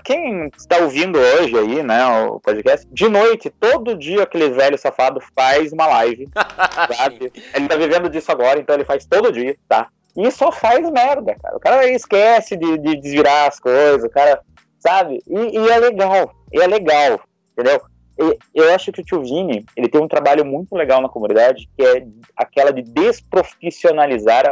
quem 0.05 0.51
está 0.57 0.79
ouvindo 0.79 1.18
hoje 1.18 1.59
aí, 1.59 1.83
né, 1.83 2.07
o 2.27 2.39
podcast, 2.39 2.87
de 2.93 3.09
noite, 3.09 3.51
todo 3.51 3.97
dia 3.97 4.23
aquele 4.23 4.51
velho 4.51 4.79
safado 4.79 5.21
faz 5.37 5.73
uma 5.73 5.87
live, 5.87 6.29
sabe? 6.97 7.33
ele 7.55 7.68
tá 7.68 7.77
vivendo 7.77 8.09
disso 8.09 8.31
agora, 8.31 8.61
então 8.61 8.75
ele 8.75 8.85
faz 8.85 9.05
todo 9.05 9.33
dia, 9.33 9.57
tá? 9.68 9.89
E 10.16 10.31
só 10.31 10.51
faz 10.51 10.89
merda, 10.91 11.37
cara. 11.41 11.57
O 11.57 11.61
cara 11.61 11.87
esquece 11.89 12.57
de, 12.57 12.79
de 12.79 12.97
desvirar 12.97 13.49
as 13.49 13.61
coisas, 13.61 14.05
o 14.05 14.11
cara, 14.11 14.41
sabe? 14.79 15.23
E, 15.27 15.59
e, 15.59 15.68
é 15.68 15.79
legal, 15.79 16.35
e 16.53 16.61
é 16.61 16.66
legal, 16.66 17.21
entendeu? 17.53 17.81
E, 18.18 18.39
eu 18.55 18.75
acho 18.75 18.93
que 18.93 19.01
o 19.01 19.05
tio 19.05 19.23
Vini, 19.23 19.64
ele 19.77 19.89
tem 19.89 20.01
um 20.01 20.09
trabalho 20.09 20.45
muito 20.45 20.75
legal 20.75 21.01
na 21.01 21.09
comunidade, 21.09 21.68
que 21.77 21.85
é 21.85 22.05
aquela 22.37 22.73
de 22.73 22.83
desprofissionalizar, 22.83 24.45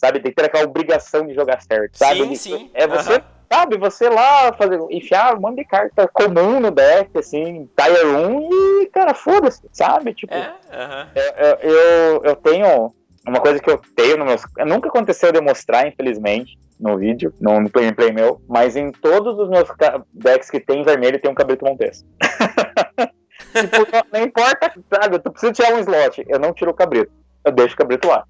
sabe? 0.00 0.18
Tem 0.20 0.32
que 0.32 0.36
ter 0.36 0.46
aquela 0.46 0.64
obrigação 0.64 1.26
de 1.26 1.34
jogar 1.34 1.60
certo, 1.60 1.98
sabe? 1.98 2.20
Sim, 2.20 2.34
sim. 2.34 2.70
É 2.72 2.86
você, 2.86 3.14
uhum. 3.14 3.20
sabe? 3.52 3.76
Você 3.76 4.08
lá 4.08 4.52
fazer, 4.54 4.80
enfiar 4.90 5.36
um 5.36 5.40
monte 5.40 5.56
de 5.56 5.64
carta 5.66 6.08
comum 6.08 6.58
no 6.58 6.70
deck, 6.70 7.10
assim, 7.18 7.68
Tier 7.76 8.06
1 8.06 8.48
e, 8.82 8.86
cara, 8.86 9.12
foda-se, 9.12 9.62
sabe? 9.72 10.14
Tipo, 10.14 10.32
é, 10.32 10.54
uhum. 10.72 11.06
eu, 11.14 11.70
eu, 11.70 12.22
eu 12.24 12.36
tenho 12.36 12.94
uma 13.26 13.40
coisa 13.40 13.60
que 13.60 13.70
eu 13.70 13.78
tenho 13.94 14.16
no 14.16 14.24
meus. 14.24 14.42
Nunca 14.66 14.88
aconteceu 14.88 15.30
de 15.30 15.40
mostrar, 15.40 15.86
infelizmente, 15.86 16.58
no 16.78 16.96
vídeo, 16.96 17.34
no 17.38 17.68
gameplay 17.68 18.10
meu, 18.10 18.40
mas 18.48 18.74
em 18.74 18.90
todos 18.90 19.38
os 19.38 19.50
meus 19.50 19.68
decks 20.14 20.50
que 20.50 20.58
tem 20.58 20.82
vermelho 20.82 21.20
tem 21.20 21.30
um 21.30 21.34
cabrito 21.34 21.62
montes. 21.66 22.06
tipo, 23.52 23.92
não, 23.92 24.02
não, 24.14 24.24
importa, 24.24 24.72
sabe? 24.90 25.18
Tu 25.18 25.30
precisa 25.30 25.52
tirar 25.52 25.74
um 25.74 25.80
slot, 25.80 26.24
eu 26.26 26.38
não 26.38 26.54
tiro 26.54 26.70
o 26.70 26.74
cabrito. 26.74 27.12
Eu 27.44 27.52
deixo 27.52 27.74
o 27.74 27.76
cabrito 27.76 28.08
lá. 28.08 28.24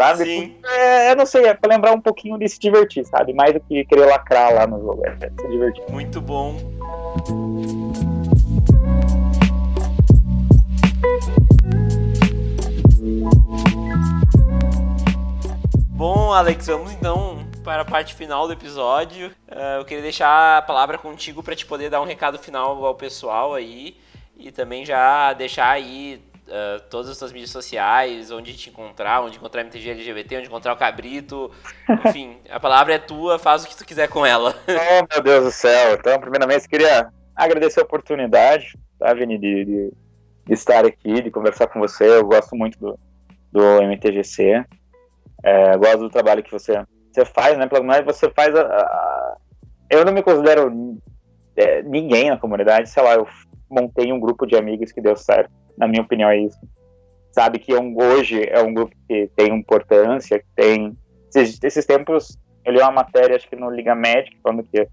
Sabe? 0.00 0.24
Sim. 0.24 0.56
É, 0.64 1.10
eu 1.10 1.16
não 1.16 1.26
sei, 1.26 1.46
é 1.46 1.54
pra 1.54 1.74
lembrar 1.74 1.92
um 1.92 2.00
pouquinho 2.00 2.38
de 2.38 2.48
se 2.48 2.56
divertir, 2.56 3.04
sabe? 3.04 3.32
Mais 3.32 3.52
do 3.52 3.58
que 3.58 3.84
querer 3.84 4.06
lacrar 4.06 4.54
lá 4.54 4.64
no 4.64 4.80
jogo. 4.80 5.02
É, 5.04 5.26
é 5.26 5.28
se 5.28 5.48
divertir. 5.48 5.82
Muito 5.90 6.20
bom. 6.20 6.56
Bom, 15.88 16.32
Alex, 16.32 16.68
vamos 16.68 16.92
então 16.92 17.44
para 17.64 17.82
a 17.82 17.84
parte 17.84 18.14
final 18.14 18.46
do 18.46 18.52
episódio. 18.52 19.32
Uh, 19.50 19.80
eu 19.80 19.84
queria 19.84 20.02
deixar 20.04 20.58
a 20.58 20.62
palavra 20.62 20.96
contigo 20.96 21.42
para 21.42 21.56
te 21.56 21.66
poder 21.66 21.90
dar 21.90 22.00
um 22.00 22.04
recado 22.04 22.38
final 22.38 22.84
ao 22.84 22.94
pessoal 22.94 23.52
aí 23.52 23.96
e 24.36 24.52
também 24.52 24.86
já 24.86 25.32
deixar 25.32 25.70
aí 25.70 26.22
uh, 26.48 26.82
todas 26.90 27.10
as 27.10 27.16
suas 27.16 27.32
mídias 27.32 27.50
sociais, 27.50 28.30
onde 28.30 28.56
te 28.56 28.70
encontrar, 28.70 29.22
onde 29.22 29.36
encontrar 29.36 29.62
MTG 29.62 29.90
LGBT, 29.90 30.38
onde 30.38 30.46
encontrar 30.46 30.72
o 30.72 30.76
Cabrito. 30.76 31.50
Enfim, 32.06 32.38
a 32.50 32.58
palavra 32.58 32.94
é 32.94 32.98
tua, 32.98 33.38
faz 33.38 33.64
o 33.64 33.68
que 33.68 33.76
tu 33.76 33.84
quiser 33.84 34.08
com 34.08 34.24
ela. 34.24 34.54
oh, 34.68 35.06
meu 35.14 35.22
Deus 35.22 35.44
do 35.44 35.52
céu. 35.52 35.94
Então, 35.94 36.18
primeiramente, 36.20 36.68
queria 36.68 37.08
agradecer 37.34 37.80
a 37.80 37.84
oportunidade, 37.84 38.78
tá, 38.98 39.14
Vini, 39.14 39.38
de, 39.38 39.64
de, 39.64 39.92
de 40.46 40.52
estar 40.52 40.84
aqui, 40.84 41.22
de 41.22 41.30
conversar 41.30 41.68
com 41.68 41.78
você. 41.78 42.08
Eu 42.08 42.24
gosto 42.24 42.56
muito 42.56 42.78
do, 42.78 42.98
do 43.52 43.82
MTGC. 43.82 44.64
É, 45.42 45.76
gosto 45.76 46.00
do 46.00 46.10
trabalho 46.10 46.42
que 46.42 46.50
você, 46.50 46.82
você 47.12 47.24
faz, 47.24 47.56
né? 47.56 47.66
Pelo 47.66 47.84
menos 47.84 48.04
você 48.04 48.28
faz 48.30 48.54
a, 48.54 48.62
a... 48.62 49.36
Eu 49.88 50.04
não 50.04 50.12
me 50.12 50.22
considero 50.22 50.98
é, 51.56 51.82
ninguém 51.82 52.30
na 52.30 52.36
comunidade, 52.36 52.90
sei 52.90 53.02
lá, 53.02 53.14
eu 53.14 53.26
montei 53.70 54.12
um 54.12 54.20
grupo 54.20 54.46
de 54.46 54.56
amigos 54.56 54.92
que 54.92 55.00
deu 55.00 55.16
certo. 55.16 55.50
Na 55.78 55.86
minha 55.86 56.02
opinião, 56.02 56.28
é 56.28 56.38
isso. 56.38 56.58
Sabe 57.32 57.58
que 57.58 57.74
um, 57.74 57.96
hoje 57.96 58.44
é 58.48 58.60
um 58.60 58.74
grupo 58.74 58.94
que 59.06 59.30
tem 59.36 59.54
importância, 59.54 60.38
que 60.38 60.46
tem. 60.56 60.96
Esses, 61.34 61.58
esses 61.62 61.86
tempos, 61.86 62.38
eu 62.64 62.72
li 62.72 62.80
uma 62.80 62.90
matéria, 62.90 63.36
acho 63.36 63.48
que 63.48 63.56
no 63.56 63.70
Liga 63.70 63.94
Médica, 63.94 64.36
falando 64.42 64.64
que 64.64 64.88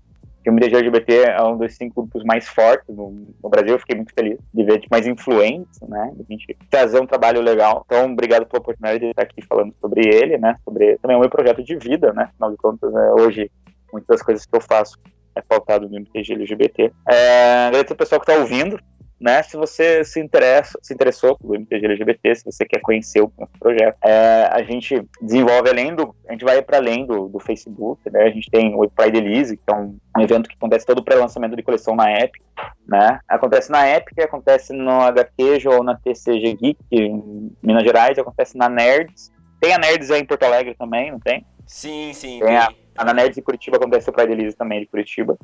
que 0.46 0.50
o 0.52 0.54
mídia 0.54 0.78
LGBT 0.78 1.24
é 1.24 1.42
um 1.42 1.58
dos 1.58 1.76
cinco 1.76 2.04
grupos 2.04 2.24
mais 2.24 2.48
fortes 2.48 2.96
no, 2.96 3.26
no, 3.44 3.50
Brasil. 3.50 3.74
Eu 3.74 3.80
fiquei 3.80 3.96
muito 3.96 4.14
feliz 4.14 4.38
de 4.54 4.64
ver 4.64 4.80
tipo, 4.80 4.90
mais 4.92 5.08
influentes, 5.08 5.82
né? 5.82 6.14
De 6.14 6.22
a 6.22 6.26
gente 6.32 6.58
fazer 6.72 7.02
um 7.02 7.08
trabalho 7.08 7.42
legal. 7.42 7.84
Então, 7.84 8.12
obrigado 8.12 8.46
pela 8.46 8.62
oportunidade 8.62 9.00
de 9.00 9.08
estar 9.08 9.24
aqui 9.24 9.42
falando 9.42 9.74
sobre 9.82 10.08
ele, 10.08 10.38
né? 10.38 10.56
Sobre 10.64 11.00
também 11.00 11.18
o 11.18 11.20
meu 11.20 11.32
projeto 11.32 11.64
de 11.64 11.76
vida, 11.78 12.14
né? 12.14 12.26
Afinal 12.26 12.52
de 12.52 12.58
contas, 12.58 12.94
né? 12.94 13.12
hoje, 13.20 13.52
muitas 13.92 14.08
das 14.08 14.22
coisas 14.22 14.46
que 14.46 14.56
eu 14.56 14.62
faço 14.62 15.00
é 15.36 15.42
pautado 15.42 15.90
no 15.90 15.98
MTG 15.98 16.34
LGBT. 16.34 16.92
É, 17.10 17.66
agradecer 17.66 17.94
ao 17.94 17.98
pessoal 17.98 18.22
que 18.22 18.30
está 18.30 18.40
ouvindo 18.40 18.80
né? 19.20 19.42
Se 19.44 19.56
você 19.56 20.04
se 20.04 20.20
interessa, 20.20 20.78
se 20.82 20.94
interessou 20.94 21.38
pelo 21.38 21.56
MTG 21.56 21.86
LGBT, 21.86 22.36
se 22.36 22.46
você 22.46 22.66
quer 22.66 22.82
conhecer 22.82 23.22
o 23.22 23.32
nosso 23.38 23.54
projeto, 23.60 23.98
é, 24.04 24.50
a 24.52 24.62
gente 24.64 25.08
desenvolve 25.22 25.70
além 25.70 25.96
do, 25.96 26.14
a 26.28 26.34
gente 26.34 26.44
vai 26.44 26.62
para 26.62 26.78
além 26.78 27.06
do, 27.06 27.30
do, 27.30 27.40
Facebook, 27.40 28.02
né? 28.12 28.24
A 28.24 28.30
gente 28.30 28.50
tem 28.52 28.76
o 28.76 28.90
Pride 28.90 29.18
Elise, 29.18 29.58
que 29.58 29.64
é 29.68 29.76
um, 29.76 29.98
um 30.18 30.22
evento 30.22 30.50
que 30.50 30.56
acontece 30.56 30.86
todo 30.86 31.00
o 31.00 31.04
pré-lançamento 31.04 31.56
de 31.56 31.64
coleção 31.64 31.96
na 31.96 32.12
Epic, 32.12 32.42
né? 32.88 33.20
Acontece 33.28 33.72
na 33.72 33.88
Epic, 33.90 34.20
acontece 34.20 34.74
no 34.74 35.02
HQ 35.02 35.68
ou 35.68 35.84
na 35.84 35.96
TCG 35.96 36.54
Geek 36.56 36.80
em 36.92 37.52
Minas 37.64 37.84
Gerais, 37.84 38.18
acontece 38.20 38.58
na 38.58 38.68
Nerds. 38.68 39.32
Tem 39.62 39.74
a 39.74 39.78
Nerds 39.78 40.12
aí 40.12 40.22
em 40.22 40.26
Porto 40.26 40.44
Alegre 40.44 40.76
também, 40.76 41.12
não 41.12 41.20
tem? 41.20 41.46
Sim, 41.66 42.12
sim. 42.14 42.40
Tem, 42.40 42.48
tem. 42.48 42.58
A, 42.58 42.70
a 42.98 43.06
na 43.06 43.14
Nerds 43.14 43.36
de 43.36 43.42
Curitiba 43.42 43.78
acontece 43.78 44.10
o 44.10 44.14
Pride 44.14 44.34
Elise 44.34 44.56
também 44.56 44.82
de 44.82 44.86
Curitiba. 44.88 45.38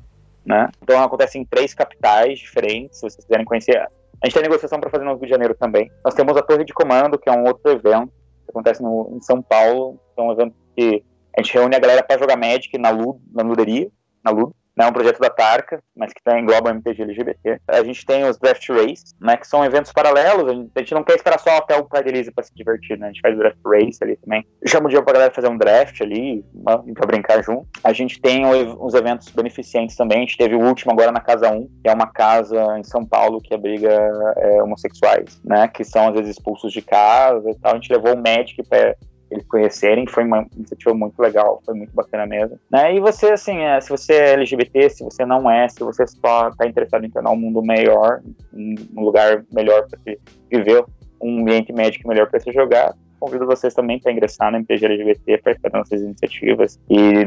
Né? 0.45 0.69
Então 0.81 1.01
acontece 1.03 1.37
em 1.37 1.45
três 1.45 1.73
capitais 1.73 2.39
diferentes, 2.39 2.97
se 2.97 3.01
vocês 3.01 3.23
quiserem 3.23 3.45
conhecer. 3.45 3.77
A 3.77 4.25
gente 4.25 4.33
tem 4.33 4.43
negociação 4.43 4.79
para 4.79 4.89
fazer 4.89 5.03
no 5.03 5.11
Rio 5.11 5.21
de 5.21 5.29
Janeiro 5.29 5.55
também. 5.55 5.91
Nós 6.03 6.13
temos 6.13 6.35
a 6.37 6.41
Torre 6.41 6.63
de 6.63 6.73
Comando, 6.73 7.17
que 7.17 7.29
é 7.29 7.33
um 7.33 7.45
outro 7.45 7.71
evento, 7.71 8.11
que 8.45 8.51
acontece 8.51 8.81
no, 8.81 9.13
em 9.15 9.21
São 9.21 9.41
Paulo. 9.41 9.99
É 10.17 10.21
um 10.21 10.31
evento 10.31 10.55
que 10.75 11.03
a 11.37 11.41
gente 11.41 11.53
reúne 11.53 11.75
a 11.75 11.79
galera 11.79 12.03
para 12.03 12.19
jogar 12.19 12.35
Magic 12.37 12.77
na, 12.77 12.89
Lud, 12.89 13.19
na 13.33 13.43
luderia, 13.43 13.89
na 14.23 14.31
Ludo 14.31 14.55
né, 14.75 14.85
um 14.87 14.93
projeto 14.93 15.19
da 15.19 15.29
Tarca, 15.29 15.81
mas 15.95 16.13
que 16.13 16.23
também 16.23 16.43
engloba 16.43 16.69
o 16.69 16.73
MTG 16.73 17.03
LGBT. 17.03 17.61
A 17.67 17.83
gente 17.83 18.05
tem 18.05 18.23
os 18.27 18.37
Draft 18.37 18.67
Race, 18.69 19.15
né, 19.19 19.37
que 19.37 19.47
são 19.47 19.63
eventos 19.63 19.91
paralelos, 19.91 20.47
a 20.49 20.53
gente, 20.53 20.71
a 20.75 20.79
gente 20.79 20.93
não 20.93 21.03
quer 21.03 21.15
esperar 21.15 21.39
só 21.39 21.57
até 21.57 21.75
o 21.75 21.85
Pride 21.85 22.05
Release 22.05 22.31
para 22.31 22.43
se 22.43 22.53
divertir, 22.55 22.97
né, 22.97 23.07
a 23.07 23.11
gente 23.11 23.21
faz 23.21 23.35
o 23.35 23.39
Draft 23.39 23.57
Race 23.65 23.99
ali 24.01 24.15
também. 24.17 24.45
Chama 24.65 24.87
o 24.87 24.89
dia 24.89 25.01
pra 25.01 25.13
galera 25.13 25.33
fazer 25.33 25.47
um 25.47 25.57
draft 25.57 26.01
ali, 26.01 26.43
para 26.63 27.07
brincar 27.07 27.43
junto. 27.43 27.67
A 27.83 27.93
gente 27.93 28.19
tem 28.21 28.45
os 28.45 28.93
eventos 28.93 29.29
beneficentes 29.29 29.95
também, 29.95 30.19
a 30.19 30.21
gente 30.21 30.37
teve 30.37 30.55
o 30.55 30.61
último 30.61 30.91
agora 30.91 31.11
na 31.11 31.19
Casa 31.19 31.51
1, 31.51 31.67
que 31.83 31.89
é 31.89 31.93
uma 31.93 32.07
casa 32.07 32.77
em 32.77 32.83
São 32.83 33.05
Paulo 33.05 33.41
que 33.41 33.53
abriga 33.53 33.91
é, 34.37 34.63
homossexuais, 34.63 35.41
né, 35.43 35.67
que 35.67 35.83
são 35.83 36.07
às 36.07 36.15
vezes 36.15 36.31
expulsos 36.31 36.71
de 36.71 36.81
casa 36.81 37.49
e 37.49 37.55
tal. 37.55 37.73
A 37.73 37.75
gente 37.75 37.91
levou 37.91 38.13
o 38.13 38.17
Magic 38.17 38.61
para 38.63 38.95
eles 39.31 39.45
conhecerem, 39.47 40.05
foi 40.05 40.25
uma 40.25 40.45
iniciativa 40.55 40.93
muito 40.93 41.19
legal, 41.19 41.61
foi 41.65 41.73
muito 41.73 41.93
bacana 41.93 42.25
mesmo. 42.25 42.59
Né? 42.69 42.95
E 42.95 42.99
você, 42.99 43.31
assim, 43.31 43.59
é, 43.59 43.79
se 43.79 43.89
você 43.89 44.13
é 44.13 44.33
LGBT, 44.33 44.89
se 44.89 45.03
você 45.03 45.25
não 45.25 45.49
é, 45.49 45.69
se 45.69 45.79
você 45.79 46.05
só 46.05 46.49
está 46.49 46.67
interessado 46.67 47.05
em 47.05 47.09
tornar 47.09 47.31
um 47.31 47.37
mundo 47.37 47.63
melhor, 47.63 48.21
um 48.53 49.01
lugar 49.01 49.45
melhor 49.53 49.87
para 49.87 49.99
se 49.99 50.19
viver, 50.51 50.83
um 51.21 51.41
ambiente 51.41 51.71
médico 51.71 52.09
melhor 52.09 52.29
para 52.29 52.41
se 52.41 52.51
jogar, 52.51 52.93
convido 53.19 53.45
vocês 53.45 53.73
também 53.73 53.99
para 53.99 54.11
ingressar 54.11 54.51
no 54.51 54.57
MTG 54.57 54.85
LGBT, 54.85 55.37
participar 55.37 55.69
das 55.69 55.79
nossas 55.79 56.01
iniciativas 56.01 56.79
e 56.89 57.25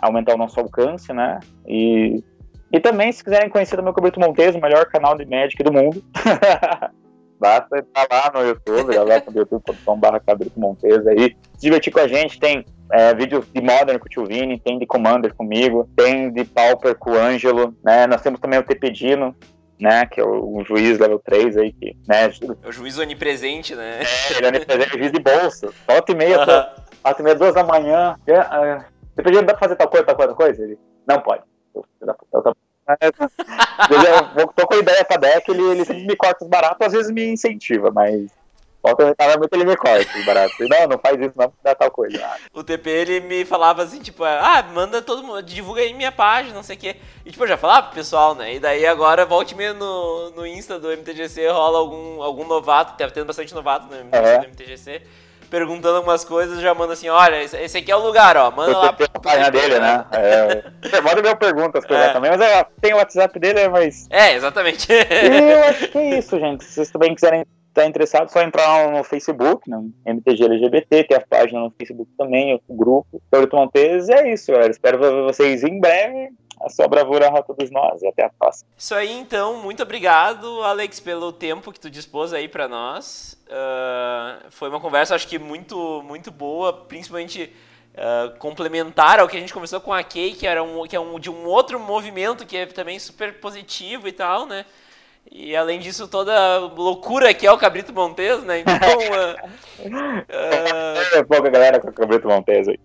aumentar 0.00 0.34
o 0.34 0.38
nosso 0.38 0.58
alcance, 0.58 1.12
né? 1.12 1.38
E, 1.66 2.24
e 2.72 2.80
também, 2.80 3.12
se 3.12 3.22
quiserem 3.22 3.48
conhecer 3.48 3.78
o 3.78 3.82
meu 3.82 3.92
Cabrito 3.92 4.18
Montes, 4.18 4.54
o 4.54 4.60
melhor 4.60 4.86
canal 4.86 5.16
de 5.16 5.26
Magic 5.26 5.62
do 5.62 5.72
mundo, 5.72 6.02
basta 7.38 7.78
estar 7.78 8.06
lá 8.10 8.32
no 8.34 8.46
YouTube, 8.46 8.94
galera, 8.94 9.24
no 9.30 9.38
youtube.com.br 9.38 10.18
Cabrito 10.26 10.58
Montes 10.58 11.06
aí, 11.06 11.36
se 11.54 11.60
divertir 11.60 11.92
com 11.92 12.00
a 12.00 12.08
gente, 12.08 12.38
tem 12.38 12.64
é, 12.90 13.14
vídeos 13.14 13.46
de 13.52 13.60
Modern 13.60 13.98
com 13.98 14.06
o 14.06 14.08
Tio 14.08 14.26
Vini, 14.26 14.58
tem 14.58 14.78
de 14.78 14.86
Commander 14.86 15.34
comigo, 15.34 15.88
tem 15.96 16.30
de 16.30 16.44
Pauper 16.44 16.96
com 16.96 17.12
o 17.12 17.18
Ângelo, 17.18 17.76
né? 17.84 18.06
Nós 18.06 18.22
temos 18.22 18.40
também 18.40 18.58
o 18.58 18.62
Tepedino, 18.62 19.34
né, 19.78 20.06
que 20.06 20.20
é 20.20 20.24
o, 20.24 20.56
o, 20.56 20.64
juiz 20.64 20.98
level 20.98 21.18
3 21.18 21.56
aí, 21.58 21.72
que, 21.72 21.96
né... 22.08 22.24
É 22.24 22.68
o 22.68 22.72
juiz 22.72 22.98
onipresente, 22.98 23.74
né? 23.74 24.00
É, 24.00 24.36
ele 24.36 24.46
é 24.46 24.48
onipresente, 24.48 24.96
é 24.96 24.98
juiz 24.98 25.12
de 25.12 25.20
bolsa. 25.20 25.68
8 25.88 26.12
e 26.12 26.14
meia, 26.14 26.42
uh 26.42 26.46
-huh. 26.46 26.66
8 27.04 27.20
e 27.20 27.22
meia, 27.22 27.36
2 27.36 27.54
da 27.54 27.64
manhã, 27.64 28.16
é, 28.26 28.32
é, 28.32 28.84
dependendo, 29.14 29.46
dá 29.46 29.54
pra 29.54 29.68
fazer 29.68 29.76
tal 29.76 29.88
coisa, 29.88 30.06
tal 30.06 30.16
coisa, 30.16 30.28
tal 30.28 30.36
coisa? 30.36 30.62
Ele, 30.62 30.78
não 31.06 31.20
pode. 31.20 31.42
Eu, 31.74 31.84
eu, 32.00 32.16
eu, 32.32 32.42
eu, 32.44 32.56
eu, 34.38 34.46
tô 34.48 34.66
com 34.66 34.74
a 34.74 34.78
ideia 34.78 35.04
pra 35.04 35.16
deck, 35.16 35.50
ele, 35.50 35.62
ele 35.62 35.84
sempre 35.84 36.06
me 36.06 36.16
corta 36.16 36.44
os 36.44 36.50
baratos, 36.50 36.86
às 36.86 36.92
vezes 36.92 37.10
me 37.10 37.26
incentiva, 37.26 37.90
mas 37.90 38.30
muito 39.38 39.52
ele 39.54 39.64
me 39.64 39.76
corta, 39.76 40.06
barato. 40.24 40.54
Não, 40.60 40.86
não 40.86 40.98
faz 40.98 41.18
isso, 41.20 41.32
não, 41.34 41.52
dá 41.62 41.74
tal 41.74 41.90
coisa. 41.90 42.22
O 42.52 42.62
TP, 42.62 42.88
ele 42.88 43.20
me 43.20 43.44
falava 43.44 43.82
assim, 43.82 44.00
tipo, 44.00 44.22
ah, 44.22 44.64
manda 44.72 45.02
todo 45.02 45.22
mundo, 45.24 45.42
divulga 45.42 45.80
aí 45.80 45.92
minha 45.92 46.12
página, 46.12 46.54
não 46.54 46.62
sei 46.62 46.76
o 46.76 46.78
quê. 46.78 46.96
E, 47.24 47.30
tipo, 47.30 47.42
eu 47.42 47.48
já 47.48 47.56
falava 47.56 47.88
pro 47.88 47.96
pessoal, 47.96 48.34
né? 48.34 48.54
E 48.54 48.60
daí 48.60 48.86
agora, 48.86 49.26
volte 49.26 49.54
meio 49.54 49.74
no, 49.74 50.30
no 50.30 50.46
Insta 50.46 50.78
do 50.78 50.92
MTGC, 50.92 51.48
rola 51.48 51.78
algum, 51.78 52.22
algum 52.22 52.46
novato, 52.46 52.96
tava 52.96 53.10
tendo 53.10 53.26
bastante 53.26 53.54
novato 53.54 53.86
no, 53.86 53.96
do 54.04 54.48
MTGC 54.48 55.02
perguntando 55.46 55.96
algumas 55.96 56.24
coisas, 56.24 56.60
já 56.60 56.74
manda 56.74 56.92
assim, 56.92 57.08
olha, 57.08 57.42
esse 57.42 57.78
aqui 57.78 57.90
é 57.90 57.96
o 57.96 58.04
lugar, 58.04 58.36
ó, 58.36 58.50
manda 58.50 58.76
lá 58.76 58.92
pra 58.92 59.08
página 59.08 59.50
dele, 59.50 59.78
né? 59.78 60.04
É, 60.16 61.00
manda 61.00 61.22
meu 61.22 61.36
perguntas 61.36 61.84
é. 61.88 62.12
também, 62.12 62.30
mas 62.30 62.40
é, 62.40 62.64
tem 62.80 62.92
o 62.92 62.96
WhatsApp 62.96 63.38
dele, 63.38 63.68
mas... 63.68 64.06
É, 64.10 64.34
exatamente. 64.34 64.88
E 64.90 65.52
eu 65.52 65.64
acho 65.64 65.88
que 65.90 65.98
é 65.98 66.18
isso, 66.18 66.38
gente. 66.38 66.64
Se 66.64 66.74
vocês 66.74 66.90
também 66.90 67.14
quiserem 67.14 67.44
está 67.76 67.86
interessado, 67.86 68.30
só 68.30 68.40
entrar 68.40 68.90
no 68.90 69.04
Facebook, 69.04 69.68
no 69.68 69.92
MTG 70.06 70.44
LGBT, 70.44 71.04
tem 71.04 71.16
a 71.16 71.20
página 71.20 71.60
no 71.60 71.70
Facebook 71.70 72.10
também, 72.16 72.58
o 72.66 72.74
grupo, 72.74 73.20
Torto 73.30 73.56
Montes, 73.56 74.08
e 74.08 74.12
é 74.12 74.32
isso, 74.32 74.50
galera. 74.50 74.70
Espero 74.70 74.98
ver 74.98 75.22
vocês 75.22 75.62
em 75.62 75.78
breve. 75.78 76.30
A 76.66 76.68
sua 76.68 76.88
bravura 76.88 77.28
a 77.28 77.42
todos 77.44 77.70
nós 77.70 78.02
e 78.02 78.08
até 78.08 78.24
a 78.24 78.28
próxima. 78.28 78.68
Isso 78.76 78.92
aí, 78.92 79.12
então. 79.12 79.62
Muito 79.62 79.84
obrigado, 79.84 80.64
Alex, 80.64 80.98
pelo 80.98 81.32
tempo 81.32 81.70
que 81.70 81.78
tu 81.78 81.88
dispôs 81.88 82.32
aí 82.32 82.48
para 82.48 82.66
nós. 82.66 83.40
Uh, 83.46 84.50
foi 84.50 84.68
uma 84.68 84.80
conversa, 84.80 85.14
acho 85.14 85.28
que 85.28 85.38
muito, 85.38 86.02
muito 86.02 86.32
boa, 86.32 86.72
principalmente 86.72 87.54
uh, 87.94 88.36
complementar 88.38 89.20
ao 89.20 89.28
que 89.28 89.36
a 89.36 89.40
gente 89.40 89.54
conversou 89.54 89.80
com 89.80 89.92
a 89.92 90.02
Kay, 90.02 90.34
que, 90.34 90.44
era 90.44 90.60
um, 90.60 90.84
que 90.88 90.96
é 90.96 91.00
um, 91.00 91.20
de 91.20 91.30
um 91.30 91.44
outro 91.44 91.78
movimento 91.78 92.44
que 92.44 92.56
é 92.56 92.66
também 92.66 92.98
super 92.98 93.38
positivo 93.38 94.08
e 94.08 94.12
tal, 94.12 94.44
né? 94.44 94.66
E 95.30 95.54
além 95.54 95.78
disso, 95.78 96.08
toda 96.08 96.32
a 96.36 96.58
loucura 96.58 97.32
que 97.32 97.46
é 97.46 97.52
o 97.52 97.58
Cabrito 97.58 97.92
Montes, 97.92 98.42
né? 98.42 98.60
Então. 98.60 98.76
uh, 98.76 99.46
uh... 99.88 101.16
É 101.16 101.22
pouca 101.22 101.48
galera 101.48 101.78
com 101.78 101.88
o 101.88 101.92
Cabrito 101.92 102.26
Montes 102.26 102.66
aí. 102.66 102.78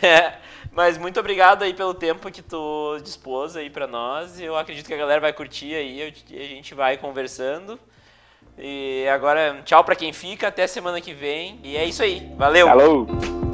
é, 0.00 0.34
mas 0.74 0.98
muito 0.98 1.18
obrigado 1.20 1.62
aí 1.62 1.72
pelo 1.72 1.94
tempo 1.94 2.30
que 2.30 2.42
tu 2.42 2.98
dispôs 3.02 3.56
aí 3.56 3.70
pra 3.70 3.86
nós. 3.86 4.40
Eu 4.40 4.56
acredito 4.56 4.86
que 4.86 4.94
a 4.94 4.98
galera 4.98 5.20
vai 5.20 5.32
curtir 5.32 5.74
aí, 5.74 6.02
a 6.02 6.44
gente 6.44 6.74
vai 6.74 6.96
conversando. 6.96 7.78
E 8.58 9.06
agora, 9.08 9.62
tchau 9.64 9.82
pra 9.82 9.96
quem 9.96 10.12
fica, 10.12 10.48
até 10.48 10.66
semana 10.66 11.00
que 11.00 11.12
vem. 11.12 11.60
E 11.62 11.76
é 11.76 11.84
isso 11.84 12.02
aí. 12.02 12.32
Valeu! 12.36 12.66
Falou! 12.68 13.53